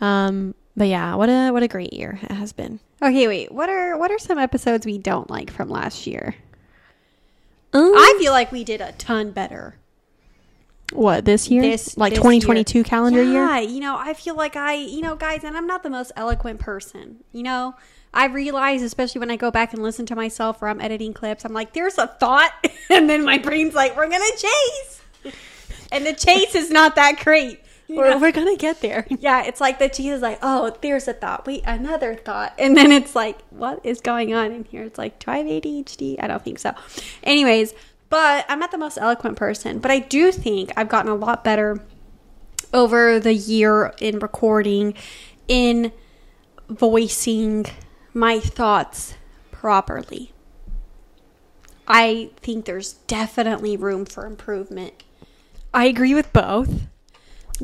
Um, 0.00 0.54
but 0.76 0.88
yeah, 0.88 1.14
what 1.14 1.28
a 1.28 1.50
what 1.50 1.62
a 1.62 1.68
great 1.68 1.92
year 1.92 2.18
it 2.22 2.30
has 2.30 2.52
been. 2.52 2.80
Okay, 3.02 3.26
wait. 3.28 3.50
What 3.52 3.68
are 3.68 3.96
what 3.98 4.10
are 4.10 4.18
some 4.18 4.38
episodes 4.38 4.86
we 4.86 4.98
don't 4.98 5.28
like 5.30 5.50
from 5.50 5.68
last 5.68 6.06
year? 6.06 6.36
Um, 7.72 7.92
I 7.94 8.16
feel 8.18 8.32
like 8.32 8.50
we 8.52 8.64
did 8.64 8.80
a 8.80 8.92
ton 8.92 9.30
better. 9.30 9.76
what 10.92 11.24
this 11.24 11.48
year? 11.50 11.62
This- 11.62 11.96
like 11.96 12.14
2022 12.14 12.82
calendar 12.82 13.22
year. 13.22 13.44
Yeah, 13.44 13.60
you 13.60 13.80
know, 13.80 13.96
I 13.98 14.12
feel 14.14 14.34
like 14.34 14.56
I, 14.56 14.74
you 14.74 15.00
know, 15.02 15.14
guys, 15.14 15.44
and 15.44 15.56
I'm 15.56 15.66
not 15.66 15.82
the 15.82 15.90
most 15.90 16.10
eloquent 16.16 16.58
person. 16.60 17.18
You 17.32 17.44
know, 17.44 17.74
I 18.12 18.26
realize, 18.26 18.82
especially 18.82 19.20
when 19.20 19.30
I 19.30 19.36
go 19.36 19.52
back 19.52 19.72
and 19.72 19.82
listen 19.84 20.04
to 20.06 20.16
myself 20.16 20.60
or 20.62 20.68
I'm 20.68 20.80
editing 20.80 21.12
clips, 21.14 21.44
I'm 21.44 21.52
like, 21.52 21.74
there's 21.74 21.96
a 21.96 22.08
thought, 22.08 22.50
and 22.90 23.08
then 23.08 23.24
my 23.24 23.38
brain's 23.38 23.74
like, 23.74 23.96
we're 23.96 24.08
gonna 24.08 24.24
chase, 24.36 24.99
and 25.92 26.06
the 26.06 26.12
chase 26.12 26.54
is 26.54 26.70
not 26.70 26.96
that 26.96 27.22
great. 27.22 27.60
We're, 27.88 28.18
we're 28.20 28.32
gonna 28.32 28.56
get 28.56 28.80
there. 28.80 29.06
Yeah, 29.20 29.42
it's 29.42 29.60
like 29.60 29.78
the 29.78 29.88
cheese 29.88 30.14
is 30.14 30.22
like, 30.22 30.38
oh, 30.42 30.76
there's 30.80 31.08
a 31.08 31.12
thought. 31.12 31.46
Wait, 31.46 31.62
another 31.66 32.14
thought. 32.14 32.54
And 32.58 32.76
then 32.76 32.92
it's 32.92 33.14
like, 33.14 33.40
what 33.50 33.84
is 33.84 34.00
going 34.00 34.32
on 34.32 34.52
in 34.52 34.64
here? 34.64 34.84
It's 34.84 34.98
like, 34.98 35.18
do 35.18 35.30
I 35.30 35.38
have 35.38 35.46
ADHD? 35.46 36.16
I 36.20 36.26
don't 36.28 36.42
think 36.42 36.58
so. 36.58 36.72
Anyways, 37.22 37.74
but 38.08 38.46
I'm 38.48 38.58
not 38.58 38.70
the 38.70 38.78
most 38.78 38.98
eloquent 38.98 39.36
person, 39.36 39.78
but 39.78 39.90
I 39.90 39.98
do 39.98 40.32
think 40.32 40.72
I've 40.76 40.88
gotten 40.88 41.10
a 41.10 41.14
lot 41.14 41.44
better 41.44 41.80
over 42.72 43.18
the 43.18 43.34
year 43.34 43.92
in 44.00 44.18
recording, 44.20 44.94
in 45.48 45.92
voicing 46.68 47.66
my 48.14 48.40
thoughts 48.40 49.14
properly. 49.50 50.32
I 51.86 52.30
think 52.36 52.64
there's 52.64 52.94
definitely 52.94 53.76
room 53.76 54.04
for 54.04 54.26
improvement. 54.26 55.02
I 55.72 55.86
agree 55.86 56.14
with 56.14 56.32
both. 56.32 56.82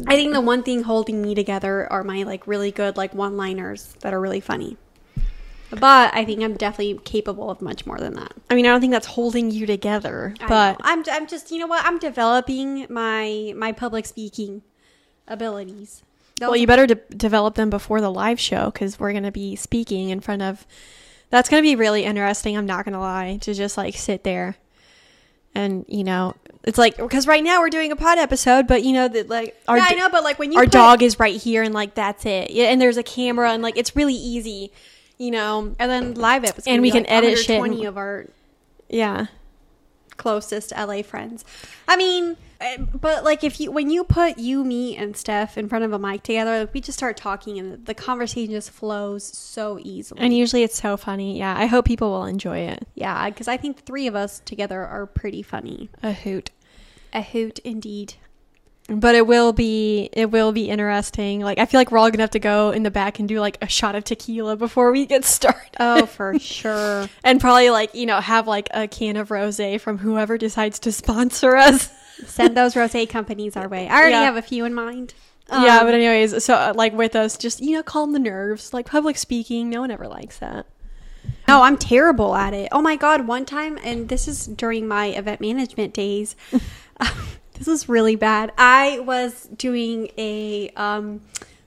I 0.06 0.14
think 0.14 0.34
the 0.34 0.40
one 0.40 0.62
thing 0.62 0.82
holding 0.82 1.22
me 1.22 1.34
together 1.34 1.90
are 1.90 2.04
my 2.04 2.22
like 2.22 2.46
really 2.46 2.70
good 2.70 2.96
like 2.96 3.14
one-liners 3.14 3.94
that 4.00 4.12
are 4.12 4.20
really 4.20 4.40
funny. 4.40 4.76
But 5.70 6.14
I 6.14 6.24
think 6.24 6.42
I'm 6.42 6.54
definitely 6.54 7.00
capable 7.04 7.50
of 7.50 7.60
much 7.60 7.86
more 7.86 7.98
than 7.98 8.14
that. 8.14 8.32
I 8.48 8.54
mean, 8.54 8.66
I 8.66 8.68
don't 8.68 8.80
think 8.80 8.92
that's 8.92 9.06
holding 9.06 9.50
you 9.50 9.66
together, 9.66 10.34
I 10.40 10.46
but 10.46 10.72
know. 10.72 10.84
I'm 10.84 11.04
I'm 11.10 11.26
just 11.26 11.50
you 11.50 11.58
know 11.58 11.66
what 11.66 11.84
I'm 11.84 11.98
developing 11.98 12.86
my 12.88 13.52
my 13.56 13.72
public 13.72 14.06
speaking 14.06 14.62
abilities. 15.26 16.02
Those 16.38 16.48
well, 16.48 16.56
you 16.56 16.66
better 16.66 16.86
de- 16.86 16.94
develop 17.16 17.54
them 17.54 17.70
before 17.70 18.00
the 18.00 18.12
live 18.12 18.38
show 18.38 18.70
because 18.70 19.00
we're 19.00 19.12
gonna 19.12 19.32
be 19.32 19.56
speaking 19.56 20.10
in 20.10 20.20
front 20.20 20.42
of. 20.42 20.66
That's 21.30 21.48
gonna 21.48 21.62
be 21.62 21.74
really 21.74 22.04
interesting. 22.04 22.56
I'm 22.56 22.66
not 22.66 22.84
gonna 22.84 23.00
lie 23.00 23.38
to 23.40 23.52
just 23.52 23.76
like 23.76 23.96
sit 23.96 24.22
there, 24.22 24.56
and 25.54 25.84
you 25.88 26.04
know, 26.04 26.36
it's 26.66 26.76
like 26.78 26.96
because 26.96 27.26
right 27.26 27.42
now 27.42 27.60
we're 27.60 27.70
doing 27.70 27.92
a 27.92 27.96
pod 27.96 28.18
episode, 28.18 28.66
but 28.66 28.82
you 28.82 28.92
know 28.92 29.06
that 29.08 29.28
like 29.28 29.56
our 29.68 29.78
yeah, 29.78 29.86
I 29.88 29.94
know, 29.94 30.08
but 30.10 30.24
like 30.24 30.38
when 30.38 30.52
you 30.52 30.58
our 30.58 30.64
put- 30.64 30.72
dog 30.72 31.02
is 31.02 31.18
right 31.18 31.40
here, 31.40 31.62
and 31.62 31.72
like 31.72 31.94
that's 31.94 32.26
it. 32.26 32.50
Yeah, 32.50 32.64
and 32.66 32.80
there's 32.80 32.96
a 32.96 33.02
camera, 33.04 33.52
and 33.52 33.62
like 33.62 33.76
it's 33.78 33.94
really 33.96 34.14
easy, 34.14 34.72
you 35.16 35.30
know. 35.30 35.74
and 35.78 35.90
then 35.90 36.14
live 36.14 36.42
episodes, 36.44 36.66
and 36.66 36.82
we 36.82 36.90
can 36.90 37.06
edit 37.06 37.38
shit 37.38 37.58
Twenty 37.58 37.84
of 37.84 37.96
our 37.96 38.26
Yeah, 38.88 39.26
closest 40.16 40.72
LA 40.76 41.02
friends. 41.02 41.44
I 41.86 41.96
mean, 41.96 42.36
eh, 42.60 42.78
but 42.78 43.22
like 43.22 43.44
if 43.44 43.60
you 43.60 43.70
when 43.70 43.90
you 43.90 44.02
put 44.02 44.38
you, 44.38 44.64
me, 44.64 44.96
and 44.96 45.16
Steph 45.16 45.56
in 45.56 45.68
front 45.68 45.84
of 45.84 45.92
a 45.92 45.98
mic 45.98 46.22
together, 46.24 46.60
like 46.60 46.74
we 46.74 46.80
just 46.80 46.98
start 46.98 47.16
talking 47.16 47.58
and 47.58 47.86
the 47.86 47.94
conversation 47.94 48.50
just 48.52 48.70
flows 48.70 49.24
so 49.24 49.78
easily. 49.82 50.20
and 50.20 50.36
usually 50.36 50.62
it's 50.62 50.80
so 50.80 50.96
funny. 50.96 51.38
Yeah, 51.38 51.54
I 51.56 51.66
hope 51.66 51.84
people 51.84 52.10
will 52.10 52.24
enjoy 52.24 52.58
it. 52.58 52.86
yeah, 52.94 53.28
because 53.30 53.46
I 53.48 53.56
think 53.56 53.76
the 53.76 53.82
three 53.82 54.06
of 54.06 54.14
us 54.16 54.40
together 54.44 54.84
are 54.84 55.06
pretty 55.06 55.42
funny. 55.42 55.90
A 56.02 56.12
hoot. 56.12 56.50
A 57.16 57.22
hoot 57.22 57.58
indeed. 57.60 58.14
but 58.88 59.16
it 59.16 59.26
will 59.26 59.52
be 59.52 60.08
it 60.12 60.30
will 60.30 60.52
be 60.52 60.68
interesting 60.70 61.40
like 61.40 61.58
i 61.58 61.66
feel 61.66 61.80
like 61.80 61.90
we're 61.90 61.98
all 61.98 62.08
gonna 62.08 62.22
have 62.22 62.30
to 62.30 62.38
go 62.38 62.70
in 62.70 62.84
the 62.84 62.90
back 62.90 63.18
and 63.18 63.28
do 63.28 63.40
like 63.40 63.58
a 63.60 63.66
shot 63.68 63.96
of 63.96 64.04
tequila 64.04 64.54
before 64.56 64.92
we 64.92 65.06
get 65.06 65.24
started 65.24 65.74
Oh, 65.80 66.06
for 66.06 66.38
sure. 66.60 67.08
and 67.24 67.40
probably 67.40 67.70
like 67.70 67.92
you 67.96 68.06
know 68.06 68.20
have 68.20 68.46
like 68.46 68.68
a 68.72 68.86
can 68.86 69.16
of 69.16 69.32
rose 69.32 69.60
from 69.80 69.98
whoever 69.98 70.38
decides 70.38 70.78
to 70.80 70.92
sponsor 70.92 71.56
us 71.56 71.90
Send 72.26 72.56
those 72.56 72.74
rose 72.76 72.94
companies 73.10 73.56
our 73.56 73.68
way. 73.68 73.88
I 73.88 73.98
already 73.98 74.12
Yeah. 74.12 74.22
have 74.22 74.36
a 74.36 74.42
few 74.42 74.64
in 74.64 74.72
mind. 74.72 75.14
yeah 75.50 75.78
Um, 75.80 75.86
but 75.86 75.94
anyways 75.94 76.44
so 76.44 76.54
uh, 76.54 76.72
like 76.76 76.92
with 76.92 77.16
us 77.16 77.36
just 77.36 77.60
you 77.60 77.72
know 77.74 77.82
calm 77.82 78.12
the 78.12 78.18
nerves 78.20 78.72
like 78.72 78.86
public 78.86 79.16
speaking 79.18 79.68
no 79.68 79.80
one 79.80 79.90
ever 79.90 80.06
likes 80.06 80.38
that 80.38 80.64
No, 81.48 81.62
I'm 81.62 81.76
terrible 81.76 82.36
at 82.36 82.54
it. 82.54 82.68
Oh 82.70 82.80
my 82.82 82.94
god, 82.94 83.26
one 83.26 83.44
time 83.44 83.78
and 83.82 84.08
this 84.08 84.28
is 84.28 84.46
during 84.46 84.86
my 84.86 85.06
event 85.06 85.40
management 85.40 85.92
days. 85.92 86.36
this 87.54 87.68
is 87.68 87.88
really 87.88 88.16
bad. 88.16 88.52
I 88.58 89.00
was 89.00 89.48
doing 89.56 90.10
a 90.18 90.70
um 90.76 91.20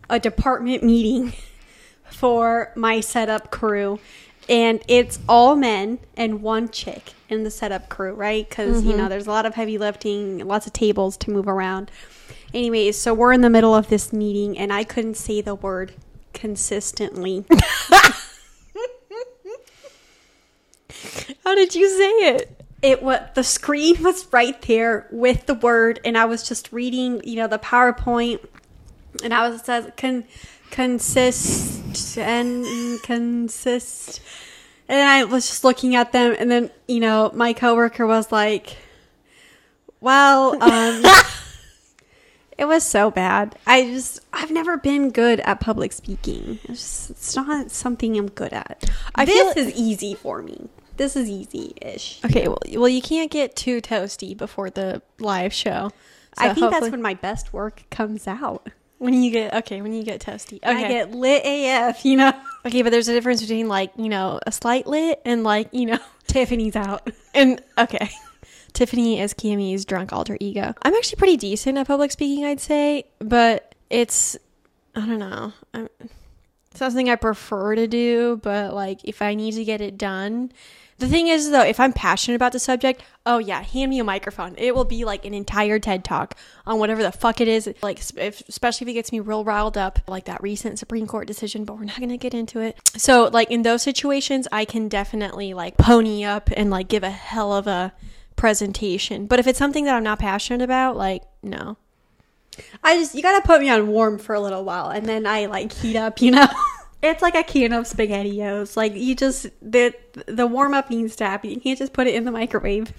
a 0.09 0.19
department 0.19 0.83
meeting 0.83 1.33
for 2.11 2.71
my 2.75 2.99
setup 2.99 3.51
crew 3.51 3.99
and 4.49 4.81
it's 4.87 5.19
all 5.29 5.55
men 5.55 5.99
and 6.17 6.41
one 6.41 6.69
chick 6.69 7.13
in 7.29 7.43
the 7.43 7.51
setup 7.51 7.87
crew, 7.87 8.13
right? 8.13 8.49
Because 8.49 8.83
you 8.83 8.97
know 8.97 9.07
there's 9.07 9.27
a 9.27 9.31
lot 9.31 9.45
of 9.45 9.53
heavy 9.53 9.77
lifting, 9.77 10.39
lots 10.39 10.65
of 10.65 10.73
tables 10.73 11.15
to 11.17 11.29
move 11.29 11.47
around. 11.47 11.91
Anyways, 12.51 12.97
so 12.97 13.13
we're 13.13 13.31
in 13.31 13.41
the 13.41 13.49
middle 13.49 13.75
of 13.75 13.89
this 13.89 14.11
meeting, 14.11 14.57
and 14.57 14.73
I 14.73 14.83
couldn't 14.83 15.17
say 15.17 15.41
the 15.41 15.53
word 15.53 15.93
consistently. 16.33 17.45
How 21.43 21.53
did 21.53 21.75
you 21.75 21.87
say 21.87 22.09
it? 22.33 22.58
It 22.81 23.01
was 23.03 23.19
the 23.35 23.43
screen 23.43 24.01
was 24.03 24.27
right 24.31 24.61
there 24.63 25.07
with 25.11 25.45
the 25.45 25.53
word 25.53 25.99
and 26.05 26.17
i 26.17 26.25
was 26.25 26.47
just 26.47 26.71
reading 26.71 27.21
you 27.23 27.35
know 27.35 27.47
the 27.47 27.59
powerpoint 27.59 28.39
and 29.23 29.33
i 29.33 29.47
was 29.47 29.61
says 29.61 29.91
con 29.97 30.23
consist 30.71 32.17
and 32.17 33.01
consist 33.01 34.21
and 34.87 35.01
i 35.01 35.23
was 35.23 35.47
just 35.47 35.63
looking 35.63 35.95
at 35.95 36.11
them 36.11 36.35
and 36.37 36.49
then 36.51 36.69
you 36.87 36.99
know 36.99 37.31
my 37.33 37.53
coworker 37.53 38.05
was 38.05 38.31
like 38.31 38.77
well 39.99 40.51
um 40.63 41.03
it 42.57 42.65
was 42.67 42.83
so 42.83 43.09
bad. 43.09 43.57
I 43.65 43.83
just 43.85 44.19
i've 44.33 44.51
never 44.51 44.75
been 44.75 45.11
good 45.11 45.39
at 45.39 45.61
public 45.61 45.93
speaking. 45.93 46.59
It's 46.65 46.81
just 46.81 47.09
it's 47.11 47.35
not 47.35 47.71
something 47.71 48.17
i'm 48.17 48.29
good 48.29 48.51
at. 48.51 48.83
I 49.15 49.23
this 49.23 49.53
feel- 49.53 49.65
is 49.67 49.73
easy 49.75 50.13
for 50.13 50.41
me 50.41 50.67
this 50.99 51.15
is 51.15 51.27
easy-ish 51.27 52.19
Okay, 52.23 52.47
well, 52.47 52.59
well, 52.75 52.87
you 52.89 53.01
can't 53.01 53.31
get 53.31 53.55
too 53.55 53.81
toasty 53.81 54.37
before 54.37 54.69
the 54.69 55.01
live 55.19 55.51
show. 55.53 55.89
I 56.37 56.49
So 56.49 56.53
think 56.53 56.71
that's 56.71 56.89
when 56.91 57.01
my 57.01 57.15
best 57.15 57.51
work 57.53 57.83
comes 57.89 58.27
out. 58.27 58.69
when 58.99 59.13
you 59.23 59.31
get 59.31 59.53
okay 59.53 59.81
when 59.81 59.93
you 59.93 60.03
get 60.03 60.21
toasty. 60.21 60.57
Okay, 60.57 60.85
I 60.85 60.87
get 60.87 61.11
lit 61.11 61.41
AF, 61.45 62.05
you 62.05 62.17
know. 62.17 62.33
okay, 62.65 62.81
but 62.83 62.91
there's 62.91 63.07
a 63.07 63.13
difference 63.13 63.41
between 63.41 63.67
like 63.67 63.91
you 63.97 64.09
know 64.09 64.39
a 64.45 64.51
slight 64.51 64.85
lit 64.85 65.19
and 65.25 65.43
like 65.43 65.69
you 65.71 65.87
know 65.87 65.99
Tiffany's 66.27 66.75
out. 66.75 67.09
and 67.33 67.61
okay. 67.77 68.09
Tiffany 68.73 69.19
is 69.19 69.33
Kiami's 69.33 69.83
drunk 69.83 70.13
alter 70.13 70.37
ego. 70.39 70.75
I'm 70.83 70.93
actually 70.93 71.15
pretty 71.17 71.37
decent 71.37 71.77
at 71.79 71.87
public 71.87 72.11
speaking, 72.11 72.45
I'd 72.45 72.59
say, 72.59 73.05
but 73.17 73.73
it's 73.89 74.37
I 74.95 74.99
don't 75.07 75.17
know. 75.19 75.53
I'm, 75.73 75.89
it's 76.71 76.79
not 76.79 76.91
something 76.91 77.09
I 77.09 77.15
prefer 77.15 77.73
to 77.75 77.87
do, 77.87 78.39
but 78.43 78.73
like 78.75 78.99
if 79.03 79.21
I 79.23 79.33
need 79.33 79.53
to 79.55 79.63
get 79.65 79.81
it 79.81 79.97
done. 79.97 80.51
The 80.99 81.07
thing 81.07 81.27
is 81.27 81.49
though, 81.49 81.63
if 81.63 81.79
I'm 81.79 81.93
passionate 81.93 82.35
about 82.35 82.51
the 82.51 82.59
subject, 82.59 83.01
oh 83.25 83.37
yeah, 83.37 83.63
hand 83.63 83.89
me 83.89 83.99
a 83.99 84.03
microphone. 84.03 84.53
It 84.57 84.75
will 84.75 84.83
be 84.83 85.05
like 85.05 85.23
an 85.23 85.33
entire 85.33 85.79
TED 85.79 86.03
talk 86.03 86.35
on 86.67 86.77
whatever 86.77 87.01
the 87.01 87.11
fuck 87.11 87.39
it 87.39 87.47
is. 87.47 87.69
Like 87.81 88.01
if, 88.17 88.47
especially 88.49 88.85
if 88.85 88.89
it 88.89 88.93
gets 88.95 89.11
me 89.13 89.21
real 89.21 89.45
riled 89.45 89.77
up, 89.77 89.99
like 90.09 90.25
that 90.25 90.43
recent 90.43 90.77
Supreme 90.77 91.07
Court 91.07 91.25
decision, 91.25 91.63
but 91.63 91.77
we're 91.77 91.85
not 91.85 91.95
to 91.95 92.17
get 92.17 92.33
into 92.33 92.59
it. 92.59 92.77
So 92.97 93.29
like 93.31 93.49
in 93.49 93.61
those 93.61 93.81
situations, 93.81 94.45
I 94.51 94.65
can 94.65 94.89
definitely 94.89 95.53
like 95.53 95.77
pony 95.77 96.25
up 96.25 96.49
and 96.57 96.69
like 96.69 96.89
give 96.89 97.03
a 97.03 97.09
hell 97.09 97.53
of 97.53 97.65
a 97.65 97.93
presentation. 98.35 99.25
But 99.25 99.39
if 99.39 99.47
it's 99.47 99.59
something 99.59 99.85
that 99.85 99.95
I'm 99.95 100.03
not 100.03 100.19
passionate 100.19 100.61
about, 100.61 100.97
like 100.97 101.23
no. 101.41 101.77
I 102.83 102.97
just 102.97 103.15
you 103.15 103.21
gotta 103.21 103.45
put 103.45 103.61
me 103.61 103.69
on 103.69 103.87
warm 103.87 104.17
for 104.17 104.35
a 104.35 104.41
little 104.41 104.65
while, 104.65 104.89
and 104.89 105.05
then 105.05 105.25
I 105.25 105.45
like 105.45 105.71
heat 105.71 105.95
up. 105.95 106.21
You 106.21 106.31
know, 106.31 106.47
it's 107.01 107.21
like 107.21 107.35
a 107.35 107.43
can 107.43 107.73
of 107.73 107.85
spaghettios. 107.85 108.75
Like 108.77 108.95
you 108.95 109.15
just 109.15 109.47
the 109.61 109.93
the 110.27 110.47
warm 110.47 110.73
up 110.73 110.89
needs 110.89 111.15
to 111.17 111.25
happen. 111.25 111.49
You 111.49 111.59
can't 111.59 111.79
just 111.79 111.93
put 111.93 112.07
it 112.07 112.15
in 112.15 112.25
the 112.25 112.31
microwave. 112.31 112.93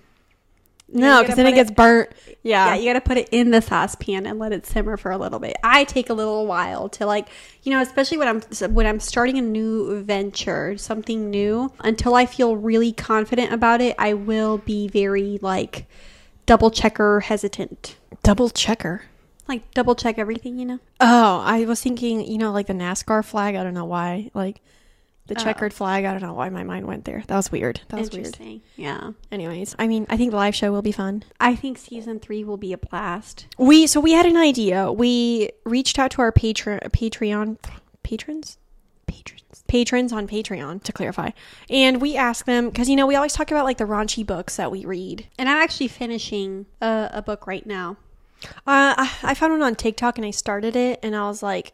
No, 0.92 1.20
because 1.22 1.36
then 1.36 1.46
it 1.46 1.51
put 1.51 1.55
gets 1.55 1.70
burnt. 1.70 2.11
Yeah, 2.42 2.66
Yeah. 2.66 2.74
you 2.74 2.84
got 2.92 2.94
to 2.94 3.01
put 3.01 3.16
it 3.16 3.28
in 3.30 3.53
the 3.53 3.62
saucepan 3.62 4.26
and 4.26 4.40
let 4.40 4.53
it 4.53 4.66
simmer 4.66 4.96
for 4.96 5.12
a 5.12 5.18
little 5.18 5.38
bit. 5.38 5.57
I 5.62 5.84
take 5.84 6.11
a 6.11 6.14
little 6.14 6.48
while 6.48 6.88
to 6.88 7.07
like, 7.07 7.28
you 7.62 7.70
know, 7.70 7.80
especially 7.80 8.18
when 8.18 8.26
I'm 8.26 8.40
when 8.74 8.86
I'm 8.86 8.98
starting 8.98 9.38
a 9.38 9.42
new 9.42 10.03
venture, 10.03 10.76
something 10.78 11.30
new. 11.30 11.72
Until 11.80 12.16
I 12.16 12.26
feel 12.26 12.57
really 12.57 12.92
confident 12.92 13.53
about 13.53 13.80
it, 13.80 13.94
I 14.01 14.14
will 14.14 14.59
be 14.59 14.88
very 14.88 15.38
like 15.40 15.86
double 16.46 16.72
checker 16.72 17.20
hesitant. 17.20 17.96
Double 18.24 18.51
checker. 18.51 19.03
Like 19.51 19.70
double 19.74 19.94
check 19.96 20.18
everything, 20.18 20.59
you 20.59 20.64
know. 20.64 20.78
Oh, 21.01 21.40
I 21.44 21.64
was 21.64 21.80
thinking, 21.82 22.24
you 22.24 22.38
know, 22.38 22.53
like 22.53 22.68
the 22.68 22.72
NASCAR 22.72 23.24
flag. 23.24 23.57
I 23.57 23.64
don't 23.64 23.74
know 23.74 23.84
why. 23.84 24.30
Like 24.32 24.61
the 25.26 25.34
Oh. 25.38 25.42
checkered 25.42 25.72
flag. 25.72 26.05
I 26.05 26.12
don't 26.12 26.22
know 26.22 26.34
why 26.34 26.48
my 26.51 26.62
mind 26.62 26.86
went 26.86 27.05
there. 27.05 27.22
That 27.26 27.36
was 27.36 27.51
weird. 27.53 27.80
That 27.88 27.98
was 28.01 28.11
weird. 28.12 28.36
Yeah. 28.76 29.11
Anyways, 29.32 29.74
I 29.78 29.86
mean, 29.88 30.07
I 30.09 30.16
think 30.16 30.30
the 30.30 30.36
live 30.36 30.55
show 30.55 30.70
will 30.72 30.82
be 30.82 30.92
fun. 30.92 31.24
I 31.40 31.55
think 31.57 31.78
season 31.78 32.20
three 32.20 32.44
will 32.44 32.57
be 32.57 32.72
a 32.72 32.78
blast. 32.78 33.46
We 33.59 33.86
so 33.88 33.98
we 34.01 34.12
had 34.12 34.24
an 34.26 34.36
idea. 34.36 34.90
We 34.92 35.51
reached 35.64 35.98
out 35.98 36.12
to 36.12 36.22
our 36.22 36.32
patron 36.32 36.78
Patreon 36.90 37.59
patrons 38.03 38.57
patrons 39.07 39.64
patrons 39.66 40.12
on 40.12 40.26
Patreon 40.28 40.82
to 40.84 40.92
clarify, 40.92 41.30
and 41.68 42.01
we 42.01 42.16
asked 42.16 42.46
them 42.46 42.68
because 42.70 42.88
you 42.88 42.94
know 42.96 43.07
we 43.07 43.16
always 43.16 43.32
talk 43.32 43.51
about 43.51 43.64
like 43.64 43.78
the 43.78 43.84
raunchy 43.84 44.24
books 44.24 44.57
that 44.57 44.70
we 44.70 44.84
read. 44.84 45.26
And 45.38 45.48
I'm 45.48 45.59
actually 45.59 45.88
finishing 45.88 46.66
a, 46.80 47.11
a 47.14 47.22
book 47.22 47.46
right 47.48 47.66
now. 47.66 47.96
Uh, 48.45 48.95
I, 48.97 49.16
I 49.22 49.34
found 49.34 49.53
one 49.53 49.62
on 49.62 49.74
TikTok 49.74 50.18
and 50.18 50.26
I 50.26 50.30
started 50.30 50.76
it, 50.76 51.01
and 51.03 51.14
I 51.14 51.26
was 51.26 51.43
like, 51.43 51.72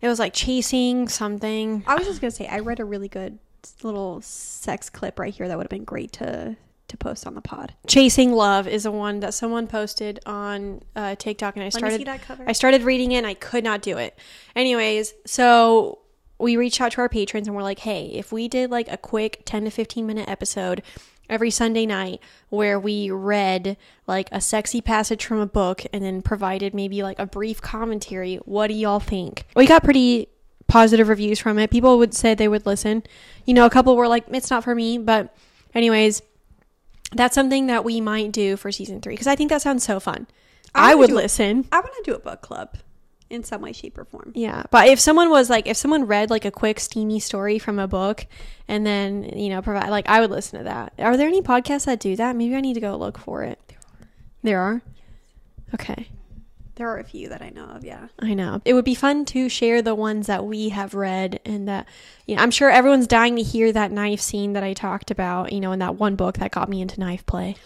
it 0.00 0.08
was 0.08 0.18
like 0.18 0.34
chasing 0.34 1.08
something. 1.08 1.82
I 1.86 1.94
was 1.94 2.06
just 2.06 2.20
gonna 2.20 2.30
say 2.30 2.46
I 2.46 2.60
read 2.60 2.80
a 2.80 2.84
really 2.84 3.08
good 3.08 3.38
little 3.82 4.20
sex 4.20 4.90
clip 4.90 5.18
right 5.18 5.34
here 5.34 5.48
that 5.48 5.56
would 5.56 5.64
have 5.64 5.70
been 5.70 5.84
great 5.84 6.12
to 6.12 6.56
to 6.88 6.96
post 6.98 7.26
on 7.26 7.34
the 7.34 7.40
pod. 7.40 7.74
Chasing 7.86 8.32
Love 8.32 8.68
is 8.68 8.82
the 8.82 8.90
one 8.90 9.20
that 9.20 9.32
someone 9.34 9.66
posted 9.66 10.20
on 10.26 10.82
uh, 10.94 11.14
TikTok, 11.14 11.56
and 11.56 11.64
I 11.64 11.70
started. 11.70 11.98
see 11.98 12.04
that 12.04 12.22
cover. 12.22 12.44
I 12.46 12.52
started 12.52 12.82
reading 12.82 13.12
it, 13.12 13.18
and 13.18 13.26
I 13.26 13.34
could 13.34 13.64
not 13.64 13.82
do 13.82 13.96
it. 13.96 14.18
Anyways, 14.54 15.14
so 15.24 16.00
we 16.38 16.56
reached 16.56 16.80
out 16.80 16.92
to 16.92 17.00
our 17.00 17.08
patrons, 17.08 17.46
and 17.46 17.56
we're 17.56 17.62
like, 17.62 17.80
"Hey, 17.80 18.06
if 18.08 18.32
we 18.32 18.48
did 18.48 18.70
like 18.70 18.90
a 18.90 18.96
quick 18.96 19.42
ten 19.44 19.64
to 19.64 19.70
fifteen 19.70 20.06
minute 20.06 20.28
episode 20.28 20.82
every 21.28 21.50
Sunday 21.50 21.86
night 21.86 22.20
where 22.48 22.78
we 22.78 23.10
read 23.10 23.76
like 24.06 24.28
a 24.32 24.40
sexy 24.40 24.80
passage 24.80 25.24
from 25.24 25.38
a 25.38 25.46
book 25.46 25.84
and 25.92 26.04
then 26.04 26.22
provided 26.22 26.74
maybe 26.74 27.02
like 27.02 27.18
a 27.18 27.26
brief 27.26 27.60
commentary, 27.60 28.36
what 28.44 28.68
do 28.68 28.74
y'all 28.74 29.00
think?" 29.00 29.46
We 29.56 29.66
got 29.66 29.84
pretty 29.84 30.28
positive 30.66 31.08
reviews 31.08 31.38
from 31.38 31.58
it. 31.58 31.70
People 31.70 31.98
would 31.98 32.14
say 32.14 32.34
they 32.34 32.48
would 32.48 32.66
listen. 32.66 33.02
You 33.44 33.54
know, 33.54 33.66
a 33.66 33.70
couple 33.70 33.96
were 33.96 34.08
like, 34.08 34.24
"It's 34.28 34.50
not 34.50 34.64
for 34.64 34.74
me," 34.74 34.98
but 34.98 35.34
anyways 35.74 36.22
that's 37.14 37.34
something 37.34 37.66
that 37.68 37.84
we 37.84 38.00
might 38.00 38.32
do 38.32 38.56
for 38.56 38.72
season 38.72 39.00
three 39.00 39.14
because 39.14 39.26
I 39.26 39.36
think 39.36 39.50
that 39.50 39.62
sounds 39.62 39.84
so 39.84 40.00
fun. 40.00 40.26
I 40.74 40.92
I, 40.92 40.94
would 40.94 41.12
listen. 41.12 41.66
I 41.70 41.78
want 41.78 41.92
to 42.04 42.10
do 42.10 42.14
a 42.14 42.18
book 42.18 42.42
club 42.42 42.76
in 43.30 43.42
some 43.42 43.60
way, 43.62 43.72
shape, 43.72 43.98
or 43.98 44.04
form. 44.04 44.32
Yeah, 44.34 44.64
but 44.70 44.88
if 44.88 45.00
someone 45.00 45.30
was 45.30 45.50
like, 45.50 45.66
if 45.66 45.76
someone 45.76 46.06
read 46.06 46.30
like 46.30 46.44
a 46.44 46.50
quick 46.50 46.78
steamy 46.78 47.18
story 47.20 47.58
from 47.58 47.78
a 47.78 47.88
book, 47.88 48.26
and 48.68 48.86
then 48.86 49.24
you 49.36 49.48
know 49.48 49.62
provide 49.62 49.88
like, 49.90 50.08
I 50.08 50.20
would 50.20 50.30
listen 50.30 50.58
to 50.58 50.64
that. 50.64 50.92
Are 50.98 51.16
there 51.16 51.28
any 51.28 51.42
podcasts 51.42 51.86
that 51.86 52.00
do 52.00 52.16
that? 52.16 52.36
Maybe 52.36 52.54
I 52.54 52.60
need 52.60 52.74
to 52.74 52.80
go 52.80 52.96
look 52.96 53.18
for 53.18 53.42
it. 53.42 53.58
There 54.42 54.60
are. 54.60 54.82
Okay, 55.74 56.08
There 56.76 56.88
are 56.88 56.98
a 56.98 57.04
few 57.04 57.28
that 57.30 57.42
I 57.42 57.48
know 57.48 57.64
of. 57.64 57.84
Yeah. 57.84 58.06
I 58.20 58.34
know 58.34 58.60
it 58.64 58.74
would 58.74 58.84
be 58.84 58.94
fun 58.94 59.24
to 59.26 59.48
share 59.48 59.82
the 59.82 59.94
ones 59.94 60.28
that 60.28 60.44
we 60.44 60.68
have 60.68 60.94
read, 60.94 61.40
and 61.44 61.66
that 61.66 61.86
you 62.26 62.36
know, 62.36 62.42
I'm 62.42 62.50
sure 62.50 62.70
everyone's 62.70 63.06
dying 63.06 63.36
to 63.36 63.42
hear 63.42 63.72
that 63.72 63.90
knife 63.90 64.20
scene 64.20 64.52
that 64.52 64.62
I 64.62 64.72
talked 64.74 65.10
about. 65.10 65.52
You 65.52 65.60
know, 65.60 65.72
in 65.72 65.78
that 65.80 65.96
one 65.96 66.14
book 66.14 66.38
that 66.38 66.50
got 66.52 66.68
me 66.68 66.80
into 66.80 67.00
knife 67.00 67.24
play. 67.26 67.56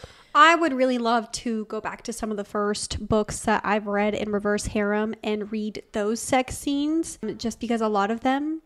I 0.41 0.55
would 0.55 0.73
really 0.73 0.99
love 0.99 1.33
to 1.33 1.65
go 1.65 1.81
back 1.81 2.03
to 2.03 2.13
some 2.13 2.31
of 2.31 2.37
the 2.37 2.45
first 2.45 3.09
books 3.09 3.41
that 3.41 3.61
I've 3.65 3.89
read 3.89 4.15
in 4.15 4.31
reverse 4.31 4.67
harem 4.67 5.17
and 5.21 5.51
read 5.51 5.83
those 5.91 6.21
sex 6.21 6.57
scenes 6.57 7.19
um, 7.25 7.37
just 7.39 7.59
because 7.59 7.81
a 7.81 7.89
lot 7.89 8.13
of 8.13 8.21
them 8.21 8.63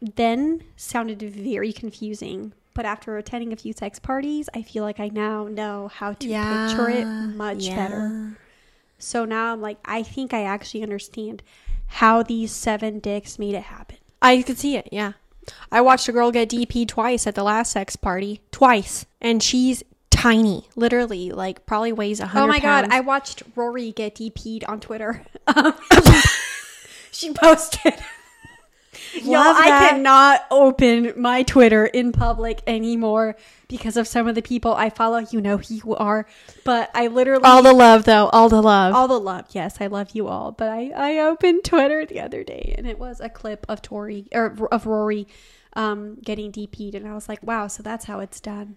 then 0.00 0.64
sounded 0.76 1.20
very 1.20 1.74
confusing. 1.74 2.54
But 2.72 2.86
after 2.86 3.18
attending 3.18 3.52
a 3.52 3.56
few 3.56 3.74
sex 3.74 3.98
parties, 3.98 4.48
I 4.54 4.62
feel 4.62 4.82
like 4.82 4.98
I 4.98 5.08
now 5.08 5.44
know 5.44 5.88
how 5.88 6.14
to 6.14 6.26
picture 6.26 6.88
it 6.88 7.04
much 7.04 7.68
better. 7.68 8.38
So 8.98 9.26
now 9.26 9.52
I'm 9.52 9.60
like, 9.60 9.76
I 9.84 10.02
think 10.02 10.32
I 10.32 10.44
actually 10.44 10.82
understand 10.82 11.42
how 11.86 12.22
these 12.22 12.50
seven 12.50 12.98
dicks 12.98 13.38
made 13.38 13.54
it 13.54 13.64
happen. 13.64 13.98
I 14.22 14.40
could 14.40 14.58
see 14.58 14.76
it, 14.76 14.88
yeah. 14.90 15.12
I 15.70 15.82
watched 15.82 16.08
a 16.08 16.12
girl 16.12 16.32
get 16.32 16.48
DP 16.48 16.88
twice 16.88 17.26
at 17.26 17.34
the 17.34 17.44
last 17.44 17.72
sex 17.72 17.94
party. 17.94 18.40
Twice. 18.52 19.04
And 19.20 19.42
she's 19.42 19.82
tiny. 20.22 20.68
Literally, 20.76 21.30
like 21.30 21.64
probably 21.66 21.92
weighs 21.92 22.20
a 22.20 22.30
Oh 22.34 22.46
my 22.46 22.58
god, 22.58 22.82
pounds. 22.82 22.94
I 22.94 23.00
watched 23.00 23.42
Rory 23.54 23.92
get 23.92 24.14
DP'd 24.16 24.64
on 24.64 24.80
Twitter. 24.80 25.22
Um, 25.46 25.74
she 27.10 27.32
posted. 27.32 27.94
Yo, 29.22 29.32
Love 29.32 29.56
I 29.58 29.70
that. 29.70 29.90
cannot 29.90 30.44
open 30.50 31.12
my 31.16 31.42
Twitter 31.42 31.86
in 31.86 32.12
public 32.12 32.60
anymore 32.66 33.36
because 33.68 33.96
of 33.96 34.06
some 34.06 34.28
of 34.28 34.34
the 34.34 34.42
people 34.42 34.74
I 34.74 34.90
follow. 34.90 35.18
You 35.30 35.40
know 35.40 35.56
who 35.56 35.74
you 35.74 35.94
are, 35.96 36.26
but 36.64 36.90
I 36.94 37.06
literally 37.06 37.44
all 37.44 37.62
the 37.62 37.72
love 37.72 38.04
though, 38.04 38.28
all 38.28 38.48
the 38.48 38.60
love. 38.62 38.94
all 38.94 39.08
the 39.08 39.18
love. 39.20 39.46
Yes, 39.52 39.76
I 39.80 39.86
love 39.86 40.10
you 40.14 40.28
all. 40.28 40.52
But 40.52 40.68
I 40.68 40.90
I 40.94 41.18
opened 41.20 41.64
Twitter 41.64 42.04
the 42.04 42.20
other 42.20 42.44
day 42.44 42.74
and 42.76 42.86
it 42.86 42.98
was 42.98 43.20
a 43.20 43.28
clip 43.28 43.64
of 43.68 43.82
Tori 43.82 44.26
or 44.32 44.54
of 44.70 44.86
Rory 44.86 45.26
um 45.74 46.16
getting 46.22 46.50
DP'd 46.52 46.94
and 46.94 47.06
I 47.06 47.14
was 47.14 47.28
like, 47.28 47.42
wow, 47.42 47.66
so 47.68 47.82
that's 47.82 48.04
how 48.06 48.20
it's 48.20 48.40
done. 48.40 48.76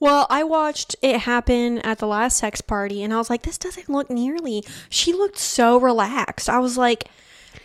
Well, 0.00 0.26
I 0.30 0.42
watched 0.44 0.96
it 1.02 1.20
happen 1.20 1.78
at 1.78 1.98
the 1.98 2.06
last 2.06 2.36
sex 2.38 2.60
party 2.60 3.02
and 3.02 3.12
I 3.12 3.18
was 3.18 3.30
like, 3.30 3.42
this 3.42 3.58
doesn't 3.58 3.88
look 3.88 4.10
nearly. 4.10 4.64
She 4.88 5.12
looked 5.12 5.38
so 5.38 5.78
relaxed. 5.78 6.48
I 6.48 6.58
was 6.58 6.76
like, 6.76 7.08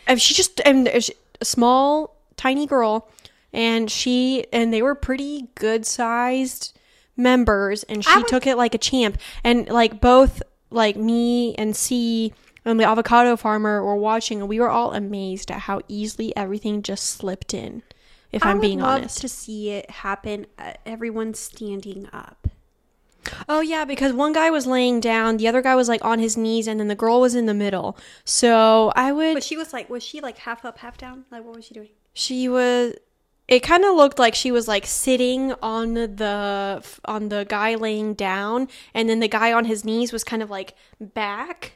and 0.07 0.21
she 0.21 0.33
just 0.33 0.61
and 0.65 0.87
a 0.87 1.01
small, 1.43 2.15
tiny 2.37 2.65
girl 2.65 3.09
and 3.51 3.89
she 3.91 4.45
and 4.53 4.73
they 4.73 4.81
were 4.81 4.95
pretty 4.95 5.47
good 5.55 5.85
sized 5.85 6.77
members 7.17 7.83
and 7.83 8.03
she 8.05 8.11
would- 8.17 8.27
took 8.27 8.47
it 8.47 8.55
like 8.55 8.73
a 8.73 8.77
champ 8.77 9.17
and 9.43 9.67
like 9.67 9.99
both 9.99 10.41
like 10.69 10.95
me 10.95 11.55
and 11.55 11.75
C 11.75 12.33
and 12.63 12.79
the 12.79 12.83
avocado 12.85 13.35
farmer 13.35 13.83
were 13.83 13.95
watching 13.95 14.39
and 14.39 14.47
we 14.47 14.59
were 14.59 14.69
all 14.69 14.93
amazed 14.93 15.49
at 15.51 15.61
how 15.61 15.81
easily 15.87 16.35
everything 16.37 16.81
just 16.83 17.05
slipped 17.07 17.53
in 17.53 17.81
if 18.31 18.43
I 18.45 18.51
I'm 18.51 18.57
would 18.57 18.61
being 18.61 18.79
love 18.79 18.99
honest. 19.01 19.21
to 19.21 19.29
see 19.29 19.71
it 19.71 19.89
happen. 19.89 20.45
Uh, 20.57 20.73
everyone 20.85 21.33
standing 21.33 22.07
up. 22.13 22.47
Oh 23.47 23.59
yeah, 23.61 23.85
because 23.85 24.13
one 24.13 24.33
guy 24.33 24.49
was 24.49 24.65
laying 24.65 24.99
down, 24.99 25.37
the 25.37 25.47
other 25.47 25.61
guy 25.61 25.75
was 25.75 25.89
like 25.89 26.03
on 26.03 26.19
his 26.19 26.37
knees, 26.37 26.67
and 26.67 26.79
then 26.79 26.87
the 26.87 26.95
girl 26.95 27.19
was 27.21 27.35
in 27.35 27.45
the 27.45 27.53
middle. 27.53 27.97
So 28.23 28.91
I 28.95 29.11
would. 29.11 29.33
But 29.35 29.43
she 29.43 29.57
was 29.57 29.73
like, 29.73 29.89
was 29.89 30.03
she 30.03 30.21
like 30.21 30.37
half 30.39 30.63
up, 30.65 30.79
half 30.79 30.97
down? 30.97 31.25
Like, 31.31 31.43
what 31.43 31.55
was 31.55 31.65
she 31.65 31.73
doing? 31.73 31.89
she 32.13 32.49
was. 32.49 32.93
It 33.47 33.61
kind 33.61 33.83
of 33.83 33.95
looked 33.95 34.19
like 34.19 34.35
she 34.35 34.51
was 34.51 34.67
like 34.67 34.85
sitting 34.85 35.53
on 35.61 35.95
the 35.95 36.83
on 37.05 37.29
the 37.29 37.45
guy 37.49 37.75
laying 37.75 38.13
down, 38.13 38.67
and 38.93 39.09
then 39.09 39.19
the 39.19 39.27
guy 39.27 39.51
on 39.53 39.65
his 39.65 39.83
knees 39.83 40.11
was 40.13 40.23
kind 40.23 40.41
of 40.43 40.49
like 40.51 40.75
back, 40.99 41.73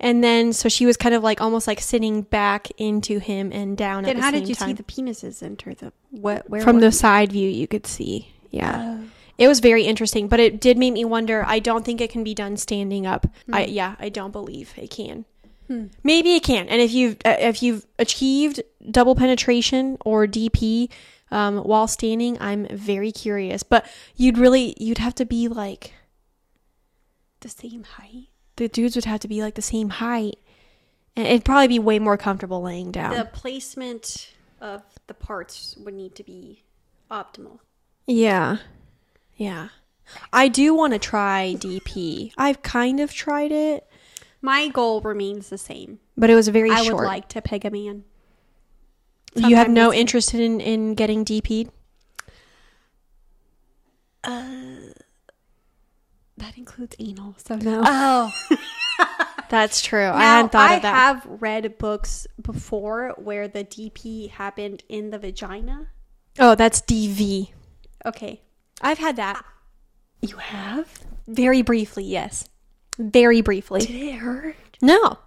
and 0.00 0.24
then 0.24 0.52
so 0.52 0.68
she 0.68 0.86
was 0.86 0.96
kind 0.96 1.14
of 1.14 1.22
like 1.22 1.40
almost 1.40 1.66
like 1.66 1.80
sitting 1.80 2.22
back 2.22 2.68
into 2.78 3.18
him 3.18 3.52
and 3.52 3.76
down. 3.76 4.04
Then 4.04 4.16
at 4.16 4.16
the 4.16 4.22
how 4.22 4.30
did 4.30 4.48
you 4.48 4.54
time. 4.54 4.68
see 4.68 4.72
the 4.72 4.82
penises 4.82 5.42
enter 5.42 5.74
the 5.74 5.92
what? 6.10 6.48
Where 6.48 6.62
from 6.62 6.80
the 6.80 6.86
it? 6.86 6.92
side 6.92 7.30
view? 7.32 7.48
You 7.48 7.68
could 7.68 7.86
see, 7.86 8.32
yeah. 8.50 8.98
Oh. 8.98 9.04
It 9.36 9.48
was 9.48 9.60
very 9.60 9.84
interesting, 9.84 10.28
but 10.28 10.40
it 10.40 10.60
did 10.60 10.76
make 10.76 10.92
me 10.94 11.04
wonder. 11.04 11.44
I 11.46 11.60
don't 11.60 11.84
think 11.84 12.00
it 12.00 12.10
can 12.10 12.24
be 12.24 12.34
done 12.34 12.56
standing 12.56 13.06
up. 13.06 13.26
I 13.52 13.66
yeah, 13.66 13.96
I 13.98 14.08
don't 14.08 14.32
believe 14.32 14.72
it 14.76 14.90
can. 14.90 15.26
Hmm. 15.66 15.86
Maybe 16.02 16.34
it 16.34 16.42
can. 16.42 16.68
And 16.68 16.80
if 16.80 16.92
you've 16.92 17.16
uh, 17.24 17.36
if 17.38 17.62
you've 17.62 17.86
achieved 17.98 18.62
double 18.90 19.14
penetration 19.14 19.98
or 20.04 20.26
DP 20.26 20.90
um, 21.30 21.58
while 21.58 21.86
standing, 21.86 22.38
I'm 22.40 22.66
very 22.68 23.12
curious. 23.12 23.62
But 23.62 23.86
you'd 24.16 24.38
really 24.38 24.74
you'd 24.78 24.98
have 24.98 25.14
to 25.16 25.26
be 25.26 25.46
like 25.46 25.92
the 27.40 27.50
same 27.50 27.84
height. 27.84 28.29
The 28.60 28.68
dudes 28.68 28.94
would 28.94 29.06
have 29.06 29.20
to 29.20 29.28
be 29.28 29.40
like 29.42 29.54
the 29.54 29.62
same 29.62 29.88
height, 29.88 30.38
and 31.16 31.26
it'd 31.26 31.44
probably 31.46 31.66
be 31.68 31.78
way 31.78 31.98
more 31.98 32.16
comfortable 32.18 32.60
laying 32.62 32.92
down. 32.92 33.16
The 33.16 33.24
placement 33.24 34.34
of 34.60 34.82
the 35.06 35.14
parts 35.14 35.76
would 35.78 35.94
need 35.94 36.14
to 36.16 36.22
be 36.22 36.62
optimal. 37.10 37.60
Yeah. 38.06 38.58
Yeah. 39.36 39.68
I 40.32 40.48
do 40.48 40.74
want 40.74 40.92
to 40.92 40.98
try 40.98 41.54
DP. 41.58 42.32
I've 42.36 42.60
kind 42.62 43.00
of 43.00 43.12
tried 43.14 43.50
it, 43.52 43.88
My 44.42 44.68
goal 44.68 45.00
remains 45.00 45.48
the 45.48 45.56
same. 45.58 45.98
but 46.16 46.28
it 46.28 46.34
was 46.34 46.48
very 46.48 46.68
short. 46.68 46.80
I 46.80 46.84
short. 46.84 46.96
would 46.96 47.06
like 47.06 47.28
to 47.30 47.40
peg 47.40 47.64
a 47.64 47.70
man. 47.70 48.04
you 49.34 49.56
have 49.56 49.70
no 49.70 49.90
interest 49.92 50.34
in 50.34 50.60
in 50.60 50.94
getting 50.94 51.24
DP'd? 51.24 51.70
Uh, 54.22 54.92
That 56.40 56.56
includes 56.58 56.96
anal, 56.98 57.34
so 57.38 57.56
no. 57.56 57.82
Oh. 57.84 58.32
That's 59.50 59.82
true. 59.82 60.04
I 60.04 60.18
Now, 60.18 60.36
hadn't 60.36 60.52
thought 60.52 60.70
I 60.70 60.74
of 60.76 60.82
that. 60.82 60.94
I 60.94 60.98
have 60.98 61.26
read 61.40 61.76
books 61.78 62.26
before 62.40 63.14
where 63.18 63.48
the 63.48 63.64
DP 63.64 64.30
happened 64.30 64.82
in 64.88 65.10
the 65.10 65.18
vagina. 65.18 65.88
oh, 66.38 66.54
that's 66.54 66.80
DV. 66.82 67.50
Okay. 68.06 68.40
I've 68.80 68.98
had 68.98 69.16
that. 69.16 69.44
You 70.22 70.36
have? 70.36 71.00
Very 71.26 71.62
briefly, 71.62 72.04
yes. 72.04 72.48
Very 72.98 73.40
briefly. 73.40 73.80
Did 73.80 73.90
it 73.96 74.14
hurt? 74.18 74.54
No. 74.80 75.18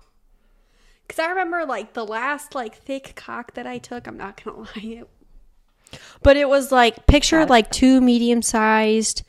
Because 1.05 1.19
I 1.19 1.27
remember, 1.27 1.65
like, 1.65 1.93
the 1.93 2.05
last, 2.05 2.55
like, 2.55 2.75
thick 2.75 3.13
cock 3.17 3.55
that 3.55 3.67
I 3.67 3.77
took, 3.77 4.07
I'm 4.07 4.17
not 4.17 4.41
going 4.41 4.55
to 4.65 4.71
lie, 4.79 5.01
it, 5.01 5.99
But 6.21 6.37
it 6.37 6.47
was 6.47 6.71
like 6.71 7.05
picture 7.07 7.45
like 7.45 7.69
two 7.71 7.99
medium 7.99 8.41
sized 8.41 9.23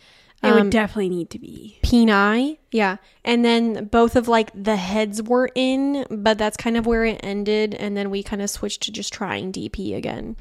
it 0.45 0.51
um, 0.51 0.55
would 0.55 0.70
definitely 0.70 1.09
need 1.09 1.30
to 1.30 1.38
be. 1.38 1.78
peni. 1.82 2.59
Yeah. 2.70 2.97
And 3.24 3.45
then 3.45 3.86
both 3.86 4.16
of 4.16 4.28
like 4.28 4.51
the 4.55 4.76
heads 4.76 5.22
were 5.22 5.51
in, 5.55 6.07
but 6.11 6.38
that's 6.38 6.57
kind 6.57 6.76
of 6.76 6.86
where 6.86 7.05
it 7.05 7.20
ended. 7.22 7.74
And 7.74 7.97
then 7.97 8.11
we 8.11 8.22
kind 8.22 8.42
of 8.42 8.51
switched 8.51 8.82
to 8.84 8.92
just 8.92 9.12
trying 9.12 9.53
DP 9.53 9.97
again. 9.97 10.36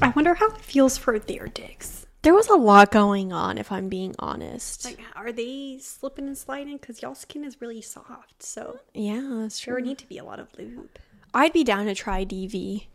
I 0.00 0.08
wonder 0.08 0.34
how 0.34 0.48
it 0.48 0.60
feels 0.60 0.96
for 0.96 1.18
their 1.18 1.46
dicks. 1.46 2.06
There 2.22 2.34
was 2.34 2.48
a 2.48 2.56
lot 2.56 2.90
going 2.90 3.34
on, 3.34 3.58
if 3.58 3.70
I'm 3.70 3.90
being 3.90 4.14
honest. 4.18 4.86
Like, 4.86 5.00
are 5.14 5.30
they 5.30 5.78
slipping 5.78 6.26
and 6.26 6.38
sliding? 6.38 6.78
Because 6.78 7.02
y'all 7.02 7.14
skin 7.14 7.44
is 7.44 7.60
really 7.60 7.82
soft, 7.82 8.42
so 8.42 8.80
yeah, 8.94 9.40
that's 9.42 9.62
there 9.62 9.74
would 9.74 9.80
true. 9.80 9.88
need 9.88 9.98
to 9.98 10.08
be 10.08 10.16
a 10.16 10.24
lot 10.24 10.40
of 10.40 10.48
lube. 10.56 10.88
I'd 11.34 11.52
be 11.52 11.64
down 11.64 11.84
to 11.84 11.94
try 11.94 12.24
DV. 12.24 12.86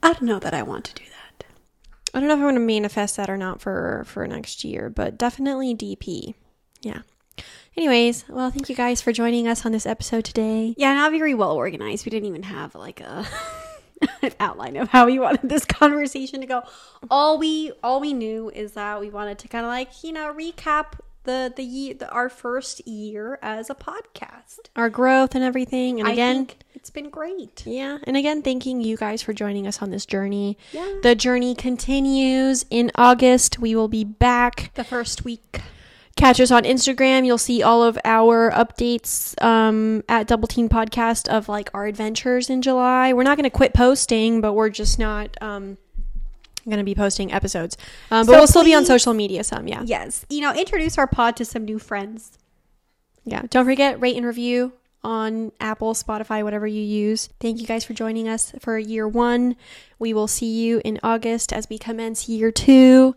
I 0.00 0.12
don't 0.12 0.22
know 0.22 0.38
that 0.38 0.54
I 0.54 0.62
want 0.62 0.84
to 0.84 0.94
do 0.94 1.02
that. 1.04 1.15
I 2.14 2.20
don't 2.20 2.28
know 2.28 2.34
if 2.34 2.38
I'm 2.38 2.44
going 2.44 2.54
to 2.54 2.60
manifest 2.60 3.16
that 3.16 3.28
or 3.28 3.36
not 3.36 3.60
for 3.60 4.04
for 4.06 4.26
next 4.26 4.64
year, 4.64 4.88
but 4.88 5.18
definitely 5.18 5.74
DP. 5.74 6.34
Yeah. 6.80 7.02
Anyways, 7.76 8.24
well, 8.28 8.50
thank 8.50 8.70
you 8.70 8.74
guys 8.74 9.02
for 9.02 9.12
joining 9.12 9.46
us 9.46 9.66
on 9.66 9.72
this 9.72 9.84
episode 9.84 10.24
today. 10.24 10.74
Yeah, 10.78 10.94
not 10.94 11.12
very 11.12 11.34
well 11.34 11.52
organized. 11.52 12.06
We 12.06 12.10
didn't 12.10 12.28
even 12.28 12.44
have 12.44 12.74
like 12.74 13.00
a 13.00 13.26
an 14.22 14.32
outline 14.40 14.76
of 14.76 14.88
how 14.88 15.06
we 15.06 15.18
wanted 15.18 15.48
this 15.48 15.64
conversation 15.66 16.40
to 16.40 16.46
go. 16.46 16.62
All 17.10 17.38
we 17.38 17.72
all 17.82 18.00
we 18.00 18.14
knew 18.14 18.50
is 18.50 18.72
that 18.72 19.00
we 19.00 19.10
wanted 19.10 19.38
to 19.40 19.48
kind 19.48 19.64
of 19.64 19.70
like 19.70 20.02
you 20.02 20.12
know 20.12 20.32
recap 20.32 20.98
the 21.26 21.52
the 21.54 21.62
year 21.62 21.94
the, 21.94 22.08
our 22.10 22.28
first 22.30 22.86
year 22.88 23.38
as 23.42 23.68
a 23.68 23.74
podcast. 23.74 24.70
Our 24.74 24.88
growth 24.88 25.34
and 25.34 25.44
everything. 25.44 26.00
And 26.00 26.08
I 26.08 26.12
again, 26.12 26.46
think 26.46 26.58
it's 26.74 26.90
been 26.90 27.10
great. 27.10 27.66
yeah. 27.66 27.98
And 28.04 28.16
again, 28.16 28.42
thanking 28.42 28.80
you 28.80 28.96
guys 28.96 29.20
for 29.20 29.32
joining 29.34 29.66
us 29.66 29.82
on 29.82 29.90
this 29.90 30.06
journey. 30.06 30.56
Yeah. 30.72 30.94
The 31.02 31.14
journey 31.14 31.54
continues 31.54 32.64
in 32.70 32.90
August. 32.94 33.58
We 33.58 33.74
will 33.76 33.88
be 33.88 34.04
back. 34.04 34.70
The 34.74 34.84
first 34.84 35.24
week. 35.24 35.60
Catch 36.16 36.40
us 36.40 36.50
on 36.50 36.62
Instagram. 36.62 37.26
You'll 37.26 37.36
see 37.36 37.62
all 37.62 37.82
of 37.82 37.98
our 38.02 38.50
updates 38.52 39.38
um, 39.42 40.02
at 40.08 40.26
Double 40.26 40.48
Team 40.48 40.66
Podcast 40.66 41.28
of 41.28 41.46
like 41.46 41.68
our 41.74 41.84
adventures 41.84 42.48
in 42.48 42.62
July. 42.62 43.12
We're 43.12 43.22
not 43.22 43.36
going 43.36 43.44
to 43.44 43.50
quit 43.50 43.74
posting, 43.74 44.40
but 44.40 44.54
we're 44.54 44.70
just 44.70 44.98
not 44.98 45.36
um, 45.42 45.76
going 46.66 46.78
to 46.78 46.84
be 46.84 46.94
posting 46.94 47.32
episodes. 47.32 47.76
Um, 48.10 48.26
but 48.26 48.32
So 48.32 48.38
we'll 48.38 48.46
still 48.46 48.64
be 48.64 48.74
on 48.74 48.84
social 48.84 49.14
media 49.14 49.44
some. 49.44 49.66
Yeah. 49.66 49.82
Yes, 49.84 50.24
you 50.28 50.40
know, 50.40 50.52
introduce 50.54 50.98
our 50.98 51.06
pod 51.06 51.36
to 51.36 51.44
some 51.44 51.64
new 51.64 51.78
friends. 51.78 52.38
Yeah. 53.24 53.42
Don't 53.50 53.64
forget, 53.64 54.00
rate 54.00 54.16
and 54.16 54.24
review 54.24 54.72
on 55.02 55.52
Apple, 55.60 55.94
Spotify, 55.94 56.42
whatever 56.42 56.66
you 56.66 56.82
use. 56.82 57.28
Thank 57.40 57.60
you 57.60 57.66
guys 57.66 57.84
for 57.84 57.92
joining 57.94 58.28
us 58.28 58.52
for 58.60 58.78
year 58.78 59.06
one. 59.06 59.56
We 59.98 60.12
will 60.12 60.28
see 60.28 60.46
you 60.46 60.80
in 60.84 60.98
August 61.02 61.52
as 61.52 61.68
we 61.68 61.78
commence 61.78 62.28
year 62.28 62.50
two. 62.50 63.14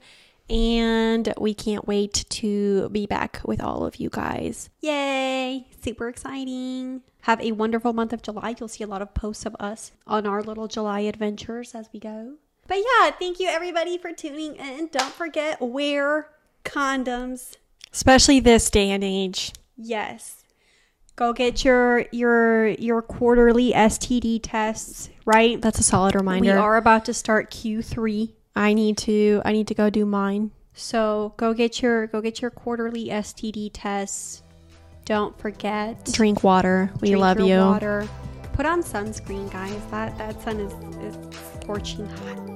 And 0.50 1.32
we 1.40 1.54
can't 1.54 1.88
wait 1.88 2.26
to 2.30 2.90
be 2.90 3.06
back 3.06 3.40
with 3.46 3.62
all 3.62 3.86
of 3.86 3.98
you 3.98 4.10
guys. 4.10 4.72
Yay! 4.82 5.68
Super 5.84 6.08
exciting. 6.10 7.02
Have 7.22 7.40
a 7.42 7.52
wonderful 7.52 7.94
month 7.94 8.14
of 8.14 8.24
July. 8.24 8.56
You'll 8.60 8.68
see 8.68 8.84
a 8.84 8.88
lot 8.88 9.04
of 9.04 9.14
posts 9.14 9.46
of 9.46 9.56
us 9.60 9.92
on 10.08 10.26
our 10.26 10.42
little 10.42 10.68
July 10.68 11.02
adventures 11.02 11.76
as 11.76 11.88
we 11.94 12.00
go. 12.00 12.38
But 12.70 12.78
yeah, 12.78 13.10
thank 13.10 13.40
you 13.40 13.48
everybody 13.50 13.98
for 13.98 14.14
tuning 14.14 14.56
in. 14.56 14.90
Don't 14.92 15.12
forget, 15.12 15.60
wear 15.60 16.30
condoms. 16.64 17.58
Especially 17.92 18.40
this 18.40 18.70
day 18.70 18.92
and 18.92 19.04
age. 19.04 19.54
Yes. 19.76 20.44
Go 21.16 21.34
get 21.34 21.66
your 21.66 22.06
your 22.12 22.68
your 22.68 23.02
quarterly 23.02 23.74
STD 23.74 24.40
tests, 24.44 25.10
right? 25.26 25.60
That's 25.60 25.80
a 25.80 25.84
solid 25.84 26.14
reminder. 26.14 26.54
We 26.54 26.58
are 26.60 26.78
about 26.78 27.06
to 27.06 27.14
start 27.14 27.50
Q3. 27.50 28.34
I 28.56 28.74
need 28.74 28.98
to 29.00 29.42
I 29.44 29.52
need 29.52 29.68
to 29.68 29.74
go 29.74 29.90
do 29.90 30.06
mine. 30.06 30.52
So 30.74 31.34
go 31.38 31.56
get 31.56 31.82
your 31.82 32.06
go 32.08 32.22
get 32.22 32.40
your 32.40 32.52
quarterly 32.52 33.08
STD 33.08 33.72
tests. 33.74 34.44
Don't 35.06 35.38
forget. 35.40 36.06
Drink 36.14 36.44
water. 36.44 36.92
We 37.02 37.10
Drink 37.10 37.22
love 37.22 37.40
you. 37.40 37.58
Water. 37.58 38.08
Put 38.54 38.68
on 38.68 38.84
sunscreen, 38.84 39.52
guys. 39.52 39.82
That 39.90 40.16
that 40.20 40.40
sun 40.44 40.60
is, 40.60 40.74
is 41.04 41.18
scorching 41.64 42.06
hot. 42.06 42.49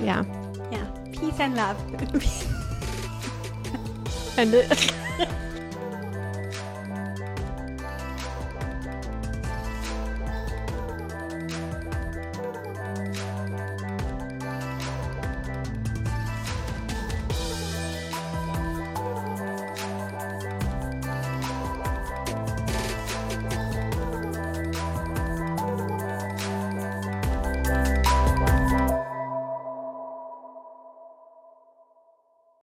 Yeah. 0.00 0.24
Yeah. 0.70 0.86
Peace 1.12 1.40
and 1.40 1.54
love. 1.56 1.76
And 4.34 4.54